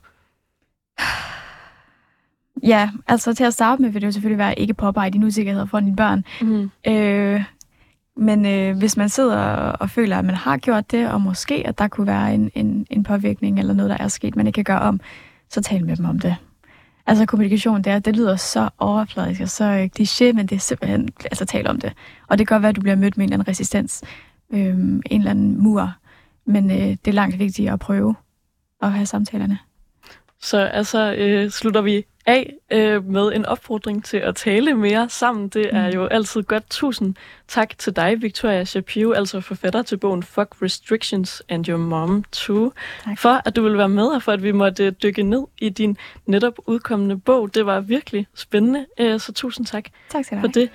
Ja, 2.63 2.89
altså 3.07 3.34
til 3.34 3.43
at 3.43 3.53
starte 3.53 3.82
med 3.82 3.89
vil 3.89 4.01
det 4.01 4.07
jo 4.07 4.11
selvfølgelig 4.11 4.38
være 4.38 4.59
ikke 4.59 4.74
påpege 4.74 5.11
dine 5.11 5.26
usikkerheder 5.26 5.66
for 5.66 5.80
dine 5.80 5.95
børn. 5.95 6.26
Mm. 6.41 6.72
Øh, 6.88 7.43
men 8.18 8.45
øh, 8.45 8.78
hvis 8.78 8.97
man 8.97 9.09
sidder 9.09 9.38
og, 9.38 9.78
og 9.80 9.89
føler, 9.89 10.18
at 10.18 10.26
man 10.26 10.36
har 10.36 10.57
gjort 10.57 10.91
det, 10.91 11.09
og 11.09 11.22
måske 11.22 11.68
at 11.68 11.78
der 11.80 11.88
kunne 11.88 12.07
være 12.07 12.34
en, 12.34 12.51
en, 12.55 12.88
en 12.89 13.03
påvirkning 13.03 13.59
eller 13.59 13.74
noget, 13.74 13.89
der 13.89 13.97
er 13.97 14.07
sket, 14.07 14.36
man 14.36 14.47
ikke 14.47 14.55
kan 14.55 14.63
gøre 14.63 14.80
om, 14.80 14.99
så 15.49 15.61
tal 15.61 15.86
med 15.86 15.95
dem 15.95 16.05
om 16.05 16.20
det. 16.20 16.36
Altså 17.07 17.26
kommunikation, 17.26 17.82
det, 17.82 17.93
er, 17.93 17.99
det 17.99 18.16
lyder 18.16 18.36
så 18.36 18.70
overfladisk 18.78 19.41
og 19.41 19.49
så 19.49 19.63
øh, 19.63 19.89
kliché, 19.99 20.34
men 20.34 20.47
det 20.47 20.55
er 20.55 20.59
simpelthen, 20.59 21.09
altså 21.26 21.45
tal 21.45 21.68
om 21.68 21.80
det. 21.80 21.93
Og 22.28 22.38
det 22.38 22.47
kan 22.47 22.55
godt 22.55 22.61
være, 22.61 22.70
at 22.70 22.76
du 22.76 22.82
bliver 22.82 22.95
mødt 22.95 23.18
med 23.18 23.24
en 23.24 23.30
eller 23.30 23.36
anden 23.36 23.47
resistens, 23.47 24.03
øh, 24.53 24.59
en 24.76 25.03
eller 25.11 25.32
anden 25.32 25.63
mur, 25.63 25.93
men 26.45 26.72
øh, 26.72 26.78
det 26.78 27.07
er 27.07 27.11
langt 27.11 27.39
vigtigere 27.39 27.74
at 27.74 27.80
prøve 27.80 28.16
at 28.82 28.91
have 28.91 29.05
samtalerne. 29.05 29.59
Så 30.41 30.57
altså 30.57 31.13
øh, 31.13 31.49
slutter 31.49 31.82
vi 31.82 32.05
af 32.26 32.53
øh, 32.71 33.05
med 33.05 33.34
en 33.34 33.45
opfordring 33.45 34.05
til 34.05 34.17
at 34.17 34.36
tale 34.36 34.73
mere 34.73 35.09
sammen. 35.09 35.47
Det 35.47 35.76
er 35.76 35.88
mm. 35.88 35.93
jo 35.93 36.05
altid 36.05 36.43
godt. 36.43 36.69
Tusind 36.69 37.15
tak 37.47 37.78
til 37.78 37.95
dig, 37.95 38.21
Victoria 38.21 38.63
Shapiro, 38.63 39.11
altså 39.11 39.41
forfatter 39.41 39.82
til 39.82 39.97
bogen 39.97 40.23
Fuck 40.23 40.55
Restrictions 40.61 41.43
and 41.49 41.69
Your 41.69 41.78
Mom 41.78 42.23
Too, 42.32 42.71
tak. 43.03 43.19
for 43.19 43.41
at 43.45 43.55
du 43.55 43.63
vil 43.63 43.78
være 43.78 43.89
med, 43.89 44.05
og 44.05 44.23
for 44.23 44.32
at 44.32 44.43
vi 44.43 44.51
måtte 44.51 44.91
dykke 44.91 45.23
ned 45.23 45.43
i 45.57 45.69
din 45.69 45.97
netop 46.26 46.53
udkommende 46.65 47.17
bog. 47.17 47.55
Det 47.55 47.65
var 47.65 47.80
virkelig 47.80 48.28
spændende, 48.36 48.86
øh, 48.99 49.19
så 49.19 49.34
tusind 49.34 49.65
tak, 49.65 49.86
tak 50.09 50.26
for 50.41 50.47
det. 50.47 50.69